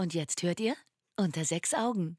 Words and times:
Und 0.00 0.14
jetzt 0.14 0.44
hört 0.44 0.60
ihr 0.60 0.74
unter 1.16 1.44
sechs 1.44 1.74
Augen. 1.74 2.18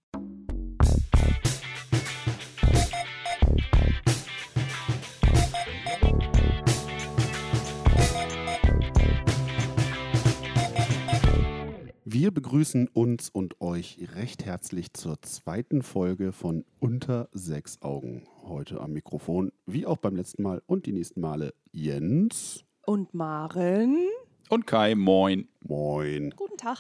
Wir 12.03 12.31
begrüßen 12.31 12.89
uns 12.89 13.29
und 13.29 13.61
euch 13.61 13.97
recht 14.13 14.43
herzlich 14.43 14.91
zur 14.91 15.21
zweiten 15.21 15.81
Folge 15.81 16.33
von 16.33 16.65
Unter 16.81 17.29
sechs 17.31 17.81
Augen. 17.81 18.27
Heute 18.43 18.81
am 18.81 18.91
Mikrofon, 18.91 19.53
wie 19.65 19.85
auch 19.85 19.99
beim 19.99 20.17
letzten 20.17 20.43
Mal 20.43 20.61
und 20.65 20.85
die 20.85 20.91
nächsten 20.91 21.21
Male, 21.21 21.53
Jens. 21.71 22.65
Und 22.85 23.13
Maren. 23.13 24.09
Und 24.49 24.67
Kai, 24.67 24.95
moin. 24.95 25.47
Moin. 25.61 26.33
Guten 26.35 26.57
Tag. 26.57 26.79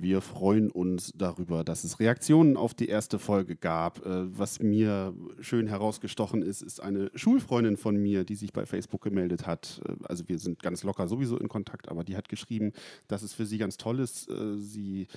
Wir 0.00 0.20
freuen 0.20 0.70
uns 0.70 1.12
darüber, 1.16 1.64
dass 1.64 1.82
es 1.82 1.98
Reaktionen 1.98 2.56
auf 2.56 2.72
die 2.72 2.86
erste 2.88 3.18
Folge 3.18 3.56
gab. 3.56 4.06
Äh, 4.06 4.38
Was 4.38 4.60
mir 4.60 5.12
schön 5.40 5.66
herausgestochen 5.66 6.40
ist, 6.42 6.62
ist 6.62 6.80
eine 6.80 7.10
Schulfreundin 7.16 7.76
von 7.76 7.96
mir, 7.96 8.22
die 8.24 8.36
sich 8.36 8.52
bei 8.52 8.64
Facebook 8.64 9.02
gemeldet 9.02 9.46
hat. 9.48 9.80
Äh, 9.88 9.94
Also 10.04 10.28
wir 10.28 10.38
sind 10.38 10.62
ganz 10.62 10.84
locker 10.84 11.08
sowieso 11.08 11.36
in 11.36 11.48
Kontakt, 11.48 11.88
aber 11.88 12.04
die 12.04 12.16
hat 12.16 12.28
geschrieben, 12.28 12.72
dass 13.08 13.22
es 13.22 13.32
für 13.32 13.44
sie 13.44 13.58
ganz 13.58 13.76
toll 13.76 13.98
ist. 13.98 14.30
Äh, 14.30 14.56
Sie 14.58 15.08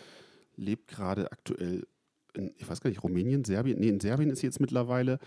lebt 0.56 0.88
gerade 0.88 1.32
aktuell 1.32 1.86
in, 2.34 2.52
ich 2.58 2.70
weiß 2.70 2.82
gar 2.82 2.90
nicht, 2.90 3.04
Rumänien, 3.04 3.44
Serbien? 3.44 3.80
Nee, 3.80 3.90
in 3.90 4.00
Serbien 4.00 4.30
ist 4.30 4.40
sie 4.40 4.48
jetzt 4.48 4.60
mittlerweile. 4.60 5.20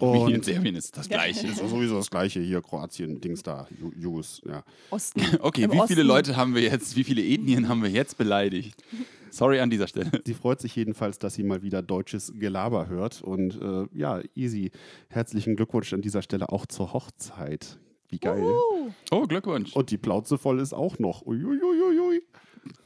Rumänien, 0.00 0.36
Und- 0.38 0.44
Serbien 0.44 0.74
ist 0.76 0.96
das 0.96 1.08
Gleiche. 1.08 1.46
ist 1.48 1.58
sowieso 1.58 1.96
das 1.96 2.10
Gleiche 2.10 2.40
hier, 2.40 2.60
Kroatien, 2.62 3.20
Dings 3.20 3.42
da, 3.42 3.66
Ju- 3.80 3.92
Jugos, 3.98 4.42
ja. 4.46 4.62
Osten. 4.90 5.20
Okay, 5.40 5.62
Im 5.62 5.70
wie 5.72 5.76
viele 5.86 6.00
Osten. 6.02 6.06
Leute 6.06 6.36
haben 6.36 6.54
wir 6.54 6.62
jetzt, 6.62 6.96
wie 6.96 7.04
viele 7.04 7.22
Ethnien 7.24 7.68
haben 7.68 7.82
wir 7.82 7.90
jetzt 7.90 8.18
beleidigt? 8.18 8.82
Sorry 9.30 9.60
an 9.60 9.70
dieser 9.70 9.86
Stelle. 9.86 10.10
Sie 10.24 10.34
freut 10.34 10.60
sich 10.60 10.74
jedenfalls, 10.74 11.18
dass 11.20 11.34
sie 11.34 11.44
mal 11.44 11.62
wieder 11.62 11.82
deutsches 11.82 12.32
Gelaber 12.36 12.88
hört. 12.88 13.22
Und 13.22 13.60
äh, 13.62 13.86
ja, 13.96 14.20
easy. 14.34 14.72
Herzlichen 15.08 15.54
Glückwunsch 15.54 15.92
an 15.92 16.02
dieser 16.02 16.22
Stelle 16.22 16.48
auch 16.50 16.66
zur 16.66 16.92
Hochzeit. 16.92 17.78
Wie 18.10 18.18
geil. 18.18 18.42
Uh, 18.42 18.90
Oh, 19.12 19.26
Glückwunsch. 19.26 19.74
Und 19.74 19.90
die 19.90 19.98
Plauze 19.98 20.36
voll 20.38 20.60
ist 20.60 20.72
auch 20.72 20.98
noch. 20.98 21.26
Uiuiuiui. 21.26 22.22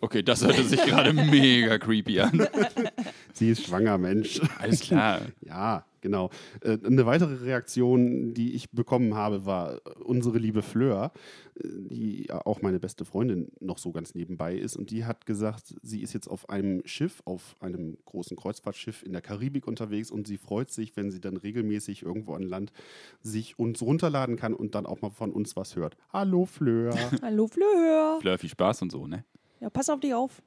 Okay, 0.00 0.22
das 0.22 0.44
hörte 0.44 0.62
sich 0.64 0.82
gerade 0.84 1.12
mega 1.12 1.78
creepy 1.78 2.20
an. 2.20 2.46
Sie 3.32 3.50
ist 3.50 3.66
schwanger, 3.66 3.98
Mensch. 3.98 4.40
Alles 4.58 4.80
klar. 4.80 5.20
Ja, 5.40 5.84
genau. 6.04 6.30
Äh, 6.60 6.78
eine 6.84 7.06
weitere 7.06 7.34
Reaktion, 7.44 8.34
die 8.34 8.54
ich 8.54 8.70
bekommen 8.70 9.14
habe, 9.14 9.46
war 9.46 9.80
unsere 10.04 10.38
liebe 10.38 10.62
Fleur, 10.62 11.10
äh, 11.56 11.62
die 11.64 12.26
ja 12.28 12.46
auch 12.46 12.62
meine 12.62 12.78
beste 12.78 13.04
Freundin 13.04 13.50
noch 13.58 13.78
so 13.78 13.90
ganz 13.90 14.14
nebenbei 14.14 14.54
ist. 14.54 14.76
Und 14.76 14.90
die 14.90 15.04
hat 15.04 15.26
gesagt, 15.26 15.74
sie 15.82 16.02
ist 16.02 16.12
jetzt 16.12 16.28
auf 16.28 16.48
einem 16.48 16.82
Schiff, 16.84 17.22
auf 17.24 17.56
einem 17.58 17.96
großen 18.04 18.36
Kreuzfahrtschiff 18.36 19.02
in 19.02 19.12
der 19.12 19.22
Karibik 19.22 19.66
unterwegs 19.66 20.12
und 20.12 20.28
sie 20.28 20.36
freut 20.36 20.70
sich, 20.70 20.94
wenn 20.96 21.10
sie 21.10 21.20
dann 21.20 21.36
regelmäßig 21.38 22.02
irgendwo 22.02 22.34
an 22.34 22.42
Land 22.42 22.72
sich 23.20 23.58
uns 23.58 23.80
runterladen 23.80 24.36
kann 24.36 24.52
und 24.54 24.74
dann 24.74 24.86
auch 24.86 25.00
mal 25.00 25.10
von 25.10 25.32
uns 25.32 25.56
was 25.56 25.74
hört. 25.74 25.96
Hallo 26.12 26.44
Fleur. 26.44 26.94
hallo 27.22 27.46
Fleur. 27.48 28.18
Fleur, 28.20 28.38
viel 28.38 28.50
Spaß 28.50 28.82
und 28.82 28.92
so, 28.92 29.06
ne? 29.06 29.24
Ja, 29.60 29.70
pass 29.70 29.88
auf 29.88 30.00
dich 30.00 30.12
auf. 30.12 30.42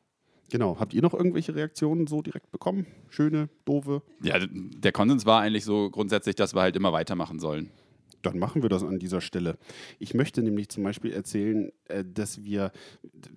Genau. 0.50 0.80
Habt 0.80 0.94
ihr 0.94 1.02
noch 1.02 1.14
irgendwelche 1.14 1.56
Reaktionen 1.56 2.08
so 2.08 2.22
direkt 2.22 2.52
bekommen? 2.52 2.88
Schöne, 3.10 3.50
doofe? 3.66 4.02
Ja, 4.24 4.40
der 4.40 4.92
Konsens 4.92 5.26
war 5.26 5.42
eigentlich 5.42 5.66
so 5.66 5.90
grundsätzlich, 5.90 6.36
dass 6.36 6.54
wir 6.54 6.62
halt 6.62 6.76
immer 6.76 6.94
weitermachen 6.94 7.40
sollen. 7.40 7.72
Dann 8.24 8.40
machen 8.40 8.62
wir 8.62 8.70
das 8.70 8.84
an 8.84 9.00
dieser 9.00 9.22
Stelle. 9.22 9.58
Ich 10.00 10.14
möchte 10.14 10.42
nämlich 10.42 10.70
zum 10.70 10.84
Beispiel 10.84 11.14
erzählen, 11.14 11.72
äh, 11.86 12.04
dass 12.04 12.44
wir, 12.44 12.72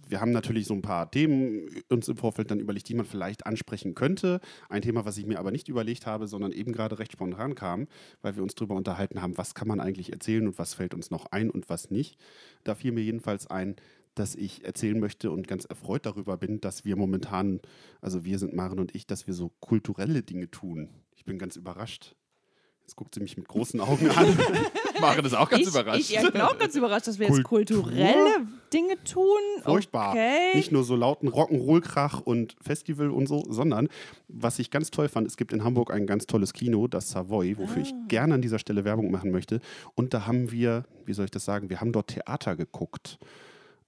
wir 0.08 0.20
haben 0.20 0.32
natürlich 0.32 0.66
so 0.66 0.74
ein 0.74 0.82
paar 0.82 1.10
Themen 1.10 1.68
uns 1.88 2.08
im 2.08 2.16
Vorfeld 2.16 2.50
dann 2.50 2.60
überlegt, 2.60 2.88
die 2.88 2.94
man 2.94 3.04
vielleicht 3.04 3.46
ansprechen 3.46 3.94
könnte. 3.94 4.40
Ein 4.68 4.82
Thema, 4.82 5.04
was 5.04 5.18
ich 5.18 5.26
mir 5.26 5.38
aber 5.38 5.50
nicht 5.50 5.68
überlegt 5.68 6.06
habe, 6.06 6.26
sondern 6.26 6.52
eben 6.52 6.72
gerade 6.72 6.98
recht 6.98 7.12
spontan 7.12 7.54
kam, 7.54 7.88
weil 8.22 8.36
wir 8.36 8.42
uns 8.42 8.54
darüber 8.54 8.74
unterhalten 8.74 9.20
haben, 9.20 9.36
was 9.36 9.54
kann 9.54 9.68
man 9.68 9.80
eigentlich 9.80 10.12
erzählen 10.12 10.46
und 10.46 10.58
was 10.58 10.74
fällt 10.74 10.94
uns 10.94 11.10
noch 11.10 11.26
ein 11.26 11.50
und 11.50 11.68
was 11.68 11.90
nicht. 11.90 12.18
Da 12.64 12.74
fiel 12.74 12.92
mir 12.92 13.02
jedenfalls 13.02 13.48
ein, 13.48 13.76
dass 14.14 14.34
ich 14.34 14.64
erzählen 14.64 14.98
möchte 14.98 15.30
und 15.30 15.46
ganz 15.46 15.64
erfreut 15.64 16.06
darüber 16.06 16.36
bin, 16.36 16.60
dass 16.60 16.84
wir 16.84 16.96
momentan, 16.96 17.60
also 18.00 18.24
wir 18.24 18.38
sind 18.38 18.54
Maren 18.54 18.78
und 18.78 18.94
ich, 18.94 19.06
dass 19.06 19.26
wir 19.26 19.34
so 19.34 19.52
kulturelle 19.60 20.22
Dinge 20.22 20.50
tun. 20.50 20.88
Ich 21.16 21.24
bin 21.24 21.38
ganz 21.38 21.56
überrascht. 21.56 22.16
Jetzt 22.90 22.96
guckt 22.96 23.14
sie 23.14 23.20
mich 23.20 23.36
mit 23.36 23.46
großen 23.46 23.80
Augen 23.80 24.10
an. 24.10 24.36
Maren 25.00 25.24
ist 25.24 25.34
auch 25.34 25.48
ganz 25.48 25.62
ich, 25.62 25.68
überrascht. 25.68 26.00
Ich, 26.00 26.10
ja, 26.10 26.22
ich 26.24 26.32
bin 26.32 26.40
auch 26.40 26.58
ganz 26.58 26.74
überrascht, 26.74 27.06
dass 27.06 27.20
wir 27.20 27.28
jetzt 27.28 27.44
Kultur? 27.44 27.84
kulturelle 27.84 28.46
Dinge 28.72 29.02
tun. 29.04 29.38
Furchtbar. 29.62 30.10
Okay. 30.10 30.56
Nicht 30.56 30.72
nur 30.72 30.82
so 30.82 30.96
lauten 30.96 31.28
Rock'n'Roll-Krach 31.28 32.20
und 32.20 32.56
Festival 32.60 33.10
und 33.10 33.28
so, 33.28 33.44
sondern 33.48 33.88
was 34.26 34.58
ich 34.58 34.72
ganz 34.72 34.90
toll 34.90 35.08
fand, 35.08 35.28
es 35.28 35.36
gibt 35.36 35.52
in 35.52 35.62
Hamburg 35.62 35.92
ein 35.92 36.06
ganz 36.08 36.26
tolles 36.26 36.52
Kino, 36.52 36.88
das 36.88 37.10
Savoy, 37.10 37.56
wofür 37.58 37.82
ich 37.82 37.94
gerne 38.08 38.34
an 38.34 38.42
dieser 38.42 38.58
Stelle 38.58 38.84
Werbung 38.84 39.12
machen 39.12 39.30
möchte. 39.30 39.60
Und 39.94 40.12
da 40.12 40.26
haben 40.26 40.50
wir, 40.50 40.84
wie 41.06 41.12
soll 41.12 41.26
ich 41.26 41.30
das 41.30 41.44
sagen, 41.44 41.70
wir 41.70 41.80
haben 41.80 41.92
dort 41.92 42.08
Theater 42.08 42.56
geguckt. 42.56 43.20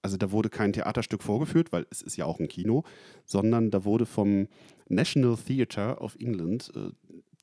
Also 0.03 0.17
da 0.17 0.31
wurde 0.31 0.49
kein 0.49 0.73
Theaterstück 0.73 1.23
vorgeführt, 1.23 1.71
weil 1.71 1.87
es 1.89 2.01
ist 2.01 2.17
ja 2.17 2.25
auch 2.25 2.39
ein 2.39 2.49
Kino, 2.49 2.83
sondern 3.25 3.71
da 3.71 3.85
wurde 3.85 4.05
vom 4.05 4.47
National 4.89 5.37
Theatre 5.37 5.97
of 5.99 6.15
England 6.19 6.71
äh, 6.75 6.91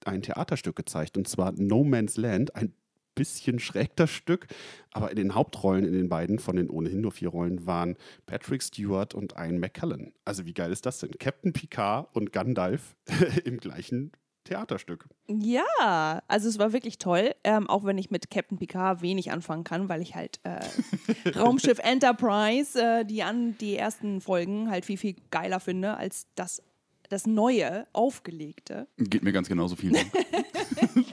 ein 0.05 0.23
Theaterstück 0.23 0.77
gezeigt, 0.77 1.17
und 1.17 1.27
zwar 1.27 1.53
No 1.53 1.83
Man's 1.85 2.17
Land, 2.17 2.55
ein 2.55 2.75
bisschen 3.15 3.59
schräg 3.59 3.97
das 3.97 4.11
Stück, 4.11 4.47
aber 4.93 5.11
in 5.11 5.17
den 5.17 5.35
Hauptrollen 5.35 5.85
in 5.85 5.93
den 5.93 6.09
beiden, 6.09 6.39
von 6.39 6.57
den 6.57 6.71
ohnehin 6.71 7.01
nur 7.01 7.13
vier 7.13 7.29
Rollen, 7.29 7.67
waren 7.67 7.97
Patrick 8.27 8.63
Stewart 8.63 9.15
und 9.15 9.35
Ian 9.37 9.59
McKellen. 9.59 10.13
Also 10.25 10.47
wie 10.47 10.55
geil 10.55 10.71
ist 10.71 10.87
das 10.87 11.01
denn? 11.01 11.11
Captain 11.19 11.53
Picard 11.53 12.15
und 12.15 12.33
Gandalf 12.33 12.97
im 13.45 13.59
gleichen 13.59 14.13
Theaterstück. 14.51 15.07
Ja, 15.29 16.23
also 16.27 16.49
es 16.49 16.59
war 16.59 16.73
wirklich 16.73 16.99
toll, 16.99 17.37
ähm, 17.45 17.71
auch 17.71 17.85
wenn 17.85 17.99
ich 17.99 18.11
mit 18.11 18.31
Captain 18.31 18.59
Picard 18.59 19.01
wenig 19.01 19.31
anfangen 19.31 19.63
kann, 19.63 19.89
weil 19.89 20.03
ich 20.03 20.17
halt 20.17 20.41
äh, 20.43 20.59
Raumschiff 21.39 21.79
Enterprise, 21.79 22.81
äh, 22.83 23.05
die, 23.05 23.23
an, 23.23 23.57
die 23.59 23.77
ersten 23.77 24.21
Folgen 24.21 24.69
halt 24.69 24.85
viel, 24.85 24.97
viel 24.97 25.15
geiler 25.31 25.61
finde 25.61 25.97
als 25.97 26.27
das, 26.35 26.65
das 27.09 27.29
neue, 27.29 27.87
aufgelegte. 27.93 28.89
Geht 28.99 29.23
mir 29.23 29.31
ganz 29.31 29.49
genauso 29.49 29.77
viel. 29.77 29.93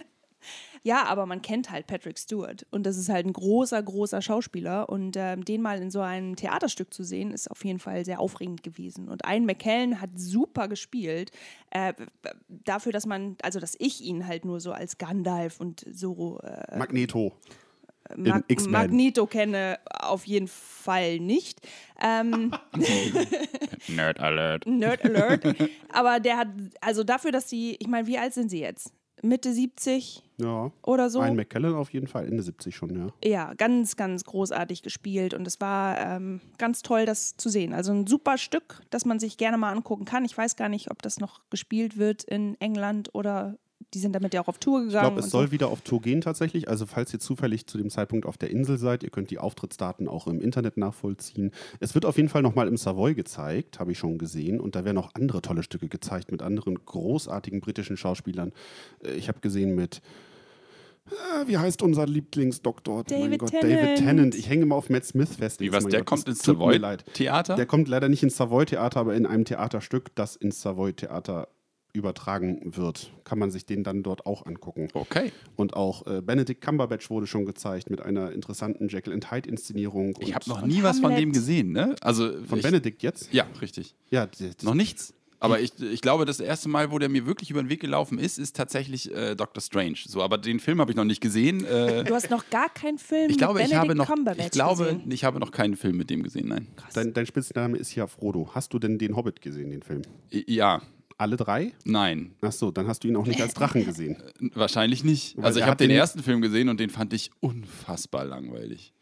Ja, 0.87 1.03
aber 1.03 1.25
man 1.25 1.41
kennt 1.41 1.69
halt 1.69 1.85
Patrick 1.85 2.17
Stewart 2.17 2.65
und 2.71 2.85
das 2.85 2.95
ist 2.95 3.09
halt 3.09 3.25
ein 3.25 3.33
großer, 3.33 3.83
großer 3.83 4.21
Schauspieler 4.21 4.87
und 4.87 5.17
ähm, 5.17 5.43
den 5.43 5.61
mal 5.61 5.81
in 5.81 5.91
so 5.91 5.99
einem 5.99 6.37
Theaterstück 6.37 6.93
zu 6.93 7.03
sehen, 7.03 7.31
ist 7.31 7.51
auf 7.51 7.65
jeden 7.65 7.79
Fall 7.79 8.05
sehr 8.05 8.21
aufregend 8.21 8.63
gewesen. 8.63 9.09
Und 9.09 9.23
Ian 9.27 9.45
McKellen 9.45 9.99
hat 9.99 10.11
super 10.15 10.69
gespielt, 10.69 11.31
äh, 11.71 11.91
dafür, 12.47 12.93
dass 12.93 13.05
man, 13.05 13.35
also 13.41 13.59
dass 13.59 13.75
ich 13.79 13.99
ihn 14.01 14.27
halt 14.27 14.45
nur 14.45 14.61
so 14.61 14.71
als 14.71 14.97
Gandalf 14.97 15.59
und 15.59 15.83
so 15.91 16.39
äh, 16.39 16.77
Magneto. 16.77 17.33
Mag. 18.15 18.45
Magneto 18.69 19.25
kenne, 19.25 19.79
auf 19.89 20.25
jeden 20.25 20.47
Fall 20.47 21.19
nicht. 21.19 21.67
Ähm, 22.01 22.53
Nerd 23.89 24.21
Alert. 24.21 24.65
Nerd 24.65 25.03
Alert. 25.03 25.43
Aber 25.89 26.21
der 26.21 26.37
hat, 26.37 26.47
also 26.79 27.03
dafür, 27.03 27.33
dass 27.33 27.49
sie, 27.49 27.75
ich 27.77 27.87
meine, 27.87 28.07
wie 28.07 28.17
alt 28.17 28.33
sind 28.33 28.47
sie 28.47 28.61
jetzt? 28.61 28.93
Mitte 29.21 29.51
70 29.53 30.23
Ja. 30.37 30.71
oder 30.83 31.09
so? 31.09 31.21
Ian 31.21 31.35
McKellen 31.35 31.73
auf 31.75 31.91
jeden 31.91 32.07
Fall, 32.07 32.27
Ende 32.27 32.43
70 32.43 32.75
schon, 32.75 32.95
ja. 32.95 33.07
ja, 33.23 33.53
ganz, 33.55 33.95
ganz 33.95 34.23
großartig 34.23 34.83
gespielt 34.83 35.33
und 35.33 35.47
es 35.47 35.59
war 35.59 35.99
ähm, 35.99 36.41
ganz 36.57 36.81
toll, 36.81 37.05
das 37.05 37.35
zu 37.37 37.49
sehen. 37.49 37.73
Also 37.73 37.91
ein 37.91 38.07
super 38.07 38.37
Stück, 38.37 38.81
das 38.89 39.05
man 39.05 39.19
sich 39.19 39.37
gerne 39.37 39.57
mal 39.57 39.71
angucken 39.71 40.05
kann. 40.05 40.25
Ich 40.25 40.37
weiß 40.37 40.55
gar 40.55 40.69
nicht, 40.69 40.91
ob 40.91 41.01
das 41.01 41.19
noch 41.19 41.41
gespielt 41.49 41.97
wird 41.97 42.23
in 42.23 42.59
England 42.61 43.13
oder 43.13 43.57
die 43.93 43.99
sind 43.99 44.13
damit 44.13 44.33
ja 44.33 44.41
auch 44.41 44.47
auf 44.49 44.57
Tour 44.57 44.81
Ich 44.81 44.87
gegangen. 44.87 45.07
glaube, 45.07 45.19
es 45.21 45.29
soll 45.31 45.47
so. 45.47 45.51
wieder 45.51 45.69
auf 45.69 45.81
Tour 45.81 46.01
gehen 46.01 46.21
tatsächlich. 46.21 46.67
Also 46.67 46.85
falls 46.85 47.13
ihr 47.13 47.19
zufällig 47.19 47.67
zu 47.67 47.77
dem 47.77 47.89
Zeitpunkt 47.89 48.25
auf 48.25 48.37
der 48.37 48.49
Insel 48.51 48.77
seid, 48.77 49.01
ihr 49.03 49.09
könnt 49.09 49.31
die 49.31 49.39
Auftrittsdaten 49.39 50.07
auch 50.07 50.27
im 50.27 50.41
Internet 50.41 50.75
nachvollziehen. 50.77 51.51
Es 51.79 51.95
wird 51.95 52.05
auf 52.05 52.17
jeden 52.17 52.29
Fall 52.29 52.41
nochmal 52.41 52.67
im 52.67 52.75
Savoy 52.77 53.15
gezeigt, 53.15 53.79
habe 53.79 53.93
ich 53.93 53.97
schon 53.97 54.17
gesehen. 54.17 54.59
Und 54.59 54.75
da 54.75 54.83
werden 54.83 54.97
auch 54.97 55.11
andere 55.13 55.41
tolle 55.41 55.63
Stücke 55.63 55.87
gezeigt 55.87 56.31
mit 56.31 56.41
anderen 56.41 56.75
großartigen 56.83 57.61
britischen 57.61 57.95
Schauspielern. 57.97 58.51
Äh, 59.03 59.13
Ich 59.13 59.29
habe 59.29 59.39
gesehen 59.39 59.73
mit 59.75 60.01
äh, 61.09 61.47
wie 61.47 61.57
heißt 61.57 61.81
unser 61.83 62.05
Lieblingsdoktor? 62.05 63.05
mein 63.09 63.21
David 63.21 63.39
Gott, 63.39 63.51
Tennant. 63.51 63.71
David 63.81 63.97
Tennant. 63.97 64.35
Ich 64.35 64.49
hänge 64.49 64.63
immer 64.63 64.75
auf 64.75 64.89
Matt 64.89 65.05
Smith 65.05 65.37
fest. 65.37 65.61
Wie 65.61 65.71
was, 65.71 65.83
mein 65.85 65.91
der 65.91 65.99
Gott, 66.01 66.07
kommt 66.07 66.27
ins 66.27 66.39
tut 66.39 66.57
mir 66.57 66.63
Savoy 66.65 66.77
leid. 66.77 67.05
Theater? 67.13 67.55
Der 67.55 67.65
kommt 67.65 67.87
leider 67.87 68.09
nicht 68.09 68.23
ins 68.23 68.35
Savoy 68.35 68.65
Theater, 68.65 68.99
aber 68.99 69.15
in 69.15 69.25
einem 69.25 69.45
Theaterstück, 69.45 70.13
das 70.15 70.35
ins 70.35 70.61
Savoy 70.61 70.91
Theater 70.93 71.47
übertragen 71.97 72.61
wird. 72.75 73.11
Kann 73.25 73.39
man 73.39 73.51
sich 73.51 73.65
den 73.65 73.83
dann 73.83 74.03
dort 74.03 74.25
auch 74.25 74.45
angucken. 74.45 74.87
Okay. 74.93 75.31
Und 75.55 75.73
auch 75.75 76.07
äh, 76.07 76.21
Benedict 76.21 76.61
Cumberbatch 76.61 77.09
wurde 77.09 77.27
schon 77.27 77.45
gezeigt 77.45 77.89
mit 77.89 78.01
einer 78.01 78.31
interessanten 78.31 78.87
Jekyll 78.87 79.13
and 79.13 79.29
Hyde 79.31 79.49
Inszenierung. 79.49 80.15
Ich 80.21 80.33
habe 80.33 80.47
noch 80.49 80.65
nie 80.65 80.83
was 80.83 80.97
von 80.99 81.05
Hamlet. 81.11 81.19
dem 81.21 81.31
gesehen, 81.33 81.71
ne? 81.73 81.95
Also 82.01 82.31
von 82.45 82.59
ich, 82.59 82.63
Benedict 82.63 83.03
jetzt? 83.03 83.33
Ja, 83.33 83.45
richtig. 83.61 83.95
Ja, 84.09 84.27
die, 84.27 84.51
die, 84.55 84.65
Noch 84.65 84.73
nichts? 84.75 85.13
Aber 85.39 85.59
ich, 85.59 85.79
ich 85.79 86.01
glaube, 86.01 86.25
das 86.25 86.39
erste 86.39 86.67
Mal, 86.67 86.89
wo 86.89 86.97
der 86.97 87.09
mir 87.09 87.27
wirklich 87.27 87.51
über 87.51 87.61
den 87.61 87.69
Weg 87.69 87.79
gelaufen 87.79 88.17
ist, 88.17 88.39
ist 88.39 88.55
tatsächlich 88.55 89.13
äh, 89.13 89.35
Doctor 89.35 89.61
Strange. 89.61 89.97
So, 90.07 90.23
aber 90.23 90.39
den 90.39 90.59
Film 90.59 90.81
habe 90.81 90.89
ich 90.89 90.97
noch 90.97 91.03
nicht 91.03 91.21
gesehen. 91.21 91.63
Äh, 91.63 92.03
Du 92.05 92.15
hast 92.15 92.31
noch 92.31 92.49
gar 92.49 92.69
keinen 92.69 92.97
Film 92.97 93.29
ich 93.29 93.37
glaube, 93.37 93.59
mit 93.59 93.65
ich 93.65 93.69
Benedict 93.69 93.89
habe 93.91 93.95
noch, 93.99 94.07
Cumberbatch 94.07 94.45
ich 94.47 94.51
glaube, 94.51 94.83
gesehen. 94.85 95.11
ich 95.11 95.23
habe 95.23 95.39
noch 95.39 95.51
keinen 95.51 95.75
Film 95.75 95.95
mit 95.97 96.09
dem 96.09 96.23
gesehen. 96.23 96.47
Nein. 96.47 96.65
Dein, 96.95 97.13
dein 97.13 97.27
Spitzname 97.27 97.77
ist 97.77 97.93
ja 97.93 98.07
Frodo. 98.07 98.49
Hast 98.55 98.73
du 98.73 98.79
denn 98.79 98.97
den 98.97 99.15
Hobbit 99.15 99.39
gesehen, 99.43 99.69
den 99.69 99.83
Film? 99.83 100.01
I- 100.33 100.43
Ja, 100.51 100.81
Alle 101.19 101.35
drei? 101.35 101.73
nein, 101.83 102.35
Ach 102.41 102.51
so, 102.51 102.69
dann 102.71 102.87
hast 102.87 103.03
du 103.03 103.07
ihn 103.07 103.15
auch 103.15 103.25
nicht 103.25 103.41
als 103.41 103.53
Drachen 103.55 103.83
gesehen. 103.85 104.17
wahrscheinlich 104.53 105.03
nicht. 105.03 105.35
Weil 105.37 105.45
Also 105.45 105.59
ich 105.59 105.65
habe 105.65 105.77
den 105.77 105.89
den- 105.89 105.97
ersten 105.97 106.21
Film 106.21 106.41
gesehen 106.41 106.69
und 106.69 106.79
den 106.79 106.89
fand 106.91 107.11
ich 107.13 107.31
unfassbar 107.39 108.25
langweilig. 108.25 108.93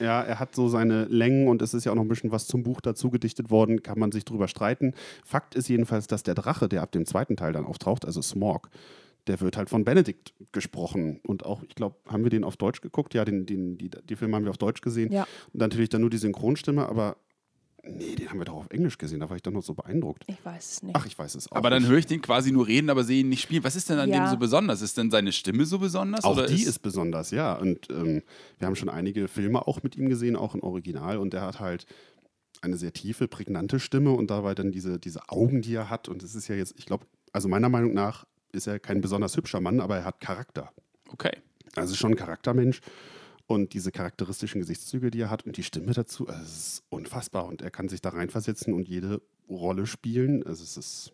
Ja, 0.00 0.20
er 0.22 0.40
hat 0.40 0.54
so 0.54 0.68
seine 0.68 1.04
Längen 1.04 1.46
und 1.48 1.62
es 1.62 1.72
ist 1.72 1.84
ja 1.84 1.92
auch 1.92 1.96
noch 1.96 2.02
ein 2.02 2.08
bisschen 2.08 2.32
was 2.32 2.46
zum 2.48 2.64
Buch 2.64 2.80
dazu 2.80 3.10
gedichtet 3.10 3.50
worden, 3.50 3.82
kann 3.82 3.98
man 3.98 4.10
sich 4.12 4.24
drüber 4.24 4.48
streiten. 4.48 4.92
Fakt 5.24 5.54
ist 5.54 5.68
jedenfalls, 5.68 6.06
dass 6.08 6.22
der 6.24 6.34
Drache, 6.34 6.68
der 6.68 6.82
ab 6.82 6.90
dem 6.92 7.06
zweiten 7.06 7.36
Teil 7.36 7.52
dann 7.52 7.64
auftaucht, 7.64 8.04
also 8.04 8.20
Smog, 8.20 8.68
der 9.28 9.40
wird 9.40 9.56
halt 9.56 9.70
von 9.70 9.84
Benedikt 9.84 10.34
gesprochen. 10.52 11.20
Und 11.26 11.46
auch, 11.46 11.62
ich 11.62 11.76
glaube, 11.76 11.96
haben 12.08 12.24
wir 12.24 12.30
den 12.30 12.44
auf 12.44 12.56
Deutsch 12.56 12.80
geguckt? 12.82 13.14
Ja, 13.14 13.24
den, 13.24 13.46
den, 13.46 13.78
die, 13.78 13.88
die 13.88 14.16
Filme 14.16 14.34
haben 14.36 14.44
wir 14.44 14.50
auf 14.50 14.58
Deutsch 14.58 14.80
gesehen. 14.82 15.10
Ja. 15.12 15.22
Und 15.52 15.60
natürlich 15.60 15.88
dann 15.88 16.00
nur 16.02 16.10
die 16.10 16.18
Synchronstimme, 16.18 16.86
aber 16.88 17.16
nee, 17.86 18.14
den 18.14 18.30
haben 18.30 18.38
wir 18.38 18.44
doch 18.44 18.54
auf 18.54 18.70
Englisch 18.70 18.98
gesehen, 18.98 19.20
da 19.20 19.28
war 19.28 19.36
ich 19.36 19.42
doch 19.42 19.52
noch 19.52 19.62
so 19.62 19.74
beeindruckt. 19.74 20.24
Ich 20.26 20.44
weiß 20.44 20.72
es 20.72 20.82
nicht. 20.82 20.96
Ach, 20.96 21.06
ich 21.06 21.18
weiß 21.18 21.34
es 21.34 21.50
auch. 21.50 21.56
Aber 21.56 21.70
dann 21.70 21.82
nicht. 21.82 21.90
höre 21.90 21.98
ich 21.98 22.06
den 22.06 22.20
quasi 22.22 22.52
nur 22.52 22.66
reden, 22.66 22.90
aber 22.90 23.04
sehe 23.04 23.20
ihn 23.20 23.28
nicht 23.28 23.42
spielen. 23.42 23.64
Was 23.64 23.76
ist 23.76 23.88
denn 23.90 23.98
an 23.98 24.08
Ja. 24.10 24.24
dem 24.26 24.30
so 24.30 24.36
besonders? 24.36 24.82
Ist 24.82 24.96
denn 24.98 25.10
seine 25.10 25.32
Stimme 25.32 25.64
so 25.66 25.78
besonders? 25.78 26.24
Auch 26.24 26.36
oder 26.36 26.46
die 26.46 26.62
ist, 26.62 26.80
besonders, 26.80 27.30
ja. 27.30 27.54
Und 27.54 27.88
ähm, 27.90 28.22
wir 28.58 28.66
haben 28.66 28.76
schon 28.76 28.88
einige 28.88 29.28
Filme 29.28 29.66
auch 29.66 29.82
mit 29.82 29.96
ihm 29.96 30.08
gesehen, 30.08 30.36
auch 30.36 30.54
im 30.54 30.62
Original. 30.62 31.18
Und 31.18 31.34
er 31.34 31.42
hat 31.42 31.60
halt 31.60 31.86
eine 32.62 32.76
sehr 32.76 32.92
tiefe, 32.92 33.28
prägnante 33.28 33.78
Stimme 33.78 34.12
und 34.12 34.30
dabei 34.30 34.54
dann 34.54 34.72
diese, 34.72 34.98
diese 34.98 35.28
Augen, 35.28 35.60
die 35.62 35.74
er 35.74 35.90
hat. 35.90 36.08
Und 36.08 36.22
es 36.22 36.34
ist 36.34 36.48
ja 36.48 36.54
jetzt, 36.54 36.74
ich 36.78 36.86
glaube, 36.86 37.04
also 37.32 37.48
meiner 37.48 37.68
Meinung 37.68 37.92
nach 37.92 38.24
ist 38.52 38.66
er 38.66 38.78
kein 38.78 39.00
besonders 39.00 39.36
hübscher 39.36 39.60
Mann, 39.60 39.80
aber 39.80 39.96
er 39.98 40.04
hat 40.04 40.20
Charakter. 40.20 40.70
Okay. 41.10 41.36
Also 41.76 41.94
schon 41.94 42.12
ein 42.12 42.16
Charaktermensch. 42.16 42.80
Und 43.46 43.74
diese 43.74 43.92
charakteristischen 43.92 44.60
Gesichtszüge, 44.62 45.10
die 45.10 45.20
er 45.20 45.30
hat 45.30 45.44
und 45.44 45.56
die 45.58 45.62
Stimme 45.62 45.92
dazu, 45.92 46.26
es 46.28 46.42
ist 46.56 46.82
unfassbar. 46.88 47.44
Und 47.46 47.60
er 47.60 47.70
kann 47.70 47.88
sich 47.88 48.00
da 48.00 48.08
reinversetzen 48.10 48.72
und 48.72 48.88
jede 48.88 49.20
Rolle 49.50 49.86
spielen. 49.86 50.42
Also 50.46 50.62
es 50.62 50.78
ist 50.78 51.12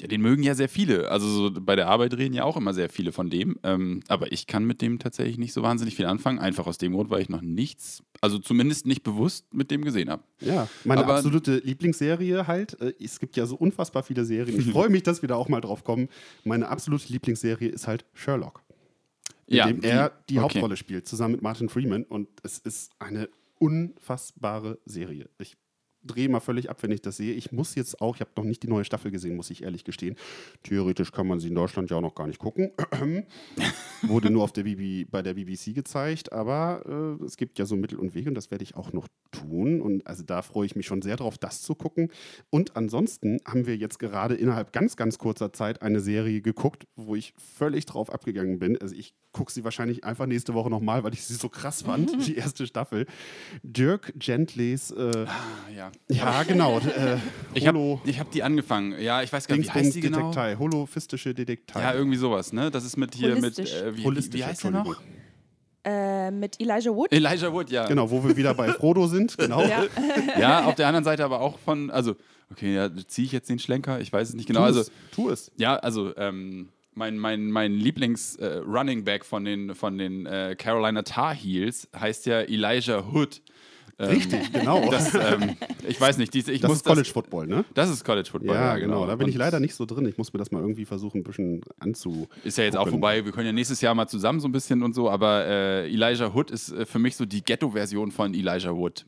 Ja, 0.00 0.08
den 0.08 0.20
mögen 0.22 0.42
ja 0.42 0.56
sehr 0.56 0.68
viele. 0.68 1.08
Also 1.12 1.28
so 1.28 1.50
bei 1.60 1.76
der 1.76 1.86
Arbeit 1.86 2.14
reden 2.14 2.34
ja 2.34 2.42
auch 2.42 2.56
immer 2.56 2.74
sehr 2.74 2.88
viele 2.88 3.12
von 3.12 3.30
dem. 3.30 3.60
Ähm, 3.62 4.00
aber 4.08 4.32
ich 4.32 4.48
kann 4.48 4.64
mit 4.64 4.82
dem 4.82 4.98
tatsächlich 4.98 5.38
nicht 5.38 5.52
so 5.52 5.62
wahnsinnig 5.62 5.94
viel 5.94 6.06
anfangen. 6.06 6.40
Einfach 6.40 6.66
aus 6.66 6.78
dem 6.78 6.94
Grund, 6.94 7.10
weil 7.10 7.22
ich 7.22 7.28
noch 7.28 7.42
nichts, 7.42 8.02
also 8.20 8.40
zumindest 8.40 8.84
nicht 8.84 9.04
bewusst 9.04 9.54
mit 9.54 9.70
dem 9.70 9.84
gesehen 9.84 10.10
habe. 10.10 10.24
Ja, 10.40 10.68
meine 10.82 11.04
Aber- 11.04 11.14
absolute 11.14 11.58
Lieblingsserie 11.58 12.48
halt. 12.48 12.80
äh, 12.80 12.92
Es 12.98 13.20
gibt 13.20 13.36
ja 13.36 13.46
so 13.46 13.54
unfassbar 13.54 14.02
viele 14.02 14.24
Serien. 14.24 14.58
Ich 14.58 14.66
freue 14.72 14.88
mich, 14.88 15.04
dass 15.04 15.22
wir 15.22 15.28
da 15.28 15.36
auch 15.36 15.48
mal 15.48 15.60
drauf 15.60 15.84
kommen. 15.84 16.08
Meine 16.42 16.66
absolute 16.66 17.12
Lieblingsserie 17.12 17.68
ist 17.68 17.86
halt 17.86 18.04
Sherlock. 18.14 18.64
In 19.52 19.58
Ja, 19.58 19.66
dem 19.66 19.80
die- 19.80 19.86
er 19.88 20.12
die 20.30 20.38
okay. 20.38 20.44
Hauptrolle 20.44 20.76
spielt, 20.76 21.06
zusammen 21.06 21.32
mit 21.32 21.42
Martin 21.42 21.68
Freeman. 21.68 22.04
Und 22.04 22.28
es 22.42 22.58
ist 22.58 22.92
eine 22.98 23.28
unfassbare 23.58 24.78
Serie. 24.84 25.28
Ich 25.38 25.56
drehe 26.04 26.28
mal 26.28 26.40
völlig 26.40 26.68
ab, 26.68 26.82
wenn 26.82 26.90
ich 26.90 27.00
das 27.00 27.16
sehe. 27.18 27.32
Ich 27.34 27.52
muss 27.52 27.76
jetzt 27.76 28.00
auch, 28.00 28.16
ich 28.16 28.20
habe 28.22 28.32
noch 28.36 28.42
nicht 28.42 28.62
die 28.64 28.66
neue 28.68 28.84
Staffel 28.84 29.12
gesehen, 29.12 29.36
muss 29.36 29.50
ich 29.50 29.62
ehrlich 29.62 29.84
gestehen. 29.84 30.16
Theoretisch 30.64 31.12
kann 31.12 31.28
man 31.28 31.38
sie 31.38 31.46
in 31.46 31.54
Deutschland 31.54 31.90
ja 31.90 31.96
auch 31.96 32.00
noch 32.00 32.16
gar 32.16 32.26
nicht 32.26 32.40
gucken. 32.40 32.72
Wurde 34.02 34.30
nur 34.30 34.42
auf 34.42 34.50
der 34.52 34.64
BB, 34.64 35.08
bei 35.08 35.22
der 35.22 35.34
BBC 35.34 35.72
gezeigt, 35.74 36.32
aber 36.32 37.18
äh, 37.20 37.24
es 37.24 37.36
gibt 37.36 37.56
ja 37.60 37.66
so 37.66 37.76
Mittel 37.76 38.00
und 38.00 38.14
Wege 38.16 38.28
und 38.30 38.34
das 38.34 38.50
werde 38.50 38.64
ich 38.64 38.74
auch 38.74 38.92
noch 38.92 39.06
tun. 39.30 39.80
Und 39.80 40.04
also 40.06 40.24
da 40.24 40.42
freue 40.42 40.66
ich 40.66 40.74
mich 40.74 40.86
schon 40.86 41.02
sehr 41.02 41.14
drauf, 41.16 41.38
das 41.38 41.62
zu 41.62 41.76
gucken. 41.76 42.10
Und 42.50 42.74
ansonsten 42.76 43.38
haben 43.46 43.66
wir 43.66 43.76
jetzt 43.76 44.00
gerade 44.00 44.34
innerhalb 44.34 44.72
ganz, 44.72 44.96
ganz 44.96 45.18
kurzer 45.18 45.52
Zeit 45.52 45.82
eine 45.82 46.00
Serie 46.00 46.40
geguckt, 46.40 46.88
wo 46.96 47.14
ich 47.14 47.32
völlig 47.36 47.86
drauf 47.86 48.10
abgegangen 48.12 48.58
bin. 48.58 48.76
Also 48.76 48.96
ich 48.96 49.14
gucke 49.32 49.50
sie 49.50 49.64
wahrscheinlich 49.64 50.04
einfach 50.04 50.26
nächste 50.26 50.54
Woche 50.54 50.68
nochmal, 50.70 51.02
weil 51.04 51.14
ich 51.14 51.24
sie 51.24 51.34
so 51.34 51.48
krass 51.48 51.82
fand, 51.82 52.26
die 52.26 52.36
erste 52.36 52.66
Staffel. 52.66 53.06
Dirk 53.62 54.12
Gentlys, 54.16 54.90
äh, 54.90 55.24
Ah, 55.26 55.70
ja. 55.74 55.90
ja 56.08 56.42
genau, 56.42 56.78
äh, 56.80 57.16
Ich 57.54 57.66
habe 57.66 57.78
hab 58.06 58.30
die 58.30 58.42
angefangen. 58.42 59.00
Ja, 59.00 59.22
ich 59.22 59.32
weiß 59.32 59.46
gar 59.48 59.56
nicht, 59.56 59.68
wie 59.74 59.78
heißt 59.78 59.94
die 59.94 60.00
genau? 60.00 60.18
Detektei, 60.18 60.56
holofistische 60.56 61.34
Detektei. 61.34 61.80
Ja, 61.80 61.94
irgendwie 61.94 62.18
sowas, 62.18 62.52
ne? 62.52 62.70
Das 62.70 62.84
ist 62.84 62.96
mit 62.96 63.14
hier 63.14 63.34
mit, 63.34 63.42
Holistisch. 63.42 63.72
äh, 63.74 63.94
wie, 63.94 63.98
wie, 63.98 64.04
Holistisch, 64.04 64.40
wie 64.40 64.44
heißt 64.44 64.64
der 64.64 64.70
noch? 64.72 65.00
Äh, 65.84 66.30
mit 66.30 66.60
Elijah 66.60 66.94
Wood. 66.94 67.10
Elijah 67.12 67.52
Wood, 67.52 67.70
ja. 67.70 67.86
Genau, 67.88 68.08
wo 68.10 68.22
wir 68.22 68.36
wieder 68.36 68.54
bei 68.54 68.68
Frodo 68.72 69.06
sind, 69.08 69.36
genau. 69.36 69.62
Ja. 69.66 69.84
Ja, 70.38 70.64
auf 70.64 70.74
der 70.76 70.86
anderen 70.86 71.04
Seite 71.04 71.24
aber 71.24 71.40
auch 71.40 71.58
von, 71.58 71.90
also, 71.90 72.14
okay, 72.52 72.74
ja, 72.74 72.88
ziehe 73.08 73.26
ich 73.26 73.32
jetzt 73.32 73.48
den 73.50 73.58
Schlenker? 73.58 74.00
Ich 74.00 74.12
weiß 74.12 74.28
es 74.28 74.34
nicht 74.34 74.46
genau. 74.46 74.60
tu 74.60 74.64
Also, 74.66 74.80
es, 74.82 74.92
tu 75.10 75.30
es. 75.30 75.50
ja, 75.56 75.74
also, 75.76 76.16
ähm, 76.16 76.68
mein, 76.94 77.18
mein, 77.18 77.50
mein 77.50 77.72
Lieblings-Running 77.74 79.04
Back 79.04 79.24
von 79.24 79.44
den, 79.44 79.74
von 79.74 79.98
den 79.98 80.26
äh, 80.26 80.54
Carolina 80.58 81.02
Tar 81.02 81.34
Heels 81.34 81.88
heißt 81.98 82.26
ja 82.26 82.40
Elijah 82.40 83.04
Hood. 83.12 83.42
Ähm, 83.98 84.08
Richtig, 84.08 84.52
genau. 84.52 84.90
Das, 84.90 85.14
ähm, 85.14 85.56
ich 85.86 86.00
weiß 86.00 86.18
nicht, 86.18 86.32
diese, 86.34 86.50
ich 86.50 86.60
Das 86.60 86.68
muss 86.68 86.78
ist 86.78 86.84
College 86.84 87.10
Football, 87.12 87.46
ne? 87.46 87.64
Das, 87.74 87.88
das 87.88 87.98
ist 87.98 88.04
College 88.04 88.28
Football. 88.28 88.54
Ja, 88.54 88.76
genau. 88.76 89.06
Da 89.06 89.16
bin 89.16 89.28
ich 89.28 89.36
leider 89.36 89.60
nicht 89.60 89.74
so 89.74 89.84
drin. 89.84 90.06
Ich 90.06 90.18
muss 90.18 90.32
mir 90.32 90.38
das 90.38 90.50
mal 90.50 90.60
irgendwie 90.60 90.84
versuchen, 90.84 91.18
ein 91.20 91.24
bisschen 91.24 91.60
anzu. 91.78 92.28
Ist 92.42 92.58
ja 92.58 92.64
jetzt 92.64 92.76
auch 92.76 92.88
vorbei. 92.88 93.24
Wir 93.24 93.32
können 93.32 93.46
ja 93.46 93.52
nächstes 93.52 93.80
Jahr 93.80 93.94
mal 93.94 94.08
zusammen 94.08 94.40
so 94.40 94.48
ein 94.48 94.52
bisschen 94.52 94.82
und 94.82 94.94
so, 94.94 95.10
aber 95.10 95.46
äh, 95.46 95.92
Elijah 95.92 96.32
Hood 96.34 96.50
ist 96.50 96.72
äh, 96.72 96.86
für 96.86 96.98
mich 96.98 97.16
so 97.16 97.26
die 97.26 97.44
Ghetto-Version 97.44 98.10
von 98.10 98.34
Elijah 98.34 98.74
Wood. 98.74 99.04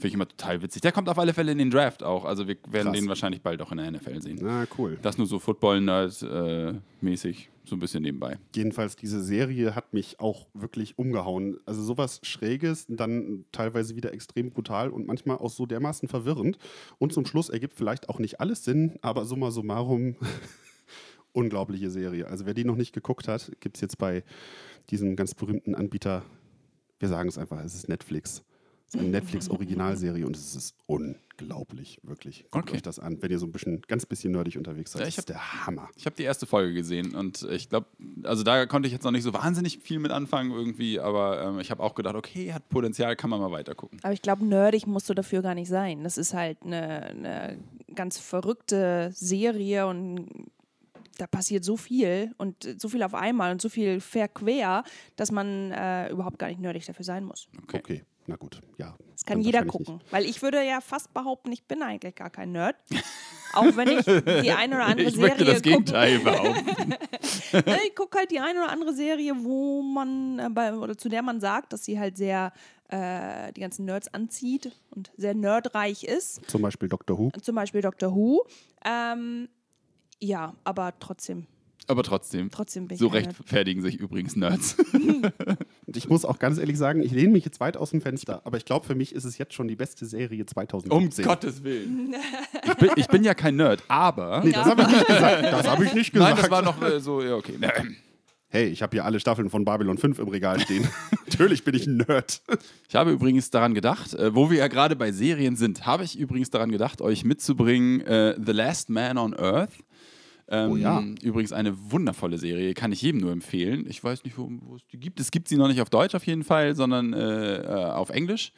Finde 0.00 0.08
ich 0.08 0.14
immer 0.14 0.28
total 0.28 0.62
witzig. 0.62 0.80
Der 0.80 0.92
kommt 0.92 1.10
auf 1.10 1.18
alle 1.18 1.34
Fälle 1.34 1.52
in 1.52 1.58
den 1.58 1.70
Draft 1.70 2.02
auch. 2.02 2.24
Also 2.24 2.48
wir 2.48 2.56
werden 2.70 2.86
Krass. 2.86 2.98
den 2.98 3.06
wahrscheinlich 3.08 3.42
bald 3.42 3.60
auch 3.60 3.70
in 3.70 3.76
der 3.76 3.90
NFL 3.90 4.22
sehen. 4.22 4.38
Na, 4.40 4.66
cool. 4.78 4.98
Das 5.02 5.18
nur 5.18 5.26
so 5.26 5.38
Football-Nerd-mäßig, 5.38 7.50
so 7.66 7.76
ein 7.76 7.80
bisschen 7.80 8.02
nebenbei. 8.02 8.38
Jedenfalls, 8.56 8.96
diese 8.96 9.22
Serie 9.22 9.74
hat 9.74 9.92
mich 9.92 10.18
auch 10.18 10.46
wirklich 10.54 10.98
umgehauen. 10.98 11.58
Also 11.66 11.82
sowas 11.82 12.20
Schräges, 12.22 12.86
dann 12.88 13.44
teilweise 13.52 13.94
wieder 13.94 14.14
extrem 14.14 14.48
brutal 14.48 14.88
und 14.88 15.06
manchmal 15.06 15.36
auch 15.36 15.50
so 15.50 15.66
dermaßen 15.66 16.08
verwirrend. 16.08 16.56
Und 16.96 17.12
zum 17.12 17.26
Schluss 17.26 17.50
ergibt 17.50 17.74
vielleicht 17.74 18.08
auch 18.08 18.18
nicht 18.18 18.40
alles 18.40 18.64
Sinn, 18.64 18.98
aber 19.02 19.26
summa 19.26 19.50
summarum, 19.50 20.16
unglaubliche 21.32 21.90
Serie. 21.90 22.26
Also 22.26 22.46
wer 22.46 22.54
die 22.54 22.64
noch 22.64 22.76
nicht 22.76 22.94
geguckt 22.94 23.28
hat, 23.28 23.52
gibt 23.60 23.76
es 23.76 23.82
jetzt 23.82 23.98
bei 23.98 24.24
diesem 24.88 25.14
ganz 25.14 25.34
berühmten 25.34 25.74
Anbieter, 25.74 26.22
wir 26.98 27.10
sagen 27.10 27.28
es 27.28 27.36
einfach, 27.36 27.62
es 27.62 27.74
ist 27.74 27.90
Netflix. 27.90 28.42
Es 28.90 28.96
ist 28.96 29.00
eine 29.02 29.10
Netflix-Originalserie 29.10 30.26
und 30.26 30.34
es 30.36 30.56
ist 30.56 30.74
unglaublich, 30.86 32.00
wirklich. 32.02 32.44
Guckt 32.50 32.64
Okay. 32.70 32.74
euch 32.74 32.82
das 32.82 32.98
an, 32.98 33.22
wenn 33.22 33.30
ihr 33.30 33.38
so 33.38 33.46
ein 33.46 33.52
bisschen, 33.52 33.82
ganz 33.82 34.04
bisschen 34.04 34.32
nerdig 34.32 34.58
unterwegs 34.58 34.90
seid. 34.90 34.98
Ja, 35.00 35.04
das 35.06 35.14
ich 35.14 35.18
ist 35.18 35.28
der 35.28 35.64
Hammer. 35.64 35.88
Ich 35.94 36.06
habe 36.06 36.16
die 36.16 36.24
erste 36.24 36.44
Folge 36.44 36.74
gesehen 36.74 37.14
und 37.14 37.42
ich 37.52 37.68
glaube, 37.68 37.86
also 38.24 38.42
da 38.42 38.66
konnte 38.66 38.88
ich 38.88 38.92
jetzt 38.92 39.04
noch 39.04 39.12
nicht 39.12 39.22
so 39.22 39.32
wahnsinnig 39.32 39.78
viel 39.78 40.00
mit 40.00 40.10
anfangen 40.10 40.50
irgendwie, 40.50 40.98
aber 40.98 41.40
ähm, 41.40 41.60
ich 41.60 41.70
habe 41.70 41.84
auch 41.84 41.94
gedacht, 41.94 42.16
okay, 42.16 42.52
hat 42.52 42.68
Potenzial, 42.68 43.14
kann 43.14 43.30
man 43.30 43.38
mal 43.38 43.52
weiter 43.52 43.76
gucken. 43.76 44.00
Aber 44.02 44.12
ich 44.12 44.22
glaube, 44.22 44.44
nerdig 44.44 44.88
musst 44.88 45.08
du 45.08 45.14
dafür 45.14 45.40
gar 45.42 45.54
nicht 45.54 45.68
sein. 45.68 46.02
Das 46.02 46.18
ist 46.18 46.34
halt 46.34 46.58
eine, 46.64 47.02
eine 47.04 47.58
ganz 47.94 48.18
verrückte 48.18 49.12
Serie 49.14 49.86
und 49.86 50.26
da 51.16 51.28
passiert 51.28 51.62
so 51.64 51.76
viel 51.76 52.34
und 52.38 52.56
so 52.80 52.88
viel 52.88 53.04
auf 53.04 53.14
einmal 53.14 53.52
und 53.52 53.62
so 53.62 53.68
viel 53.68 54.00
verquer, 54.00 54.82
dass 55.14 55.30
man 55.30 55.70
äh, 55.70 56.08
überhaupt 56.10 56.40
gar 56.40 56.48
nicht 56.48 56.60
nerdig 56.60 56.84
dafür 56.86 57.04
sein 57.04 57.22
muss. 57.24 57.46
Okay. 57.62 57.78
Okay, 57.78 58.02
na 58.30 58.36
gut, 58.36 58.60
ja. 58.78 58.96
Das 59.12 59.24
kann 59.24 59.40
jeder 59.40 59.64
gucken. 59.64 60.00
Weil 60.10 60.24
ich 60.24 60.40
würde 60.40 60.64
ja 60.64 60.80
fast 60.80 61.12
behaupten, 61.12 61.50
ich 61.52 61.64
bin 61.64 61.82
eigentlich 61.82 62.14
gar 62.14 62.30
kein 62.30 62.52
Nerd. 62.52 62.76
Auch 63.52 63.76
wenn 63.76 63.88
ich 63.98 64.04
die 64.04 64.50
eine 64.52 64.76
oder 64.76 64.86
andere 64.86 65.08
Ich 65.08 65.16
Serie 65.16 65.28
möchte 65.30 65.44
das 65.44 65.56
gucke. 65.56 65.68
Gegenteil 65.68 66.18
behaupten. 66.20 66.94
Ich 67.84 67.96
gucke 67.96 68.16
halt 68.18 68.30
die 68.30 68.38
eine 68.38 68.60
oder 68.62 68.70
andere 68.70 68.94
Serie, 68.94 69.34
wo 69.40 69.82
man 69.82 70.38
äh, 70.38 70.48
bei, 70.50 70.72
oder 70.72 70.96
zu 70.96 71.08
der 71.08 71.20
man 71.22 71.40
sagt, 71.40 71.72
dass 71.72 71.84
sie 71.84 71.98
halt 71.98 72.16
sehr 72.16 72.52
äh, 72.88 73.52
die 73.52 73.60
ganzen 73.60 73.86
Nerds 73.86 74.06
anzieht 74.14 74.70
und 74.90 75.10
sehr 75.16 75.34
nerdreich 75.34 76.04
ist. 76.04 76.48
Zum 76.48 76.62
Beispiel 76.62 76.88
Doctor 76.88 77.18
Who. 77.18 77.32
Zum 77.42 77.56
Beispiel 77.56 77.82
Doctor 77.82 78.14
Who. 78.14 78.46
Ähm, 78.84 79.48
ja, 80.20 80.54
aber 80.62 80.94
trotzdem, 81.00 81.46
Aber 81.88 82.04
trotzdem, 82.04 82.50
trotzdem 82.52 82.86
bin 82.86 82.94
ich 82.94 83.00
so 83.00 83.08
rechtfertigen 83.08 83.82
sich 83.82 83.96
übrigens 83.96 84.36
Nerds. 84.36 84.76
Und 85.90 85.96
ich 85.96 86.08
muss 86.08 86.24
auch 86.24 86.38
ganz 86.38 86.56
ehrlich 86.58 86.78
sagen, 86.78 87.02
ich 87.02 87.10
lehne 87.10 87.32
mich 87.32 87.44
jetzt 87.44 87.58
weit 87.58 87.76
aus 87.76 87.90
dem 87.90 88.00
Fenster, 88.00 88.42
aber 88.44 88.56
ich 88.56 88.64
glaube, 88.64 88.86
für 88.86 88.94
mich 88.94 89.12
ist 89.12 89.24
es 89.24 89.38
jetzt 89.38 89.54
schon 89.54 89.66
die 89.66 89.74
beste 89.74 90.06
Serie 90.06 90.46
2017. 90.46 91.24
Um 91.24 91.28
Gottes 91.28 91.64
Willen. 91.64 92.14
Ich 92.64 92.74
bin, 92.76 92.90
ich 92.94 93.06
bin 93.08 93.24
ja 93.24 93.34
kein 93.34 93.56
Nerd, 93.56 93.82
aber. 93.88 94.42
Nee, 94.44 94.52
das 94.52 94.66
habe 94.66 94.82
ich 94.82 94.88
nicht 94.88 95.06
gesagt. 95.06 95.44
Das 95.52 95.68
habe 95.68 95.84
ich 95.84 95.94
nicht 95.94 96.12
gesagt. 96.12 96.34
Nein, 96.36 96.42
das 96.42 96.50
war 96.50 96.62
noch 96.62 96.80
äh, 96.80 97.00
so, 97.00 97.20
ja, 97.22 97.34
okay. 97.34 97.58
hey, 98.48 98.66
ich 98.68 98.82
habe 98.82 98.92
hier 98.92 99.04
alle 99.04 99.18
Staffeln 99.18 99.50
von 99.50 99.64
Babylon 99.64 99.98
5 99.98 100.20
im 100.20 100.28
Regal 100.28 100.60
stehen. 100.60 100.86
Natürlich 101.26 101.64
bin 101.64 101.74
ich 101.74 101.88
ein 101.88 101.96
Nerd. 101.96 102.40
Ich 102.88 102.94
habe 102.94 103.10
übrigens 103.10 103.50
daran 103.50 103.74
gedacht, 103.74 104.14
äh, 104.14 104.32
wo 104.32 104.48
wir 104.48 104.58
ja 104.58 104.68
gerade 104.68 104.94
bei 104.94 105.10
Serien 105.10 105.56
sind, 105.56 105.86
habe 105.86 106.04
ich 106.04 106.16
übrigens 106.16 106.50
daran 106.50 106.70
gedacht, 106.70 107.00
euch 107.00 107.24
mitzubringen 107.24 108.00
äh, 108.02 108.36
The 108.40 108.52
Last 108.52 108.90
Man 108.90 109.18
on 109.18 109.34
Earth. 109.34 109.72
Ähm, 110.50 110.70
Oh 110.72 110.76
ja. 110.76 111.02
Übrigens 111.22 111.52
eine 111.52 111.74
wundervolle 111.92 112.36
Serie, 112.38 112.74
kann 112.74 112.92
ich 112.92 113.02
jedem 113.02 113.20
nur 113.20 113.32
empfehlen. 113.32 113.86
Ich 113.88 114.02
weiß 114.02 114.24
nicht, 114.24 114.36
wo, 114.36 114.50
wo 114.62 114.76
es 114.76 114.86
die 114.88 114.98
gibt. 114.98 115.20
Es 115.20 115.30
gibt 115.30 115.48
sie 115.48 115.56
noch 115.56 115.68
nicht 115.68 115.80
auf 115.80 115.90
Deutsch 115.90 116.14
auf 116.14 116.26
jeden 116.26 116.44
Fall, 116.44 116.74
sondern 116.74 117.12
äh, 117.12 117.56
äh, 117.62 117.84
auf 117.90 118.10
Englisch. 118.10 118.52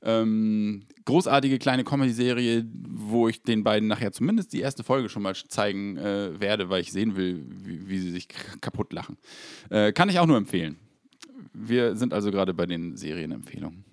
Ähm, 0.00 0.82
großartige 1.06 1.58
kleine 1.58 1.82
Comedy-Serie, 1.82 2.64
wo 2.72 3.28
ich 3.28 3.42
den 3.42 3.64
beiden 3.64 3.88
nachher 3.88 4.12
zumindest 4.12 4.52
die 4.52 4.60
erste 4.60 4.84
Folge 4.84 5.08
schon 5.08 5.22
mal 5.22 5.34
zeigen 5.34 5.96
äh, 5.96 6.40
werde, 6.40 6.70
weil 6.70 6.82
ich 6.82 6.92
sehen 6.92 7.16
will, 7.16 7.44
wie, 7.48 7.88
wie 7.88 7.98
sie 7.98 8.10
sich 8.10 8.28
kaputt 8.60 8.92
lachen. 8.92 9.16
Äh, 9.70 9.92
kann 9.92 10.08
ich 10.08 10.18
auch 10.18 10.26
nur 10.26 10.36
empfehlen. 10.36 10.76
Wir 11.52 11.96
sind 11.96 12.12
also 12.14 12.30
gerade 12.30 12.54
bei 12.54 12.66
den 12.66 12.96
Serienempfehlungen. 12.96 13.84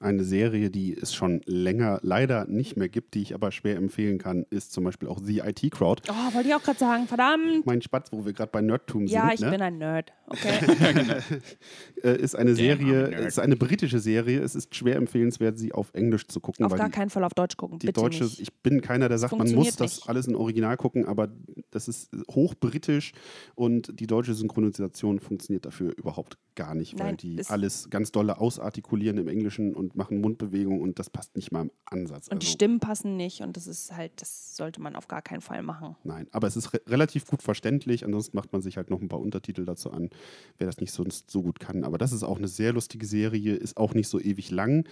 Eine 0.00 0.24
Serie, 0.24 0.70
die 0.70 0.94
es 0.96 1.14
schon 1.14 1.40
länger 1.46 2.00
leider 2.02 2.46
nicht 2.46 2.76
mehr 2.76 2.88
gibt, 2.88 3.14
die 3.14 3.22
ich 3.22 3.34
aber 3.34 3.52
schwer 3.52 3.76
empfehlen 3.76 4.18
kann, 4.18 4.44
ist 4.50 4.72
zum 4.72 4.84
Beispiel 4.84 5.08
auch 5.08 5.18
The 5.22 5.38
IT 5.38 5.70
Crowd. 5.70 6.02
Oh, 6.10 6.34
wollte 6.34 6.48
ich 6.48 6.54
auch 6.54 6.62
gerade 6.62 6.78
sagen, 6.78 7.06
verdammt. 7.06 7.64
Mein 7.64 7.80
Spatz, 7.80 8.10
wo 8.12 8.24
wir 8.26 8.32
gerade 8.32 8.50
bei 8.50 8.60
Nerdtum 8.60 9.06
Ja, 9.06 9.26
sind. 9.28 9.34
ich 9.34 9.40
ne? 9.40 9.50
bin 9.52 9.62
ein 9.62 9.78
Nerd. 9.78 10.12
Okay. 10.26 10.48
äh, 12.02 12.16
ist 12.20 12.34
eine 12.34 12.54
Serie, 12.54 13.08
Nerd. 13.08 13.24
ist 13.26 13.38
eine 13.38 13.56
britische 13.56 13.98
Serie. 14.00 14.40
Es 14.40 14.54
ist 14.54 14.74
schwer 14.74 14.96
empfehlenswert, 14.96 15.58
sie 15.58 15.72
auf 15.72 15.92
Englisch 15.94 16.26
zu 16.26 16.40
gucken. 16.40 16.64
Auf 16.64 16.72
weil 16.72 16.78
gar 16.78 16.88
die, 16.88 16.92
keinen 16.94 17.10
Fall 17.10 17.24
auf 17.24 17.34
Deutsch 17.34 17.56
gucken. 17.56 17.78
die 17.78 17.86
Bitte 17.86 18.00
deutsche, 18.00 18.24
nicht. 18.24 18.40
ich 18.40 18.52
bin 18.52 18.80
keiner, 18.80 19.08
der 19.08 19.18
sagt, 19.18 19.36
man 19.36 19.50
muss 19.52 19.76
das 19.76 19.96
nicht. 19.98 20.08
alles 20.08 20.26
in 20.26 20.34
Original 20.34 20.76
gucken, 20.76 21.04
aber 21.06 21.28
das 21.70 21.88
ist 21.88 22.10
hochbritisch 22.30 23.12
und 23.54 23.98
die 24.00 24.06
deutsche 24.06 24.34
Synchronisation 24.34 25.20
funktioniert 25.20 25.66
dafür 25.66 25.92
überhaupt 25.96 26.36
gar 26.56 26.74
nicht, 26.74 26.98
weil 26.98 27.06
Nein, 27.08 27.16
die 27.18 27.36
ist- 27.36 27.50
alles 27.50 27.88
ganz 27.90 28.10
dolle 28.12 28.38
ausartikulieren 28.38 29.18
im 29.18 29.28
Englischen 29.28 29.74
und 29.74 29.83
machen 29.94 30.20
Mundbewegungen 30.20 30.80
und 30.80 30.98
das 30.98 31.10
passt 31.10 31.36
nicht 31.36 31.52
mal 31.52 31.62
im 31.62 31.70
Ansatz. 31.84 32.28
Und 32.28 32.42
die 32.42 32.46
Also- 32.46 32.54
Stimmen 32.54 32.80
passen 32.80 33.16
nicht 33.16 33.40
und 33.42 33.56
das 33.56 33.66
ist 33.66 33.96
halt, 33.96 34.12
das 34.20 34.56
sollte 34.56 34.80
man 34.80 34.96
auf 34.96 35.08
gar 35.08 35.22
keinen 35.22 35.40
Fall 35.40 35.62
machen. 35.62 35.96
Nein, 36.04 36.26
aber 36.32 36.46
es 36.46 36.56
ist 36.56 36.72
re 36.72 36.80
relativ 36.86 37.26
gut 37.26 37.42
verständlich. 37.42 38.04
Ansonsten 38.04 38.36
macht 38.36 38.52
man 38.52 38.62
sich 38.62 38.76
halt 38.76 38.90
noch 38.90 39.00
ein 39.00 39.08
paar 39.08 39.20
Untertitel 39.20 39.64
dazu 39.64 39.90
an, 39.90 40.10
wer 40.58 40.66
das 40.66 40.78
nicht 40.78 40.92
sonst 40.92 41.30
so 41.30 41.42
gut 41.42 41.60
kann. 41.60 41.84
Aber 41.84 41.98
das 41.98 42.12
ist 42.12 42.22
auch 42.22 42.38
eine 42.38 42.48
sehr 42.48 42.72
lustige 42.72 43.06
Serie, 43.06 43.54
ist 43.54 43.76
auch 43.76 43.94
nicht 43.94 44.08
so 44.08 44.18
ewig 44.20 44.50
lang. 44.50 44.86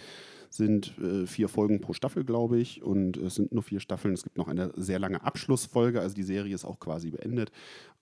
Sind 0.50 0.98
äh, 0.98 1.26
vier 1.26 1.48
Folgen 1.48 1.80
pro 1.80 1.94
Staffel, 1.94 2.24
glaube 2.24 2.58
ich. 2.58 2.82
Und 2.82 3.16
es 3.16 3.36
sind 3.36 3.52
nur 3.52 3.62
vier 3.62 3.80
Staffeln. 3.80 4.12
Es 4.12 4.22
gibt 4.22 4.36
noch 4.36 4.48
eine 4.48 4.70
sehr 4.76 4.98
lange 4.98 5.22
Abschlussfolge. 5.22 6.00
Also 6.00 6.14
die 6.14 6.22
Serie 6.24 6.54
ist 6.54 6.66
auch 6.66 6.78
quasi 6.78 7.10
beendet. 7.10 7.50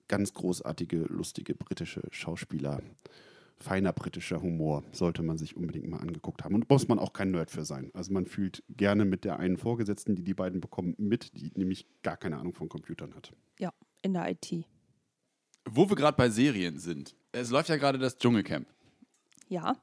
Ganz 0.09 0.35
großartige, 0.35 0.97
lustige 1.09 1.55
britische 1.55 2.03
Schauspieler. 2.11 2.81
Feiner 3.61 3.93
britischer 3.93 4.41
Humor 4.41 4.83
sollte 4.93 5.23
man 5.23 5.37
sich 5.37 5.55
unbedingt 5.57 5.87
mal 5.89 5.99
angeguckt 5.99 6.43
haben. 6.45 6.55
Und 6.55 6.69
muss 6.71 6.89
man 6.89 6.99
auch 6.99 7.13
kein 7.13 7.31
Nerd 7.31 7.51
für 7.51 7.65
sein. 7.65 7.91
Also 7.93 8.13
man 8.13 8.25
fühlt 8.27 8.63
gerne 8.71 9.05
mit 9.05 9.25
der 9.25 9.39
einen 9.39 9.59
Vorgesetzten, 9.59 10.17
die 10.17 10.25
die 10.25 10.35
beiden 10.35 10.61
bekommen, 10.61 10.95
mit, 10.99 11.33
die 11.35 11.53
nämlich 11.55 11.87
gar 12.03 12.17
keine 12.17 12.39
Ahnung 12.39 12.55
von 12.55 12.69
Computern 12.71 13.15
hat. 13.15 13.33
Ja, 13.59 13.73
in 14.03 14.15
der 14.15 14.31
IT. 14.31 14.65
Wo 15.69 15.89
wir 15.89 15.97
gerade 15.97 16.17
bei 16.17 16.31
Serien 16.31 16.79
sind. 16.79 17.15
Es 17.33 17.51
läuft 17.51 17.69
ja 17.69 17.77
gerade 17.77 17.99
das 17.99 18.17
Dschungelcamp. 18.17 18.67
Ja. 19.49 19.77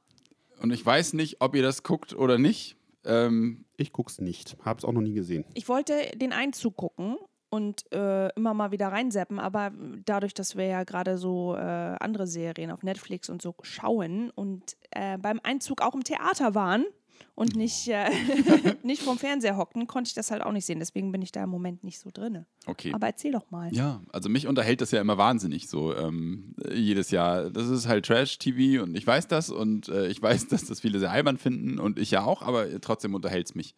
Und 0.60 0.72
ich 0.72 0.84
weiß 0.84 1.12
nicht, 1.12 1.40
ob 1.40 1.54
ihr 1.54 1.62
das 1.62 1.84
guckt 1.84 2.14
oder 2.14 2.36
nicht. 2.36 2.76
Ähm, 3.04 3.64
Ich 3.76 3.92
guck's 3.92 4.20
nicht. 4.20 4.56
Hab's 4.64 4.84
auch 4.84 4.92
noch 4.92 5.00
nie 5.02 5.14
gesehen. 5.14 5.44
Ich 5.54 5.68
wollte 5.68 5.94
den 6.16 6.32
Einzug 6.32 6.76
gucken 6.76 7.16
und 7.50 7.90
äh, 7.92 8.28
immer 8.34 8.54
mal 8.54 8.70
wieder 8.72 8.88
reinseppen, 8.88 9.38
aber 9.38 9.72
dadurch, 10.04 10.34
dass 10.34 10.56
wir 10.56 10.66
ja 10.66 10.84
gerade 10.84 11.18
so 11.18 11.54
äh, 11.54 11.60
andere 11.60 12.26
Serien 12.26 12.70
auf 12.70 12.82
Netflix 12.82 13.28
und 13.28 13.40
so 13.40 13.54
schauen 13.62 14.30
und 14.30 14.76
äh, 14.90 15.18
beim 15.18 15.40
Einzug 15.42 15.80
auch 15.80 15.94
im 15.94 16.04
Theater 16.04 16.54
waren 16.54 16.84
und 17.34 17.54
nicht, 17.54 17.88
äh, 17.88 18.10
nicht 18.82 19.02
vom 19.02 19.18
Fernseher 19.18 19.56
hockten, 19.56 19.86
konnte 19.86 20.08
ich 20.08 20.14
das 20.14 20.30
halt 20.30 20.42
auch 20.42 20.52
nicht 20.52 20.64
sehen. 20.64 20.80
Deswegen 20.80 21.12
bin 21.12 21.22
ich 21.22 21.32
da 21.32 21.44
im 21.44 21.50
Moment 21.50 21.84
nicht 21.84 22.00
so 22.00 22.10
drin. 22.12 22.44
okay. 22.66 22.92
Aber 22.92 23.06
erzähl 23.06 23.32
doch 23.32 23.50
mal. 23.50 23.72
Ja, 23.72 24.02
also 24.12 24.28
mich 24.28 24.46
unterhält 24.46 24.80
das 24.80 24.90
ja 24.90 25.00
immer 25.00 25.18
wahnsinnig 25.18 25.68
so 25.68 25.94
ähm, 25.94 26.54
jedes 26.72 27.10
Jahr. 27.10 27.50
Das 27.50 27.68
ist 27.68 27.86
halt 27.86 28.06
Trash-TV 28.06 28.82
und 28.82 28.96
ich 28.96 29.06
weiß 29.06 29.28
das 29.28 29.50
und 29.50 29.88
äh, 29.88 30.08
ich 30.08 30.20
weiß, 30.20 30.48
dass 30.48 30.64
das 30.64 30.80
viele 30.80 30.98
sehr 30.98 31.12
albern 31.12 31.38
finden 31.38 31.78
und 31.78 31.98
ich 31.98 32.10
ja 32.10 32.24
auch, 32.24 32.42
aber 32.42 32.80
trotzdem 32.80 33.14
unterhält 33.14 33.46
es 33.46 33.54
mich. 33.54 33.74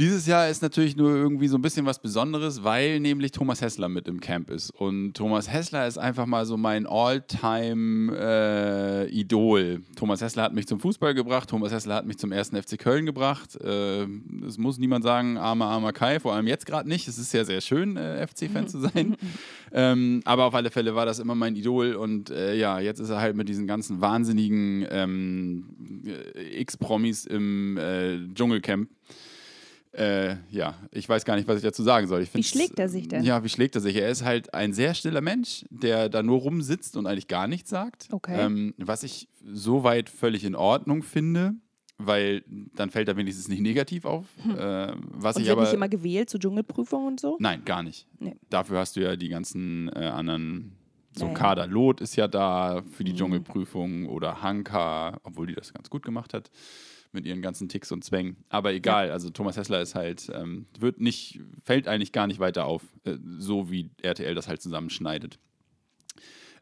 Dieses 0.00 0.26
Jahr 0.26 0.48
ist 0.48 0.62
natürlich 0.62 0.96
nur 0.96 1.14
irgendwie 1.14 1.46
so 1.46 1.58
ein 1.58 1.60
bisschen 1.60 1.84
was 1.84 2.00
Besonderes, 2.00 2.64
weil 2.64 3.00
nämlich 3.00 3.32
Thomas 3.32 3.60
Hessler 3.60 3.90
mit 3.90 4.08
im 4.08 4.18
Camp 4.18 4.48
ist. 4.48 4.70
Und 4.70 5.12
Thomas 5.12 5.52
Hessler 5.52 5.86
ist 5.86 5.98
einfach 5.98 6.24
mal 6.24 6.46
so 6.46 6.56
mein 6.56 6.86
All-Time-Idol. 6.86 9.82
Thomas 9.96 10.22
Hessler 10.22 10.44
hat 10.44 10.54
mich 10.54 10.66
zum 10.66 10.80
Fußball 10.80 11.12
gebracht, 11.12 11.50
Thomas 11.50 11.70
Hessler 11.70 11.96
hat 11.96 12.06
mich 12.06 12.16
zum 12.16 12.32
ersten 12.32 12.56
FC 12.56 12.78
Köln 12.78 13.04
gebracht. 13.04 13.60
Äh, 13.60 14.04
Es 14.46 14.56
muss 14.56 14.78
niemand 14.78 15.04
sagen, 15.04 15.36
armer, 15.36 15.66
armer 15.66 15.92
Kai, 15.92 16.18
vor 16.18 16.32
allem 16.32 16.46
jetzt 16.46 16.64
gerade 16.64 16.88
nicht. 16.88 17.06
Es 17.06 17.18
ist 17.18 17.34
ja 17.34 17.44
sehr 17.44 17.60
schön, 17.60 17.98
äh, 17.98 18.26
FC-Fan 18.26 18.68
zu 18.68 18.78
sein. 18.78 19.18
ähm, 19.70 20.22
aber 20.24 20.46
auf 20.46 20.54
alle 20.54 20.70
Fälle 20.70 20.94
war 20.94 21.04
das 21.04 21.18
immer 21.18 21.34
mein 21.34 21.56
Idol. 21.56 21.92
Und 21.92 22.30
äh, 22.30 22.54
ja, 22.54 22.80
jetzt 22.80 23.00
ist 23.00 23.10
er 23.10 23.20
halt 23.20 23.36
mit 23.36 23.50
diesen 23.50 23.66
ganzen 23.66 24.00
wahnsinnigen 24.00 24.86
ähm, 24.90 25.66
äh, 26.06 26.58
X-Promis 26.62 27.26
im 27.26 27.76
äh, 27.76 28.18
Dschungelcamp. 28.32 28.88
Äh, 29.92 30.36
ja, 30.50 30.74
ich 30.92 31.08
weiß 31.08 31.24
gar 31.24 31.34
nicht, 31.36 31.48
was 31.48 31.56
ich 31.56 31.62
dazu 31.64 31.82
sagen 31.82 32.06
soll. 32.06 32.22
Ich 32.22 32.32
Wie 32.32 32.44
schlägt 32.44 32.78
er 32.78 32.88
sich 32.88 33.08
denn? 33.08 33.24
Ja, 33.24 33.42
wie 33.42 33.48
schlägt 33.48 33.74
er 33.74 33.80
sich? 33.80 33.96
Er 33.96 34.08
ist 34.08 34.24
halt 34.24 34.54
ein 34.54 34.72
sehr 34.72 34.94
stiller 34.94 35.20
Mensch, 35.20 35.64
der 35.70 36.08
da 36.08 36.22
nur 36.22 36.38
rumsitzt 36.38 36.96
und 36.96 37.06
eigentlich 37.06 37.26
gar 37.26 37.48
nichts 37.48 37.70
sagt. 37.70 38.06
Okay. 38.12 38.36
Ähm, 38.40 38.74
was 38.78 39.02
ich 39.02 39.28
soweit 39.52 40.08
völlig 40.08 40.44
in 40.44 40.54
Ordnung 40.54 41.02
finde, 41.02 41.54
weil 41.98 42.44
dann 42.76 42.90
fällt 42.90 43.08
er 43.08 43.16
wenigstens 43.16 43.48
nicht 43.48 43.60
negativ 43.62 44.04
auf. 44.04 44.26
Äh, 44.48 44.52
was 44.52 44.54
Hm. 44.54 44.92
Und 44.92 45.42
ich 45.42 45.48
wird 45.48 45.48
aber. 45.50 45.62
nicht 45.62 45.72
immer 45.74 45.88
gewählt 45.88 46.30
zur 46.30 46.38
Dschungelprüfung 46.38 47.06
und 47.06 47.18
so? 47.20 47.36
Nein, 47.40 47.64
gar 47.64 47.82
nicht. 47.82 48.06
Nee. 48.20 48.36
Dafür 48.48 48.78
hast 48.78 48.94
du 48.94 49.00
ja 49.00 49.16
die 49.16 49.28
ganzen 49.28 49.88
äh, 49.88 50.04
anderen. 50.06 50.76
So 51.16 51.24
Naja. 51.24 51.36
Kader 51.36 51.66
Lot 51.66 52.00
ist 52.00 52.14
ja 52.14 52.28
da 52.28 52.82
für 52.92 53.02
die 53.02 53.12
Mhm. 53.12 53.16
Dschungelprüfung 53.16 54.08
oder 54.08 54.40
Hanka, 54.42 55.18
obwohl 55.24 55.48
die 55.48 55.54
das 55.56 55.74
ganz 55.74 55.90
gut 55.90 56.04
gemacht 56.04 56.32
hat 56.32 56.48
mit 57.12 57.26
ihren 57.26 57.42
ganzen 57.42 57.68
Ticks 57.68 57.92
und 57.92 58.04
Zwängen. 58.04 58.36
Aber 58.48 58.72
egal, 58.72 59.10
also 59.10 59.30
Thomas 59.30 59.56
Hessler 59.56 59.80
ist 59.80 59.94
halt, 59.94 60.30
ähm, 60.34 60.66
wird 60.78 61.00
nicht, 61.00 61.40
fällt 61.64 61.88
eigentlich 61.88 62.12
gar 62.12 62.26
nicht 62.26 62.40
weiter 62.40 62.66
auf, 62.66 62.82
äh, 63.04 63.16
so 63.38 63.70
wie 63.70 63.90
RTL 64.02 64.34
das 64.34 64.48
halt 64.48 64.62
zusammenschneidet. 64.62 65.38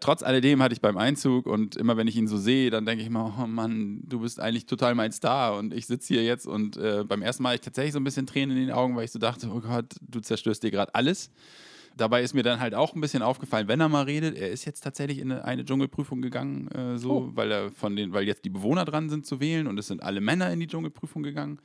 Trotz 0.01 0.23
alledem 0.23 0.63
hatte 0.63 0.75
ich 0.75 0.81
beim 0.81 0.97
Einzug 0.97 1.47
und 1.47 1.75
immer 1.75 1.97
wenn 1.97 2.07
ich 2.07 2.17
ihn 2.17 2.29
so 2.29 2.37
sehe, 2.37 2.71
dann 2.71 2.87
denke 2.87 3.03
ich 3.03 3.09
immer, 3.09 3.37
oh 3.37 3.47
Mann, 3.49 4.01
du 4.07 4.21
bist 4.21 4.39
eigentlich 4.39 4.67
total 4.67 4.95
mein 4.95 5.11
Star 5.11 5.57
und 5.57 5.75
ich 5.75 5.87
sitze 5.87 6.15
hier 6.15 6.23
jetzt 6.23 6.47
und 6.47 6.77
äh, 6.77 7.05
beim 7.05 7.21
ersten 7.21 7.43
Mal 7.43 7.51
hatte 7.51 7.57
ich 7.57 7.65
tatsächlich 7.65 7.95
so 7.95 7.99
ein 7.99 8.05
bisschen 8.05 8.27
Tränen 8.27 8.57
in 8.57 8.67
den 8.67 8.75
Augen, 8.75 8.95
weil 8.95 9.05
ich 9.05 9.11
so 9.11 9.19
dachte, 9.19 9.49
oh 9.53 9.61
Gott, 9.61 9.97
du 10.01 10.21
zerstörst 10.21 10.63
dir 10.63 10.71
gerade 10.71 10.95
alles. 10.95 11.33
Dabei 11.99 12.23
ist 12.23 12.33
mir 12.33 12.43
dann 12.43 12.61
halt 12.61 12.75
auch 12.75 12.95
ein 12.95 13.01
bisschen 13.01 13.23
aufgefallen, 13.23 13.69
wenn 13.69 13.81
er 13.81 13.89
mal 13.89 14.05
redet, 14.05 14.37
er 14.39 14.51
ist 14.51 14.65
jetzt 14.65 14.81
tatsächlich 14.83 15.19
in 15.19 15.33
eine, 15.33 15.65
Dschungelprüfung 15.65 16.23
gegangen, 16.23 16.69
äh, 16.69 16.97
so, 16.99 17.11
Oh. 17.11 17.31
weil 17.35 17.51
er 17.53 17.71
von 17.71 17.95
den, 17.97 18.13
weil 18.13 18.25
jetzt 18.27 18.45
die 18.45 18.51
Bewohner 18.51 18.85
dran 18.85 19.11
sind 19.11 19.27
zu 19.27 19.41
wählen 19.41 19.67
und 19.67 19.79
es 19.79 19.89
sind 19.89 20.03
alle 20.03 20.21
Männer 20.21 20.51
in 20.53 20.61
die 20.61 20.67
Dschungelprüfung 20.67 21.23
gegangen. 21.23 21.61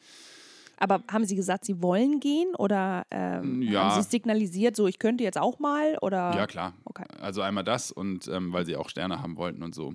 Aber 0.78 1.04
haben 1.10 1.24
Sie 1.24 1.36
gesagt, 1.36 1.66
Sie 1.66 1.82
wollen 1.82 2.20
gehen 2.20 2.56
oder 2.58 3.06
ähm, 3.12 3.62
Ja. 3.62 3.84
haben 3.94 4.02
Sie 4.04 4.10
signalisiert, 4.10 4.76
so 4.76 4.88
ich 4.88 4.98
könnte 5.00 5.24
jetzt 5.24 5.38
auch 5.38 5.60
mal? 5.60 5.98
Oder? 6.02 6.36
Ja, 6.36 6.48
klar. 6.48 6.74
Okay. 6.84 7.06
Also 7.22 7.42
einmal 7.42 7.64
das 7.64 7.92
und 7.92 8.28
ähm, 8.28 8.52
weil 8.52 8.66
sie 8.66 8.76
auch 8.76 8.90
Sterne 8.90 9.22
haben 9.22 9.38
wollten 9.38 9.62
und 9.64 9.76
so. 9.76 9.94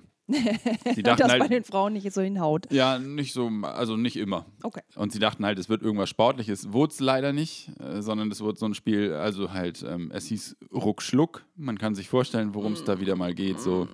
Sie 0.95 1.03
dachten 1.03 1.21
Das 1.21 1.27
bei 1.33 1.39
halt, 1.39 1.51
den 1.51 1.63
Frauen 1.63 1.93
nicht 1.93 2.11
so 2.11 2.21
hinhaut. 2.21 2.71
ja, 2.71 2.99
nicht 2.99 3.33
so, 3.33 3.49
also 3.63 3.97
nicht 3.97 4.15
immer. 4.17 4.45
Okay. 4.63 4.81
Und 4.95 5.11
sie 5.11 5.19
dachten 5.19 5.45
halt, 5.45 5.57
es 5.59 5.69
wird 5.69 5.81
irgendwas 5.81 6.09
Sportliches. 6.09 6.71
Wurde 6.71 6.93
es 6.93 6.99
leider 6.99 7.33
nicht, 7.33 7.69
äh, 7.79 8.01
sondern 8.01 8.31
es 8.31 8.41
wurde 8.41 8.57
so 8.59 8.65
ein 8.65 8.73
Spiel, 8.73 9.13
also 9.13 9.51
halt, 9.53 9.83
ähm, 9.87 10.11
es 10.13 10.27
hieß 10.27 10.57
Ruckschluck. 10.73 11.45
Man 11.55 11.77
kann 11.77 11.95
sich 11.95 12.09
vorstellen, 12.09 12.53
worum 12.53 12.73
es 12.73 12.83
da 12.83 12.99
wieder 12.99 13.15
mal 13.15 13.33
geht. 13.33 13.59
So. 13.59 13.87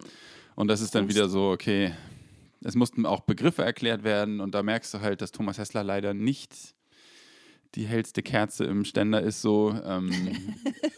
Und 0.55 0.67
das 0.67 0.81
ist 0.81 0.95
dann 0.95 1.09
wieder 1.09 1.29
so, 1.29 1.51
okay, 1.51 1.93
es 2.63 2.75
mussten 2.75 3.05
auch 3.05 3.21
Begriffe 3.21 3.63
erklärt 3.63 4.03
werden 4.03 4.39
und 4.39 4.55
da 4.55 4.63
merkst 4.63 4.93
du 4.93 5.01
halt, 5.01 5.21
dass 5.21 5.31
Thomas 5.31 5.57
Hessler 5.57 5.83
leider 5.83 6.13
nicht 6.13 6.53
die 7.75 7.85
hellste 7.85 8.21
Kerze 8.23 8.63
im 8.63 8.85
Ständer 8.85 9.21
ist, 9.21 9.41
so, 9.41 9.75
ähm, 9.85 10.11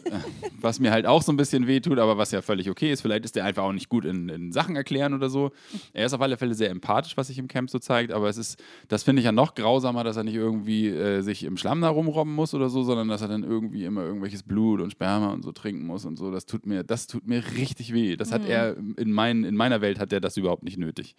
äh, 0.04 0.10
was 0.60 0.78
mir 0.78 0.90
halt 0.92 1.06
auch 1.06 1.22
so 1.22 1.32
ein 1.32 1.36
bisschen 1.36 1.66
wehtut, 1.66 1.98
aber 1.98 2.18
was 2.18 2.30
ja 2.30 2.40
völlig 2.40 2.70
okay 2.70 2.92
ist. 2.92 3.00
Vielleicht 3.00 3.24
ist 3.24 3.36
der 3.36 3.44
einfach 3.44 3.64
auch 3.64 3.72
nicht 3.72 3.88
gut 3.88 4.04
in, 4.04 4.28
in 4.28 4.52
Sachen 4.52 4.76
erklären 4.76 5.14
oder 5.14 5.28
so. 5.28 5.50
Er 5.92 6.06
ist 6.06 6.12
auf 6.14 6.20
alle 6.20 6.36
Fälle 6.36 6.54
sehr 6.54 6.70
empathisch, 6.70 7.16
was 7.16 7.28
sich 7.28 7.38
im 7.38 7.48
Camp 7.48 7.70
so 7.70 7.78
zeigt, 7.78 8.12
aber 8.12 8.28
es 8.28 8.36
ist, 8.36 8.62
das 8.88 9.02
finde 9.02 9.20
ich 9.20 9.26
ja 9.26 9.32
noch 9.32 9.54
grausamer, 9.54 10.04
dass 10.04 10.16
er 10.16 10.24
nicht 10.24 10.36
irgendwie 10.36 10.88
äh, 10.88 11.22
sich 11.22 11.44
im 11.44 11.56
Schlamm 11.56 11.80
da 11.80 11.88
rumrobben 11.88 12.34
muss 12.34 12.54
oder 12.54 12.68
so, 12.68 12.82
sondern 12.82 13.08
dass 13.08 13.22
er 13.22 13.28
dann 13.28 13.42
irgendwie 13.42 13.84
immer 13.84 14.02
irgendwelches 14.02 14.42
Blut 14.42 14.80
und 14.80 14.92
Sperma 14.92 15.32
und 15.32 15.42
so 15.42 15.52
trinken 15.52 15.86
muss 15.86 16.04
und 16.04 16.16
so. 16.16 16.30
Das 16.30 16.46
tut 16.46 16.66
mir, 16.66 16.84
das 16.84 17.06
tut 17.06 17.26
mir 17.26 17.42
richtig 17.56 17.92
weh. 17.92 18.16
Das 18.16 18.32
hat 18.32 18.46
er 18.46 18.76
in, 18.76 19.10
mein, 19.10 19.44
in 19.44 19.56
meiner 19.56 19.80
Welt 19.80 19.98
hat 19.98 20.12
er 20.12 20.20
das 20.20 20.36
überhaupt 20.36 20.62
nicht 20.62 20.78
nötig. 20.78 21.16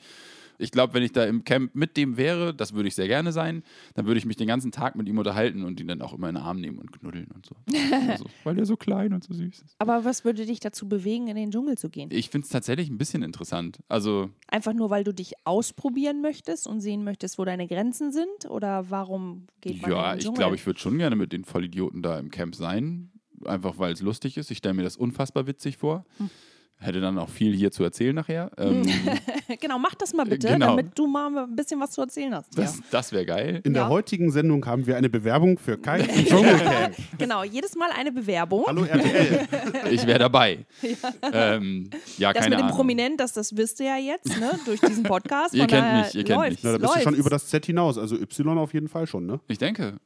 Ich 0.60 0.72
glaube, 0.72 0.94
wenn 0.94 1.04
ich 1.04 1.14
da 1.14 1.24
im 1.24 1.44
Camp 1.44 1.74
mit 1.74 1.98
dem 1.98 2.18
wäre, 2.18 2.54
das 2.54 2.74
würde 2.74 2.88
ich 2.88 2.96
sehr 2.96 3.08
gerne 3.08 3.32
sein, 3.32 3.64
dann 3.96 4.06
würde 4.06 4.18
ich 4.20 4.26
mich 4.26 4.36
den 4.36 4.48
ganzen 4.48 4.72
Tag 4.72 4.96
mit 4.96 5.08
ihm 5.08 5.18
unterhalten 5.18 5.64
und 5.64 5.80
ihn 5.80 5.88
dann 5.88 6.02
auch 6.02 6.14
immer 6.14 6.30
in 6.30 6.36
den 6.36 6.44
Arm 6.44 6.60
nehmen 6.60 6.78
und 6.78 6.92
knuddeln 6.92 7.28
und 7.34 7.46
so. 7.46 7.56
also, 8.10 8.26
weil 8.44 8.56
der 8.56 8.66
so 8.66 8.76
klein 8.76 9.14
und 9.14 9.24
so 9.24 9.34
süß 9.34 9.62
ist. 9.62 9.76
Aber 9.80 10.04
was 10.06 10.26
würde 10.26 10.46
dich 10.46 10.60
dazu 10.60 10.88
bewegen, 10.88 11.28
in 11.28 11.36
den 11.36 11.52
Dschungel 11.52 11.78
zu 11.78 11.90
gehen? 11.90 12.10
Ich 12.12 12.30
finde 12.30 12.46
es 12.46 12.52
tatsächlich 12.52 12.90
ein 12.90 12.98
bisschen 12.98 13.24
interessant. 13.24 13.80
Also, 13.88 14.30
Einfach 14.48 14.74
nur, 14.74 14.90
weil 14.90 15.04
du 15.04 15.14
dich 15.14 15.34
ausprobieren 15.46 16.22
möchtest 16.22 16.68
und 16.68 16.82
sehen 16.82 17.04
möchtest, 17.04 17.40
wo 17.40 17.46
deine 17.46 17.68
Grenzen 17.68 18.12
sind? 18.12 18.50
Oder 18.50 18.90
warum 18.90 19.48
geht 19.62 19.82
man 19.82 19.92
in 19.92 19.98
ja, 19.98 20.12
den 20.12 20.18
ich 20.18 20.26
Dschungel? 20.26 20.38
glaube, 20.40 20.56
ich 20.56 20.66
würde 20.66 20.80
schon 20.80 20.98
gerne 20.98 21.16
mit 21.16 21.32
den 21.32 21.46
Vollidioten 21.46 22.02
da 22.02 22.20
im 22.20 22.30
Camp 22.32 22.56
sein. 22.56 23.12
Einfach 23.46 23.78
weil 23.78 23.94
es 23.94 24.02
lustig 24.02 24.38
ist. 24.38 24.52
Ich 24.52 24.58
stelle 24.58 24.74
mir 24.74 24.84
das 24.84 24.98
unfassbar 24.98 25.48
witzig 25.48 25.78
vor. 25.78 26.06
Hm. 26.18 26.30
Hätte 26.82 27.02
dann 27.02 27.18
auch 27.18 27.28
viel 27.30 27.54
hier 27.54 27.72
zu 27.72 27.84
erzählen 27.84 28.16
nachher. 28.16 28.50
Ähm, 28.58 28.86
genau, 29.60 29.78
mach 29.80 29.96
das 29.96 30.14
mal 30.14 30.24
bitte, 30.26 30.48
Genau. 30.48 30.68
damit 30.78 30.98
du 30.98 31.08
mal 31.08 31.38
ein 31.38 31.56
bisschen 31.56 31.80
was 31.80 31.92
zu 31.92 32.02
erzählen 32.02 32.34
hast. 32.34 32.58
das 32.58 32.80
das 32.90 33.12
wäre 33.12 33.26
geil. 33.26 33.60
In 33.66 33.76
Ja. 33.76 33.82
der 33.82 33.90
heutigen 33.90 34.32
Sendung 34.32 34.66
haben 34.66 34.88
wir 34.88 34.96
eine 34.96 35.10
Bewerbung 35.10 35.58
für 35.58 35.78
Kai 35.78 36.00
im 36.16 36.26
Dschungelcamp. 36.26 36.98
ja. 36.98 37.04
Genau, 37.18 37.44
jedes 37.44 37.76
Mal 37.76 37.90
eine 37.96 38.12
Bewerbung. 38.12 38.64
Hallo 38.68 38.84
RTL. 38.86 39.48
Ich 39.92 40.06
wäre 40.08 40.20
dabei. 40.20 40.66
Ähm, 41.34 41.90
ja, 42.18 42.32
Das 42.34 42.44
keine 42.44 42.56
mit 42.56 42.60
dem 42.60 42.66
Ahnung. 42.66 42.78
Prominent, 42.78 43.20
das, 43.20 43.34
das 43.34 43.56
wisst 43.58 43.80
ihr 43.80 43.88
ja 43.88 43.98
jetzt, 43.98 44.40
ne? 44.40 44.52
Durch 44.66 44.80
diesen 44.80 45.04
Podcast. 45.04 45.54
Ihr 45.54 45.68
kennt 45.68 46.06
mich, 46.06 46.16
ihr 46.16 46.24
kennt 46.24 46.50
mich. 46.50 46.64
Na, 46.64 46.74
da 46.74 46.78
bist 46.78 46.96
du 46.96 47.02
schon 47.02 47.14
über 47.16 47.30
das 47.30 47.48
Z 47.48 47.66
hinaus. 47.66 47.98
Also 47.98 48.16
Y 48.16 48.58
auf 48.58 48.74
jeden 48.74 48.88
Fall 48.88 49.08
schon, 49.08 49.26
ne? 49.26 49.40
Ich 49.48 49.58
denke. 49.58 49.98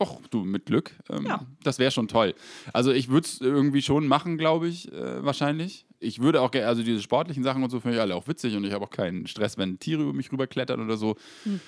Och, 0.00 0.20
du, 0.30 0.44
mit 0.44 0.66
Glück. 0.66 0.92
Ähm, 1.10 1.26
Ja. 1.26 1.46
Das 1.62 1.78
wäre 1.78 1.90
schon 1.90 2.08
toll. 2.08 2.34
Also 2.72 2.90
ich 2.92 3.08
würde 3.08 3.26
es 3.26 3.40
irgendwie 3.40 3.82
schon 3.82 4.06
machen, 4.06 4.38
glaube 4.38 4.68
ich, 4.68 4.90
äh, 4.92 5.24
wahrscheinlich. 5.24 5.86
Ich 6.02 6.18
würde 6.20 6.40
auch, 6.42 6.50
ge- 6.50 6.62
also 6.64 6.82
diese 6.82 7.00
sportlichen 7.00 7.42
Sachen 7.44 7.62
und 7.62 7.70
so 7.70 7.80
finde 7.80 7.96
ich 7.96 8.00
alle 8.02 8.14
auch 8.16 8.26
witzig 8.28 8.56
und 8.56 8.64
ich 8.64 8.72
habe 8.72 8.84
auch 8.84 8.90
keinen 8.90 9.26
Stress, 9.26 9.56
wenn 9.58 9.78
Tiere 9.78 10.02
über 10.02 10.12
mich 10.12 10.30
rüberklettern 10.32 10.80
oder 10.80 10.96
so. 10.96 11.16
Hm. 11.44 11.60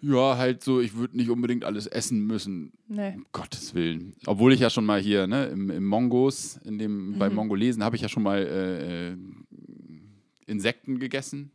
Ja, 0.00 0.36
halt 0.36 0.62
so, 0.62 0.80
ich 0.80 0.94
würde 0.94 1.16
nicht 1.16 1.28
unbedingt 1.28 1.64
alles 1.64 1.88
essen 1.88 2.24
müssen. 2.24 2.72
Nee. 2.86 3.14
Um 3.16 3.26
Gottes 3.32 3.74
Willen. 3.74 4.14
Obwohl 4.26 4.52
ich 4.52 4.60
ja 4.60 4.70
schon 4.70 4.84
mal 4.86 5.00
hier, 5.00 5.26
ne, 5.26 5.46
im, 5.46 5.70
im 5.70 5.84
Mongos, 5.84 6.56
in 6.64 6.78
dem, 6.78 7.10
Mhm. 7.14 7.18
beim 7.18 7.34
Mongolesen 7.34 7.82
habe 7.82 7.96
ich 7.96 8.02
ja 8.02 8.08
schon 8.08 8.22
mal 8.22 8.38
äh, 8.38 9.08
äh, 9.10 9.16
Insekten 10.46 10.98
gegessen. 10.98 11.50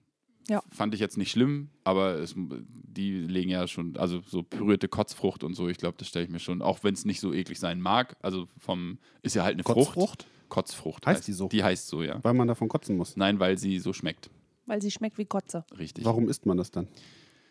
Ja. 0.49 0.61
Fand 0.71 0.93
ich 0.93 0.99
jetzt 0.99 1.17
nicht 1.17 1.31
schlimm, 1.31 1.69
aber 1.85 2.15
es, 2.19 2.35
die 2.35 3.13
legen 3.13 3.49
ja 3.49 3.65
schon, 3.65 3.95
also 3.95 4.21
so 4.27 4.43
pürierte 4.43 4.89
Kotzfrucht 4.89 5.45
und 5.45 5.53
so, 5.53 5.69
ich 5.69 5.77
glaube, 5.77 5.95
das 5.97 6.09
stelle 6.09 6.25
ich 6.25 6.31
mir 6.31 6.39
schon, 6.39 6.61
auch 6.61 6.83
wenn 6.83 6.93
es 6.93 7.05
nicht 7.05 7.21
so 7.21 7.33
eklig 7.33 7.59
sein 7.61 7.79
mag, 7.79 8.17
also 8.21 8.49
vom, 8.57 8.97
ist 9.21 9.35
ja 9.35 9.43
halt 9.45 9.53
eine 9.53 9.63
Frucht. 9.63 10.27
Kotzfrucht? 10.53 11.01
Kotzfrucht. 11.01 11.07
Heißt 11.07 11.27
die 11.27 11.33
so? 11.33 11.47
Die 11.47 11.63
heißt 11.63 11.87
so, 11.87 12.03
ja. 12.03 12.19
Weil 12.23 12.33
man 12.33 12.47
davon 12.47 12.67
kotzen 12.67 12.95
muss. 12.95 13.17
Nein, 13.17 13.39
weil 13.39 13.57
sie 13.57 13.79
so 13.79 13.91
schmeckt. 13.91 14.29
Weil 14.65 14.81
sie 14.81 14.91
schmeckt 14.91 15.17
wie 15.17 15.25
Kotze. 15.25 15.65
Richtig. 15.77 16.05
Warum 16.05 16.29
isst 16.29 16.45
man 16.45 16.57
das 16.57 16.71
dann? 16.71 16.87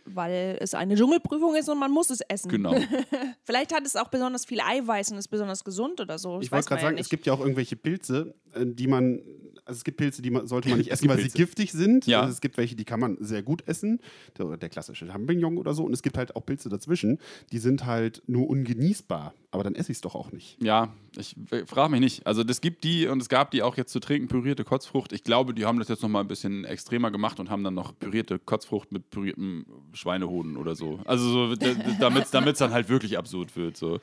Weil 0.05 0.57
es 0.61 0.75
eine 0.75 0.95
Dschungelprüfung 0.95 1.55
ist 1.57 1.69
und 1.69 1.79
man 1.79 1.91
muss 1.91 2.11
es 2.11 2.21
essen. 2.23 2.49
Genau. 2.49 2.75
Vielleicht 3.45 3.75
hat 3.75 3.85
es 3.85 3.97
auch 3.97 4.09
besonders 4.09 4.45
viel 4.45 4.61
Eiweiß 4.61 5.13
und 5.13 5.19
ist 5.19 5.29
besonders 5.29 5.65
gesund 5.65 6.01
oder 6.01 6.19
so. 6.19 6.41
Ich 6.41 6.51
wollte 6.51 6.53
weiß 6.53 6.65
man 6.65 6.69
gerade 6.69 6.81
ja 6.81 6.87
sagen, 6.87 6.95
nicht. 6.95 7.05
es 7.05 7.09
gibt 7.11 7.27
ja 7.27 7.33
auch 7.33 7.41
irgendwelche 7.41 7.77
Pilze, 7.77 8.35
äh, 8.55 8.65
die 8.67 8.87
man, 8.87 9.21
also 9.65 9.79
es 9.79 9.85
gibt 9.85 9.97
Pilze, 9.97 10.23
die 10.23 10.31
man, 10.31 10.47
sollte 10.47 10.69
man 10.69 10.79
nicht 10.79 10.91
essen, 10.91 11.09
weil 11.09 11.19
sie 11.19 11.23
Pilze. 11.25 11.37
giftig 11.37 11.73
sind. 11.73 12.07
Ja. 12.07 12.23
Also 12.23 12.33
es 12.33 12.41
gibt 12.41 12.57
welche, 12.57 12.75
die 12.75 12.85
kann 12.85 13.01
man 13.01 13.17
sehr 13.21 13.43
gut 13.43 13.67
essen, 13.67 14.01
der, 14.39 14.57
der 14.57 14.69
klassische 14.69 15.07
Champignon 15.07 15.59
oder 15.59 15.75
so. 15.75 15.85
Und 15.85 15.93
es 15.93 16.03
gibt 16.03 16.19
halt 16.19 16.37
auch 16.37 16.45
Pilze 16.45 16.69
dazwischen, 16.69 17.19
die 17.53 17.59
sind 17.59 17.87
halt 17.87 18.23
nur 18.27 18.49
ungenießbar. 18.49 19.35
Aber 19.51 19.65
dann 19.65 19.75
esse 19.75 19.93
ich 19.93 19.99
es 19.99 20.01
doch 20.01 20.15
auch 20.15 20.33
nicht. 20.33 20.57
Ja, 20.63 20.95
ich 21.17 21.37
frage 21.67 21.91
mich 21.91 22.01
nicht. 22.01 22.27
Also 22.27 22.43
das 22.43 22.63
gibt 22.63 22.85
die 22.85 23.07
und 23.07 23.21
es 23.21 23.29
gab 23.29 23.51
die 23.51 23.63
auch 23.63 23.77
jetzt 23.77 23.93
zu 23.93 24.01
trinken, 24.01 24.29
pürierte 24.29 24.65
Kotzfrucht. 24.65 25.13
Ich 25.13 25.25
glaube, 25.25 25.53
die 25.53 25.67
haben 25.67 25.79
das 25.79 25.89
jetzt 25.89 26.03
nochmal 26.03 26.25
ein 26.25 26.29
bisschen 26.29 26.65
extremer 26.65 27.11
gemacht 27.11 27.39
und 27.39 27.51
haben 27.51 27.63
dann 27.63 27.75
noch 27.75 27.97
pürierte 27.99 28.39
Kotzfrucht 28.39 28.93
mit 28.93 29.11
püriertem 29.11 29.67
Schweinehoden 29.93 30.57
oder 30.57 30.75
so. 30.75 31.01
Also 31.05 31.29
so, 31.29 31.55
damit 32.01 32.25
es 32.25 32.31
dann 32.31 32.73
halt 32.73 32.89
wirklich 32.89 33.19
absurd 33.19 33.55
wird. 33.55 33.77
So. 33.77 34.01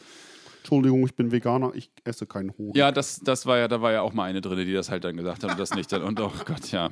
Entschuldigung, 0.59 1.05
ich 1.05 1.15
bin 1.15 1.31
Veganer, 1.31 1.71
ich 1.73 1.89
esse 2.03 2.25
keinen 2.25 2.51
Hoden. 2.57 2.77
Ja, 2.77 2.91
das, 2.91 3.19
das 3.19 3.45
war 3.45 3.57
ja, 3.57 3.67
da 3.67 3.81
war 3.81 3.91
ja 3.91 4.01
auch 4.01 4.13
mal 4.13 4.25
eine 4.25 4.41
drin, 4.41 4.65
die 4.65 4.73
das 4.73 4.89
halt 4.89 5.03
dann 5.03 5.17
gesagt 5.17 5.43
hat 5.43 5.51
und 5.51 5.59
das 5.59 5.73
nicht. 5.73 5.91
Dann, 5.91 6.03
und 6.03 6.19
oh 6.19 6.31
Gott, 6.45 6.71
ja. 6.71 6.89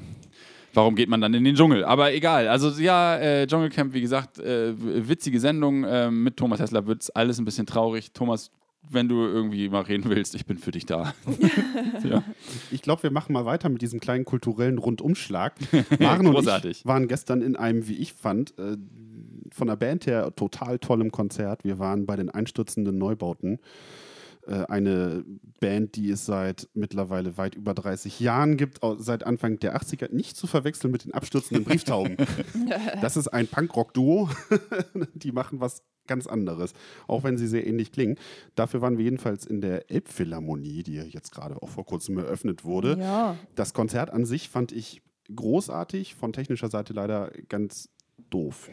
Warum 0.73 0.95
geht 0.95 1.09
man 1.09 1.21
dann 1.21 1.33
in 1.33 1.43
den 1.43 1.55
Dschungel? 1.55 1.83
Aber 1.85 2.13
egal. 2.13 2.47
Also 2.47 2.69
ja, 2.81 3.17
äh, 3.17 3.47
Dschungelcamp, 3.47 3.93
wie 3.93 4.01
gesagt, 4.01 4.39
äh, 4.39 4.73
witzige 4.77 5.39
Sendung. 5.39 5.83
Äh, 5.83 6.11
mit 6.11 6.37
Thomas 6.37 6.59
Hessler 6.59 6.85
wird 6.85 7.01
es 7.01 7.09
alles 7.09 7.39
ein 7.39 7.45
bisschen 7.45 7.65
traurig. 7.65 8.11
Thomas, 8.13 8.51
wenn 8.89 9.09
du 9.09 9.25
irgendwie 9.25 9.69
mal 9.69 9.81
reden 9.81 10.09
willst, 10.09 10.35
ich 10.35 10.45
bin 10.45 10.57
für 10.57 10.71
dich 10.71 10.85
da. 10.85 11.13
ja. 12.03 12.23
Ich 12.71 12.81
glaube, 12.81 13.03
wir 13.03 13.11
machen 13.11 13.33
mal 13.33 13.45
weiter 13.45 13.69
mit 13.69 13.81
diesem 13.81 13.99
kleinen 13.99 14.25
kulturellen 14.25 14.77
Rundumschlag. 14.77 15.55
Maren 15.99 16.27
und 16.27 16.65
ich 16.65 16.85
waren 16.85 17.07
gestern 17.07 17.41
in 17.41 17.55
einem, 17.55 17.87
wie 17.87 17.95
ich 17.95 18.13
fand, 18.13 18.57
äh, 18.59 18.77
von 19.57 19.67
der 19.67 19.75
Band 19.75 20.07
her 20.07 20.33
total 20.35 20.79
tollem 20.79 21.11
Konzert. 21.11 21.63
Wir 21.63 21.79
waren 21.79 22.05
bei 22.05 22.15
den 22.15 22.29
einstürzenden 22.29 22.97
Neubauten. 22.97 23.59
Äh, 24.47 24.65
eine 24.67 25.25
Band, 25.59 25.95
die 25.95 26.09
es 26.09 26.25
seit 26.25 26.69
mittlerweile 26.73 27.37
weit 27.37 27.55
über 27.55 27.73
30 27.73 28.19
Jahren 28.19 28.55
gibt, 28.55 28.79
seit 28.97 29.23
Anfang 29.23 29.59
der 29.59 29.75
80er. 29.75 30.13
Nicht 30.13 30.37
zu 30.37 30.47
verwechseln 30.47 30.91
mit 30.91 31.03
den 31.03 31.13
abstürzenden 31.13 31.65
Brieftauben. 31.65 32.15
das 33.01 33.17
ist 33.17 33.27
ein 33.27 33.47
Punkrock-Duo. 33.47 34.29
die 35.13 35.31
machen 35.31 35.59
was 35.59 35.83
ganz 36.07 36.25
anderes, 36.25 36.73
auch 37.07 37.23
wenn 37.23 37.37
sie 37.37 37.47
sehr 37.47 37.67
ähnlich 37.67 37.91
klingen. 37.91 38.17
Dafür 38.55 38.81
waren 38.81 38.97
wir 38.97 39.03
jedenfalls 39.03 39.45
in 39.45 39.59
der 39.59 39.91
Elbphilharmonie, 39.91 40.83
die 40.83 40.93
jetzt 40.93 41.33
gerade 41.33 41.61
auch 41.61 41.67
vor 41.67 41.85
kurzem 41.85 42.17
eröffnet 42.17 42.63
wurde. 42.63 42.97
Ja. 42.97 43.37
Das 43.55 43.73
Konzert 43.73 44.11
an 44.11 44.25
sich 44.25 44.47
fand 44.47 44.71
ich 44.71 45.01
großartig, 45.35 46.15
von 46.15 46.31
technischer 46.31 46.69
Seite 46.69 46.93
leider 46.93 47.31
ganz 47.49 47.89
doof. 48.29 48.69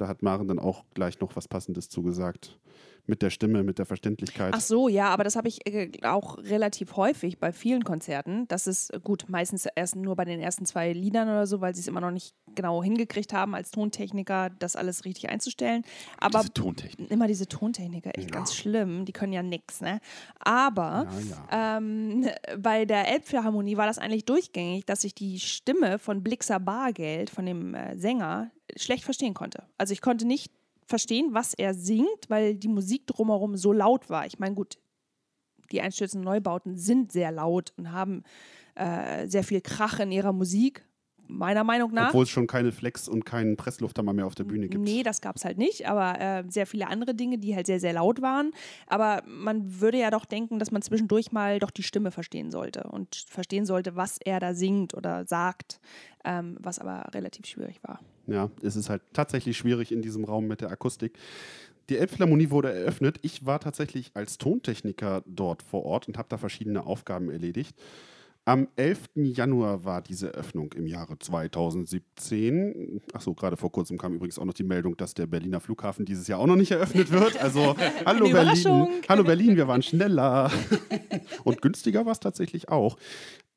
Da 0.00 0.08
hat 0.08 0.22
Maren 0.22 0.48
dann 0.48 0.58
auch 0.58 0.84
gleich 0.94 1.20
noch 1.20 1.36
was 1.36 1.46
Passendes 1.46 1.90
zugesagt. 1.90 2.58
Mit 3.06 3.22
der 3.22 3.30
Stimme, 3.30 3.62
mit 3.62 3.78
der 3.78 3.86
Verständlichkeit. 3.86 4.52
Ach 4.54 4.60
so, 4.60 4.88
ja, 4.88 5.08
aber 5.08 5.24
das 5.24 5.36
habe 5.36 5.48
ich 5.48 5.66
äh, 5.66 5.90
auch 6.04 6.38
relativ 6.38 6.96
häufig 6.96 7.38
bei 7.38 7.52
vielen 7.52 7.84
Konzerten. 7.84 8.46
Das 8.48 8.66
ist 8.66 8.90
äh, 8.90 9.00
gut, 9.02 9.24
meistens 9.28 9.66
erst 9.74 9.96
nur 9.96 10.16
bei 10.16 10.24
den 10.24 10.40
ersten 10.40 10.66
zwei 10.66 10.92
Liedern 10.92 11.28
oder 11.28 11.46
so, 11.46 11.60
weil 11.60 11.74
sie 11.74 11.80
es 11.80 11.88
immer 11.88 12.00
noch 12.00 12.10
nicht 12.10 12.34
genau 12.54 12.82
hingekriegt 12.82 13.32
haben, 13.32 13.54
als 13.54 13.70
Tontechniker 13.70 14.50
das 14.58 14.76
alles 14.76 15.04
richtig 15.04 15.28
einzustellen. 15.30 15.82
Aber 16.18 16.40
Diese 16.40 16.52
Tontechnik. 16.54 17.10
immer 17.10 17.26
diese 17.26 17.46
Tontechniker, 17.46 18.16
echt 18.16 18.32
ganz 18.32 18.54
schlimm. 18.54 19.04
Die 19.04 19.12
können 19.12 19.32
ja 19.32 19.42
nix, 19.42 19.80
ne? 19.80 20.00
Aber 20.38 21.08
Ja, 21.50 21.76
Ähm, 21.78 22.28
bei 22.58 22.84
der 22.84 23.08
Elbphilharmonie 23.08 23.76
war 23.76 23.86
das 23.86 23.98
eigentlich 23.98 24.24
durchgängig, 24.24 24.86
dass 24.86 25.04
ich 25.04 25.14
die 25.14 25.38
Stimme 25.40 25.98
von 25.98 26.22
Blixer 26.22 26.60
Bargeld, 26.60 27.30
von 27.30 27.46
dem 27.46 27.74
äh, 27.74 27.96
Sänger, 27.96 28.50
schlecht 28.76 29.04
verstehen 29.04 29.34
konnte. 29.34 29.64
Also 29.78 29.92
ich 29.92 30.00
konnte 30.00 30.26
nicht 30.26 30.52
verstehen, 30.90 31.32
was 31.32 31.54
er 31.54 31.72
singt, 31.72 32.28
weil 32.28 32.54
die 32.54 32.68
Musik 32.68 33.06
drumherum 33.06 33.56
so 33.56 33.72
laut 33.72 34.10
war. 34.10 34.26
Ich 34.26 34.38
meine, 34.38 34.54
gut, 34.54 34.78
die 35.72 35.80
einstürzenden 35.80 36.24
Neubauten 36.24 36.76
sind 36.76 37.12
sehr 37.12 37.32
laut 37.32 37.72
und 37.76 37.92
haben 37.92 38.24
äh, 38.74 39.26
sehr 39.26 39.44
viel 39.44 39.60
Krach 39.60 40.00
in 40.00 40.12
ihrer 40.12 40.32
Musik, 40.32 40.84
meiner 41.30 41.64
Meinung 41.64 41.92
nach. 41.92 42.08
Obwohl 42.08 42.24
es 42.24 42.30
schon 42.30 42.46
keine 42.46 42.72
Flex 42.72 43.08
und 43.08 43.24
keinen 43.24 43.56
Presslufter 43.56 44.02
mehr 44.02 44.26
auf 44.26 44.34
der 44.34 44.44
Bühne 44.44 44.68
gibt. 44.68 44.82
Nee, 44.82 45.02
das 45.02 45.20
gab 45.20 45.36
es 45.36 45.44
halt 45.44 45.58
nicht, 45.58 45.86
aber 45.86 46.20
äh, 46.20 46.44
sehr 46.48 46.66
viele 46.66 46.88
andere 46.88 47.14
Dinge, 47.14 47.38
die 47.38 47.54
halt 47.54 47.66
sehr, 47.66 47.80
sehr 47.80 47.92
laut 47.92 48.22
waren. 48.22 48.52
Aber 48.86 49.22
man 49.26 49.80
würde 49.80 49.98
ja 49.98 50.10
doch 50.10 50.24
denken, 50.24 50.58
dass 50.58 50.70
man 50.70 50.82
zwischendurch 50.82 51.32
mal 51.32 51.58
doch 51.58 51.70
die 51.70 51.82
Stimme 51.82 52.10
verstehen 52.10 52.50
sollte 52.50 52.84
und 52.84 53.24
verstehen 53.28 53.66
sollte, 53.66 53.96
was 53.96 54.18
er 54.18 54.40
da 54.40 54.54
singt 54.54 54.94
oder 54.94 55.24
sagt, 55.24 55.80
ähm, 56.24 56.56
was 56.60 56.78
aber 56.78 57.06
relativ 57.14 57.46
schwierig 57.46 57.80
war. 57.82 58.00
Ja, 58.26 58.50
es 58.62 58.76
ist 58.76 58.90
halt 58.90 59.02
tatsächlich 59.12 59.56
schwierig 59.56 59.92
in 59.92 60.02
diesem 60.02 60.24
Raum 60.24 60.46
mit 60.46 60.60
der 60.60 60.70
Akustik. 60.70 61.18
Die 61.88 61.98
Elbphilharmonie 61.98 62.50
wurde 62.50 62.72
eröffnet. 62.72 63.18
Ich 63.22 63.44
war 63.46 63.58
tatsächlich 63.58 64.12
als 64.14 64.38
Tontechniker 64.38 65.22
dort 65.26 65.62
vor 65.62 65.84
Ort 65.84 66.06
und 66.06 66.16
habe 66.18 66.28
da 66.28 66.38
verschiedene 66.38 66.86
Aufgaben 66.86 67.30
erledigt. 67.30 67.76
Am 68.50 68.66
11. 68.74 69.10
Januar 69.14 69.84
war 69.84 70.02
diese 70.02 70.34
Eröffnung 70.34 70.72
im 70.72 70.88
Jahre 70.88 71.16
2017. 71.16 73.00
Achso, 73.12 73.32
gerade 73.32 73.56
vor 73.56 73.70
kurzem 73.70 73.96
kam 73.96 74.12
übrigens 74.12 74.40
auch 74.40 74.44
noch 74.44 74.54
die 74.54 74.64
Meldung, 74.64 74.96
dass 74.96 75.14
der 75.14 75.28
Berliner 75.28 75.60
Flughafen 75.60 76.04
dieses 76.04 76.26
Jahr 76.26 76.40
auch 76.40 76.48
noch 76.48 76.56
nicht 76.56 76.72
eröffnet 76.72 77.12
wird. 77.12 77.40
Also, 77.40 77.76
hallo 78.04 78.28
Berlin. 78.28 78.88
Hallo 79.08 79.22
Berlin, 79.22 79.54
wir 79.54 79.68
waren 79.68 79.82
schneller. 79.82 80.50
Und 81.44 81.62
günstiger 81.62 82.06
war 82.06 82.10
es 82.10 82.18
tatsächlich 82.18 82.68
auch. 82.68 82.96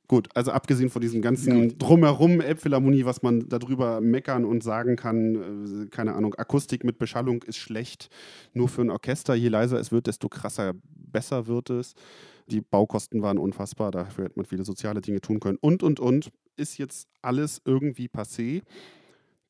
Gut, 0.08 0.30
also 0.36 0.52
abgesehen 0.52 0.92
von 0.92 1.02
diesem 1.02 1.24
ganzen 1.24 1.76
Drumherum, 1.80 2.40
Elbphilharmonie, 2.40 3.04
was 3.04 3.24
man 3.24 3.50
darüber 3.50 4.00
meckern 4.00 4.46
und 4.46 4.62
sagen 4.62 4.96
kann, 4.96 5.86
äh, 5.86 5.88
keine 5.88 6.14
Ahnung, 6.14 6.36
Akustik 6.36 6.84
mit 6.84 7.00
Beschallung 7.00 7.42
ist 7.42 7.58
schlecht, 7.58 8.12
nur 8.54 8.70
für 8.70 8.84
ein 8.84 8.92
Orchester. 8.92 9.34
Je 9.34 9.48
leiser 9.48 9.80
es 9.80 9.92
wird, 9.92 10.06
desto 10.06 10.30
krasser, 10.30 10.76
besser 11.12 11.48
wird 11.48 11.72
es. 11.72 11.96
Die 12.48 12.62
Baukosten 12.62 13.22
waren 13.22 13.38
unfassbar, 13.38 13.92
dafür 13.92 14.26
hätte 14.26 14.38
man 14.38 14.46
viele 14.46 14.64
soziale 14.64 15.02
Dinge 15.02 15.22
tun 15.22 15.40
können. 15.40 15.58
Und, 15.62 15.84
und, 15.84 16.00
und, 16.00 16.32
ist 16.56 16.78
jetzt 16.78 17.08
alles 17.22 17.62
irgendwie 17.66 18.08
passé. 18.08 18.62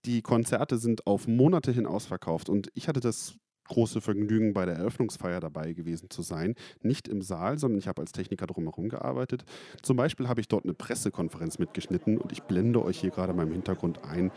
Die 0.05 0.21
Konzerte 0.21 0.77
sind 0.77 1.07
auf 1.07 1.27
Monate 1.27 1.71
hin 1.71 1.85
ausverkauft 1.85 2.49
und 2.49 2.69
ich 2.73 2.87
hatte 2.87 2.99
das 2.99 3.35
große 3.73 4.01
Vergnügen, 4.01 4.53
bei 4.53 4.65
der 4.65 4.75
Eröffnungsfeier 4.75 5.39
dabei 5.39 5.73
gewesen 5.73 6.09
zu 6.11 6.21
sein. 6.21 6.53
Nicht 6.83 7.07
im 7.07 7.23
Saal, 7.23 7.57
sondern 7.57 7.79
ich 7.79 7.87
habe 7.87 8.01
als 8.01 8.11
Techniker 8.11 8.45
drumherum 8.45 8.87
gearbeitet. 8.89 9.45
Zum 9.81 9.97
Beispiel 9.97 10.27
habe 10.27 10.41
ich 10.41 10.47
dort 10.47 10.63
eine 10.63 10.75
Pressekonferenz 10.75 11.57
mitgeschnitten 11.57 12.19
und 12.19 12.31
ich 12.31 12.43
blende 12.43 12.85
euch 12.85 12.99
hier 12.99 13.09
gerade 13.09 13.31
in 13.31 13.37
meinem 13.37 13.51
Hintergrund 13.51 14.03
ein. 14.03 14.31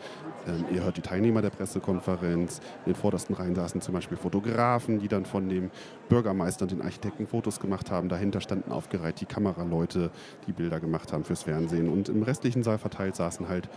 Ähm, 0.47 0.65
ihr 0.73 0.83
hört 0.83 0.97
die 0.97 1.01
Teilnehmer 1.01 1.43
der 1.43 1.51
Pressekonferenz. 1.51 2.61
In 2.85 2.93
den 2.93 2.95
vordersten 2.95 3.35
Reihen 3.35 3.53
saßen 3.53 3.79
zum 3.79 3.93
Beispiel 3.93 4.17
Fotografen, 4.17 4.99
die 4.99 5.07
dann 5.07 5.25
von 5.25 5.49
dem 5.49 5.69
Bürgermeister 6.09 6.63
und 6.63 6.71
den 6.71 6.81
Architekten 6.81 7.27
Fotos 7.27 7.59
gemacht 7.59 7.91
haben. 7.91 8.09
Dahinter 8.09 8.41
standen 8.41 8.71
aufgereiht 8.71 9.21
die 9.21 9.25
Kameraleute, 9.25 10.09
die 10.47 10.51
Bilder 10.51 10.79
gemacht 10.79 11.13
haben 11.13 11.23
fürs 11.23 11.43
Fernsehen. 11.43 11.89
Und 11.89 12.09
im 12.09 12.23
restlichen 12.23 12.63
Saal 12.63 12.79
verteilt 12.79 13.15
saßen 13.15 13.47
halt 13.47 13.69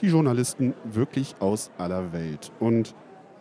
die 0.00 0.08
Journalisten 0.08 0.74
wirklich 0.84 1.36
aus 1.40 1.70
aller 1.76 2.12
Welt. 2.12 2.50
Und 2.60 2.94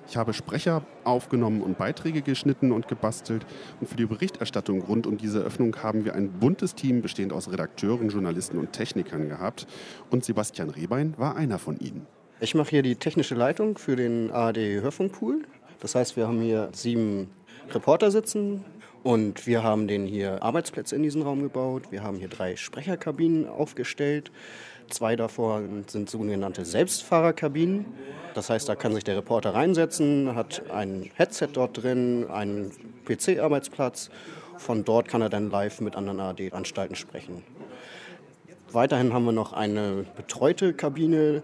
Ich 0.07 0.17
habe 0.17 0.33
Sprecher 0.33 0.83
aufgenommen 1.03 1.61
und 1.61 1.77
Beiträge 1.77 2.21
geschnitten 2.21 2.71
und 2.71 2.87
gebastelt. 2.87 3.45
Und 3.79 3.87
für 3.87 3.95
die 3.95 4.05
Berichterstattung 4.05 4.81
rund 4.81 5.07
um 5.07 5.17
diese 5.17 5.39
Eröffnung 5.39 5.75
haben 5.81 6.05
wir 6.05 6.13
ein 6.13 6.31
buntes 6.31 6.75
Team 6.75 7.01
bestehend 7.01 7.33
aus 7.33 7.51
Redakteuren, 7.51 8.09
Journalisten 8.09 8.57
und 8.57 8.71
Technikern 8.71 9.29
gehabt. 9.29 9.67
Und 10.11 10.23
Sebastian 10.23 10.69
Rehbein 10.69 11.15
war 11.17 11.35
einer 11.35 11.59
von 11.59 11.79
ihnen. 11.79 12.05
Ich 12.39 12.53
mache 12.53 12.69
hier 12.69 12.81
die 12.83 12.95
technische 12.95 13.33
Leitung 13.33 13.77
für 13.77 13.95
den 13.95 14.29
ARD 14.29 14.57
Hörfunkpool. 14.57 15.43
Das 15.79 15.95
heißt, 15.95 16.17
wir 16.17 16.27
haben 16.27 16.41
hier 16.41 16.69
sieben 16.73 17.29
Reporter 17.71 18.11
sitzen 18.11 18.63
und 19.03 19.45
wir 19.47 19.63
haben 19.63 19.87
den 19.87 20.05
hier 20.05 20.43
Arbeitsplätze 20.43 20.95
in 20.95 21.03
diesen 21.03 21.21
Raum 21.21 21.41
gebaut. 21.41 21.91
Wir 21.91 22.03
haben 22.03 22.17
hier 22.17 22.27
drei 22.27 22.55
Sprecherkabinen 22.55 23.47
aufgestellt. 23.47 24.31
Zwei 24.89 25.15
davon 25.15 25.86
sind 25.88 26.10
sogenannte 26.10 26.65
Selbstfahrerkabinen. 26.65 27.86
Das 28.34 28.50
heißt, 28.50 28.67
da 28.67 28.76
kann 28.76 28.93
sich 28.93 29.04
der 29.04 29.17
Reporter 29.17 29.54
reinsetzen, 29.54 30.36
hat 30.36 30.63
ein 30.71 31.10
Headset 31.15 31.48
dort 31.54 31.82
drin, 31.82 32.28
einen 32.30 32.71
PC-Arbeitsplatz. 33.06 34.10
Von 34.58 34.84
dort 34.84 35.08
kann 35.08 35.21
er 35.21 35.30
dann 35.30 35.50
live 35.50 35.82
mit 35.82 35.95
anderen 35.95 36.19
ARD-Anstalten 36.19 36.95
sprechen. 36.95 37.43
Weiterhin 38.71 39.13
haben 39.13 39.26
wir 39.26 39.32
noch 39.32 39.54
eine 39.54 40.06
betreute 40.17 40.74
Kabine. 40.74 41.43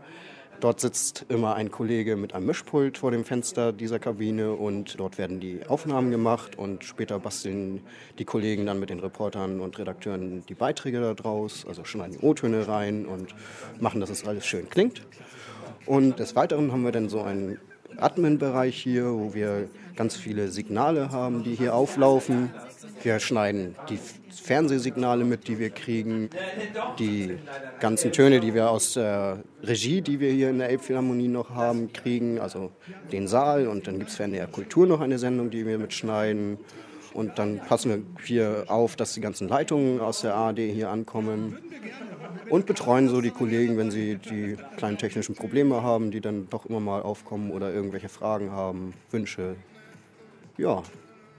Dort 0.61 0.79
sitzt 0.79 1.25
immer 1.27 1.55
ein 1.55 1.71
Kollege 1.71 2.15
mit 2.15 2.35
einem 2.35 2.45
Mischpult 2.45 2.99
vor 2.99 3.09
dem 3.09 3.25
Fenster 3.25 3.73
dieser 3.73 3.97
Kabine 3.97 4.53
und 4.53 4.99
dort 4.99 5.17
werden 5.17 5.39
die 5.39 5.61
Aufnahmen 5.67 6.11
gemacht 6.11 6.55
und 6.55 6.83
später 6.83 7.17
basteln 7.17 7.81
die 8.19 8.25
Kollegen 8.25 8.67
dann 8.67 8.79
mit 8.79 8.91
den 8.91 8.99
Reportern 8.99 9.59
und 9.59 9.79
Redakteuren 9.79 10.45
die 10.47 10.53
Beiträge 10.53 11.15
daraus, 11.15 11.65
also 11.67 11.83
schneiden 11.83 12.19
die 12.19 12.23
O-Töne 12.23 12.67
rein 12.67 13.07
und 13.07 13.33
machen, 13.79 14.01
dass 14.01 14.11
es 14.11 14.23
alles 14.27 14.45
schön 14.45 14.69
klingt. 14.69 15.01
Und 15.87 16.19
des 16.19 16.35
Weiteren 16.35 16.71
haben 16.71 16.83
wir 16.83 16.91
dann 16.91 17.09
so 17.09 17.23
einen 17.23 17.59
Admin-Bereich 17.97 18.77
hier, 18.77 19.05
wo 19.05 19.33
wir 19.33 19.67
ganz 19.95 20.15
viele 20.15 20.49
Signale 20.49 21.09
haben, 21.09 21.43
die 21.43 21.55
hier 21.55 21.73
auflaufen. 21.73 22.51
Wir 23.03 23.19
schneiden 23.19 23.75
die 23.89 23.99
Fernsehsignale 24.29 25.23
mit, 25.23 25.47
die 25.47 25.59
wir 25.59 25.69
kriegen, 25.69 26.29
die 26.99 27.37
ganzen 27.79 28.11
Töne, 28.11 28.39
die 28.39 28.53
wir 28.53 28.69
aus 28.69 28.93
der 28.93 29.43
Regie, 29.63 30.01
die 30.01 30.19
wir 30.19 30.31
hier 30.31 30.49
in 30.49 30.59
der 30.59 30.69
Elbphilharmonie 30.69 31.27
noch 31.27 31.51
haben, 31.51 31.91
kriegen, 31.93 32.39
also 32.39 32.71
den 33.11 33.27
Saal 33.27 33.67
und 33.67 33.87
dann 33.87 33.99
gibt 33.99 34.09
es 34.09 34.17
für 34.17 34.23
NDR 34.23 34.47
Kultur 34.47 34.87
noch 34.87 35.01
eine 35.01 35.19
Sendung, 35.19 35.49
die 35.49 35.65
wir 35.65 35.77
mitschneiden. 35.77 36.57
Und 37.13 37.39
dann 37.39 37.59
passen 37.59 37.91
wir 37.91 38.25
hier 38.25 38.65
auf, 38.67 38.95
dass 38.95 39.13
die 39.13 39.21
ganzen 39.21 39.49
Leitungen 39.49 39.99
aus 39.99 40.21
der 40.21 40.33
ARD 40.33 40.59
hier 40.59 40.89
ankommen 40.89 41.57
und 42.49 42.65
betreuen 42.65 43.09
so 43.09 43.19
die 43.19 43.31
Kollegen, 43.31 43.77
wenn 43.77 43.91
sie 43.91 44.15
die 44.15 44.57
kleinen 44.77 44.97
technischen 44.97 45.35
Probleme 45.35 45.83
haben, 45.83 46.11
die 46.11 46.21
dann 46.21 46.47
doch 46.49 46.65
immer 46.65 46.79
mal 46.79 47.01
aufkommen 47.01 47.51
oder 47.51 47.73
irgendwelche 47.73 48.09
Fragen 48.09 48.51
haben, 48.51 48.93
Wünsche. 49.09 49.55
Ja, 50.57 50.83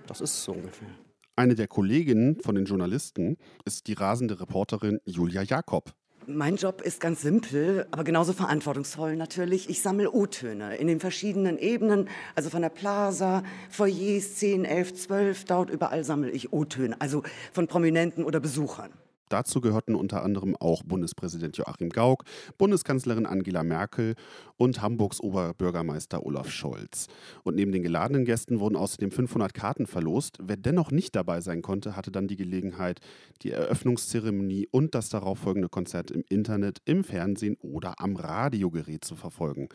das 0.07 0.20
ist 0.20 0.42
so 0.44 0.52
ungefähr. 0.52 0.88
Eine 1.35 1.55
der 1.55 1.66
Kolleginnen 1.66 2.38
von 2.40 2.55
den 2.55 2.66
Journalisten 2.66 3.38
ist 3.64 3.87
die 3.87 3.95
rasende 3.95 4.38
Reporterin 4.38 5.01
Julia 5.07 5.40
Jakob. 5.40 5.95
Mein 6.27 6.57
Job 6.57 6.83
ist 6.83 7.01
ganz 7.01 7.23
simpel, 7.23 7.87
aber 7.90 8.05
genauso 8.05 8.35
verantwortungsvoll 8.35 9.16
natürlich. 9.16 9.71
Ich 9.71 9.81
sammle 9.81 10.12
O-Töne 10.12 10.77
in 10.77 10.88
den 10.88 11.01
verschiedenen 11.01 11.57
Ebenen, 11.57 12.11
also 12.35 12.51
von 12.51 12.61
der 12.61 12.68
Plaza, 12.68 13.42
Foyers 13.71 14.35
10, 14.35 14.66
11, 14.66 14.95
12, 14.95 15.45
dort 15.47 15.71
überall 15.71 16.05
sammle 16.05 16.31
ich 16.31 16.53
O-Töne, 16.53 17.01
also 17.01 17.23
von 17.53 17.66
Prominenten 17.66 18.25
oder 18.25 18.38
Besuchern. 18.38 18.90
Dazu 19.33 19.62
gehörten 19.62 19.95
unter 19.95 20.23
anderem 20.23 20.57
auch 20.57 20.83
Bundespräsident 20.83 21.57
Joachim 21.57 21.88
Gauck, 21.88 22.25
Bundeskanzlerin 22.59 23.25
Angela 23.25 23.62
Merkel 23.62 24.14
und 24.59 24.83
Hamburgs 24.83 25.21
Oberbürgermeister 25.21 26.27
Olaf 26.27 26.51
Scholz. 26.51 27.07
Und 27.42 27.55
neben 27.55 27.73
den 27.73 27.83
geladenen 27.83 28.27
Gästen 28.27 28.61
wurden 28.61 28.77
außerdem 28.77 29.11
500 29.11 29.55
Karten 29.55 29.87
verlost. 29.87 30.37
Wer 30.42 30.59
dennoch 30.59 30.90
nicht 30.90 31.16
dabei 31.16 31.40
sein 31.40 31.62
konnte, 31.62 31.97
hatte 31.97 32.11
dann 32.11 32.29
die 32.29 32.37
Gelegenheit, 32.37 33.01
die 33.40 33.53
Eröffnungszeremonie 33.53 34.68
und 34.71 34.95
das 34.95 35.09
darauffolgende 35.09 35.71
Konzert 35.71 36.11
im 36.11 36.25
Internet, 36.29 36.83
im 36.85 37.03
Fernsehen 37.03 37.57
oder 37.62 38.01
am 38.01 38.16
Radiogerät 38.16 39.03
zu 39.03 39.16
verfolgen. 39.16 39.71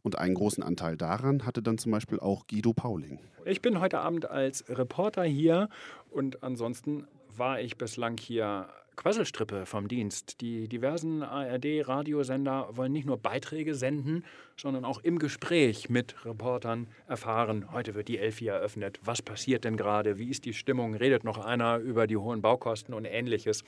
Und 0.00 0.16
einen 0.18 0.34
großen 0.34 0.62
Anteil 0.62 0.96
daran 0.96 1.44
hatte 1.44 1.62
dann 1.62 1.76
zum 1.76 1.92
Beispiel 1.92 2.18
auch 2.18 2.46
Guido 2.46 2.72
Pauling. 2.72 3.20
Ich 3.44 3.60
bin 3.60 3.78
heute 3.78 4.00
Abend 4.00 4.30
als 4.30 4.64
Reporter 4.70 5.24
hier 5.24 5.68
und 6.10 6.42
ansonsten 6.42 7.06
war 7.36 7.60
ich 7.60 7.76
bislang 7.76 8.16
hier 8.18 8.68
Quasselstrippe 8.96 9.66
vom 9.66 9.88
Dienst. 9.88 10.40
Die 10.40 10.68
diversen 10.68 11.22
ARD-Radiosender 11.22 12.76
wollen 12.76 12.92
nicht 12.92 13.06
nur 13.06 13.18
Beiträge 13.18 13.74
senden, 13.74 14.24
sondern 14.56 14.84
auch 14.84 15.00
im 15.02 15.18
Gespräch 15.18 15.88
mit 15.88 16.24
Reportern 16.24 16.88
erfahren, 17.06 17.72
heute 17.72 17.94
wird 17.94 18.08
die 18.08 18.18
Elfi 18.18 18.48
eröffnet, 18.48 19.00
was 19.02 19.22
passiert 19.22 19.64
denn 19.64 19.76
gerade, 19.76 20.18
wie 20.18 20.28
ist 20.28 20.44
die 20.44 20.54
Stimmung, 20.54 20.94
redet 20.94 21.24
noch 21.24 21.38
einer 21.38 21.78
über 21.78 22.06
die 22.06 22.16
hohen 22.16 22.42
Baukosten 22.42 22.94
und 22.94 23.04
ähnliches. 23.04 23.64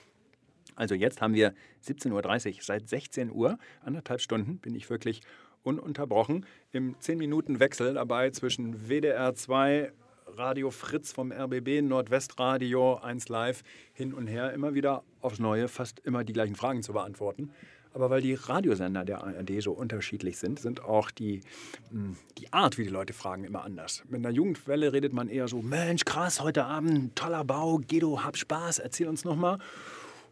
Also 0.77 0.95
jetzt 0.95 1.21
haben 1.21 1.35
wir 1.35 1.55
17.30 1.87 2.13
Uhr, 2.49 2.55
seit 2.61 2.89
16 2.89 3.31
Uhr, 3.31 3.59
anderthalb 3.83 4.21
Stunden 4.21 4.59
bin 4.59 4.75
ich 4.75 4.91
wirklich 4.91 5.21
ununterbrochen 5.63 6.47
im 6.73 6.97
10-Minuten-Wechsel 6.97 7.95
dabei 7.95 8.31
zwischen 8.31 8.89
WDR 8.89 9.35
2, 9.35 9.93
Radio 10.37 10.71
Fritz 10.71 11.13
vom 11.13 11.31
RBB, 11.31 11.83
Nordwestradio 11.83 12.97
1 12.97 13.29
Live 13.29 13.63
hin 13.93 14.13
und 14.13 14.27
her 14.27 14.53
immer 14.53 14.75
wieder 14.75 15.05
aufs 15.21 15.39
Neue 15.39 15.69
fast 15.69 16.01
immer 16.01 16.25
die 16.25 16.33
gleichen 16.33 16.57
Fragen 16.57 16.83
zu 16.83 16.93
beantworten. 16.93 17.51
Aber 17.93 18.11
weil 18.11 18.23
die 18.23 18.35
Radiosender 18.35 19.05
der 19.05 19.23
ARD 19.23 19.63
so 19.63 19.71
unterschiedlich 19.73 20.39
sind, 20.39 20.59
sind 20.59 20.83
auch 20.83 21.13
die, 21.13 21.43
hm, 21.91 22.17
die 22.39 22.53
Art, 22.53 22.77
wie 22.77 22.83
die 22.83 22.91
Leute 22.91 23.13
fragen, 23.13 23.45
immer 23.45 23.63
anders. 23.63 24.03
Mit 24.09 24.27
einer 24.27 24.35
Jugendwelle 24.35 24.93
redet 24.93 25.13
man 25.13 25.29
eher 25.29 25.47
so, 25.47 25.63
Mensch, 25.63 26.05
krass, 26.05 26.41
heute 26.41 26.65
Abend, 26.65 27.15
toller 27.15 27.45
Bau, 27.45 27.79
Guido, 27.79 28.25
hab 28.25 28.37
Spaß, 28.37 28.81
erzähl 28.81 29.07
uns 29.07 29.25
nochmal. 29.25 29.59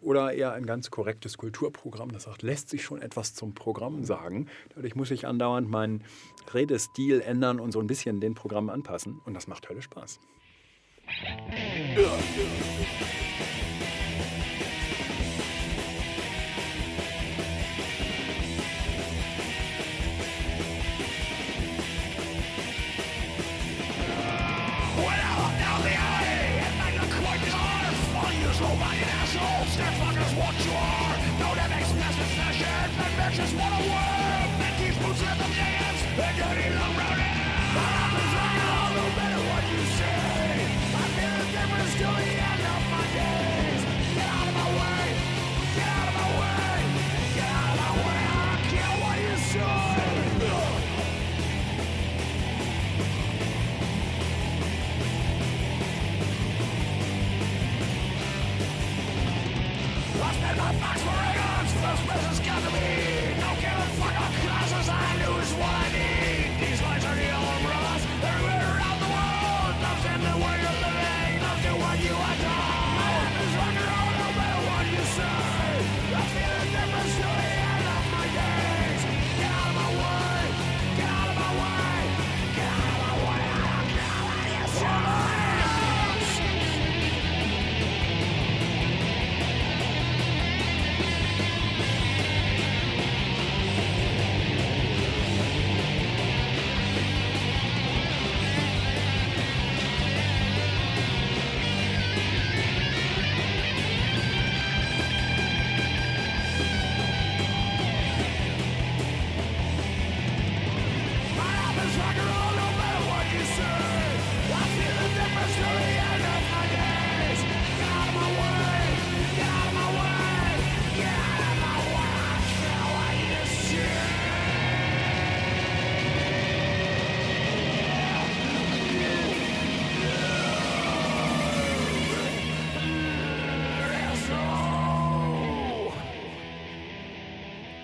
Oder 0.03 0.33
eher 0.33 0.53
ein 0.53 0.67
ganz 0.67 0.91
korrektes 0.91 1.39
Kulturprogramm, 1.39 2.11
das 2.11 2.25
sagt, 2.25 2.43
lässt 2.43 2.69
sich 2.69 2.83
schon 2.83 3.01
etwas 3.01 3.35
zum 3.35 3.55
Programm 3.55 4.05
sagen. 4.05 4.49
Dadurch 4.75 4.97
muss 4.97 5.11
ich 5.13 5.27
andauernd 5.27 5.71
meinen 5.71 6.03
Redestil 6.53 7.21
ändern 7.21 7.61
und 7.61 7.73
so 7.73 7.81
ein 7.81 7.87
bisschen 7.87 8.21
den 8.21 8.35
Programm 8.35 8.69
anpassen. 8.69 9.21
Und 9.25 9.35
das 9.35 9.47
macht 9.47 9.69
Hölle 9.69 9.81
Spaß. 9.81 10.19
Ja. 11.97 12.13
just 33.35 33.55
want 33.57 33.75
to 33.77 33.82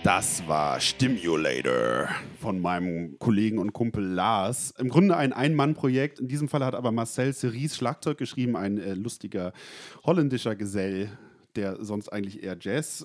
Das 0.09 0.49
war 0.49 0.81
Stimulator 0.81 2.09
von 2.40 2.62
meinem 2.62 3.18
Kollegen 3.18 3.59
und 3.59 3.75
Kumpel 3.75 4.03
Lars. 4.03 4.73
Im 4.79 4.88
Grunde 4.88 5.14
ein 5.18 5.35
Ein-Mann-Projekt. 5.35 6.18
In 6.18 6.29
diesem 6.29 6.49
Fall 6.49 6.64
hat 6.64 6.75
aber 6.75 6.92
Marcel 6.92 7.35
Cerise 7.35 7.75
Schlagzeug 7.75 8.16
geschrieben, 8.16 8.57
ein 8.57 8.79
äh, 8.79 8.94
lustiger 8.94 9.53
holländischer 10.05 10.57
Gesell, 10.57 11.11
der 11.59 11.85
sonst 11.85 12.12
eigentlich 12.12 12.42
eher 12.42 12.57
Jazz 12.61 13.05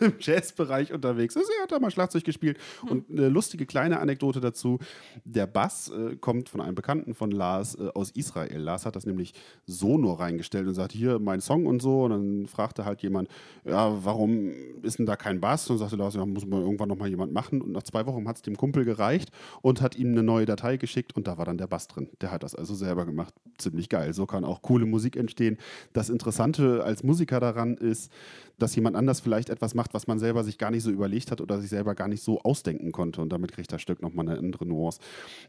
im 0.00 0.14
Jazzbereich 0.20 0.92
unterwegs 0.92 1.34
ist. 1.34 1.50
Er 1.58 1.64
hat 1.64 1.72
da 1.72 1.80
mal 1.80 1.90
Schlagzeug 1.90 2.22
gespielt. 2.22 2.56
Und 2.88 3.10
eine 3.10 3.28
lustige 3.28 3.66
kleine 3.66 3.98
Anekdote 3.98 4.40
dazu: 4.40 4.78
Der 5.24 5.48
Bass 5.48 5.90
äh, 5.90 6.14
kommt 6.16 6.48
von 6.48 6.60
einem 6.60 6.76
Bekannten 6.76 7.14
von 7.14 7.32
Lars 7.32 7.74
äh, 7.74 7.88
aus 7.94 8.12
Israel. 8.12 8.58
Lars 8.58 8.86
hat 8.86 8.94
das 8.94 9.06
nämlich 9.06 9.34
so 9.66 9.98
nur 9.98 10.20
reingestellt 10.20 10.68
und 10.68 10.74
sagt: 10.74 10.92
Hier 10.92 11.18
mein 11.18 11.40
Song 11.40 11.66
und 11.66 11.82
so. 11.82 12.04
Und 12.04 12.10
dann 12.10 12.46
fragte 12.46 12.84
halt 12.84 13.02
jemand: 13.02 13.28
Ja, 13.64 14.04
warum 14.04 14.52
ist 14.82 15.00
denn 15.00 15.06
da 15.06 15.16
kein 15.16 15.40
Bass? 15.40 15.68
Und 15.68 15.78
sagte 15.78 15.96
Lars: 15.96 16.14
Ja, 16.14 16.24
muss 16.24 16.46
man 16.46 16.60
irgendwann 16.60 16.88
nochmal 16.88 17.08
jemand 17.08 17.32
machen. 17.32 17.60
Und 17.60 17.72
nach 17.72 17.82
zwei 17.82 18.06
Wochen 18.06 18.28
hat 18.28 18.36
es 18.36 18.42
dem 18.42 18.56
Kumpel 18.56 18.84
gereicht 18.84 19.30
und 19.62 19.80
hat 19.80 19.96
ihm 19.96 20.12
eine 20.12 20.22
neue 20.22 20.46
Datei 20.46 20.76
geschickt 20.76 21.16
und 21.16 21.26
da 21.26 21.38
war 21.38 21.44
dann 21.44 21.58
der 21.58 21.66
Bass 21.66 21.88
drin. 21.88 22.08
Der 22.20 22.30
hat 22.30 22.44
das 22.44 22.54
also 22.54 22.74
selber 22.74 23.04
gemacht. 23.04 23.34
Ziemlich 23.58 23.88
geil. 23.88 24.14
So 24.14 24.26
kann 24.26 24.44
auch 24.44 24.62
coole 24.62 24.86
Musik 24.86 25.16
entstehen. 25.16 25.58
Das 25.92 26.08
Interessante 26.08 26.84
als 26.84 27.02
Musiker 27.02 27.40
daran 27.40 27.76
ist, 27.80 28.10
dass 28.58 28.74
jemand 28.76 28.96
anders 28.96 29.20
vielleicht 29.20 29.50
etwas 29.50 29.74
macht, 29.74 29.94
was 29.94 30.06
man 30.06 30.18
selber 30.18 30.44
sich 30.44 30.58
gar 30.58 30.70
nicht 30.70 30.82
so 30.82 30.90
überlegt 30.90 31.30
hat 31.30 31.40
oder 31.40 31.60
sich 31.60 31.70
selber 31.70 31.94
gar 31.94 32.08
nicht 32.08 32.22
so 32.22 32.40
ausdenken 32.42 32.92
konnte. 32.92 33.20
Und 33.20 33.30
damit 33.30 33.52
kriegt 33.52 33.72
das 33.72 33.82
Stück 33.82 34.02
nochmal 34.02 34.28
eine 34.28 34.38
andere 34.38 34.66
Nuance. 34.66 35.00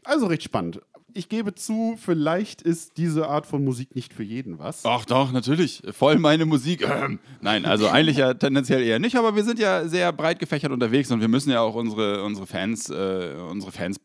Also 0.04 0.26
recht 0.26 0.42
spannend. 0.42 0.80
Ich 1.14 1.28
gebe 1.28 1.54
zu, 1.54 1.96
vielleicht 1.98 2.62
ist 2.62 2.96
diese 2.96 3.28
Art 3.28 3.44
von 3.44 3.62
Musik 3.62 3.94
nicht 3.94 4.14
für 4.14 4.22
jeden 4.22 4.58
was. 4.58 4.84
Ach 4.84 5.04
doch, 5.04 5.30
natürlich. 5.30 5.82
Voll 5.92 6.18
meine 6.18 6.46
Musik. 6.46 6.88
Ähm, 6.88 7.18
nein, 7.40 7.66
also 7.66 7.88
eigentlich 7.88 8.16
ja 8.16 8.34
tendenziell 8.34 8.82
eher 8.82 8.98
nicht, 8.98 9.16
aber 9.16 9.36
wir 9.36 9.44
sind 9.44 9.58
ja 9.58 9.86
sehr 9.86 10.12
breit 10.12 10.38
gefächert 10.38 10.72
unterwegs 10.72 11.10
und 11.10 11.20
wir 11.20 11.28
müssen 11.28 11.50
ja 11.50 11.60
auch 11.60 11.74
unsere, 11.74 12.24
unsere 12.24 12.46
Fans, 12.46 12.88
äh, 12.88 13.34
unsere 13.50 13.72
Fans 13.72 13.98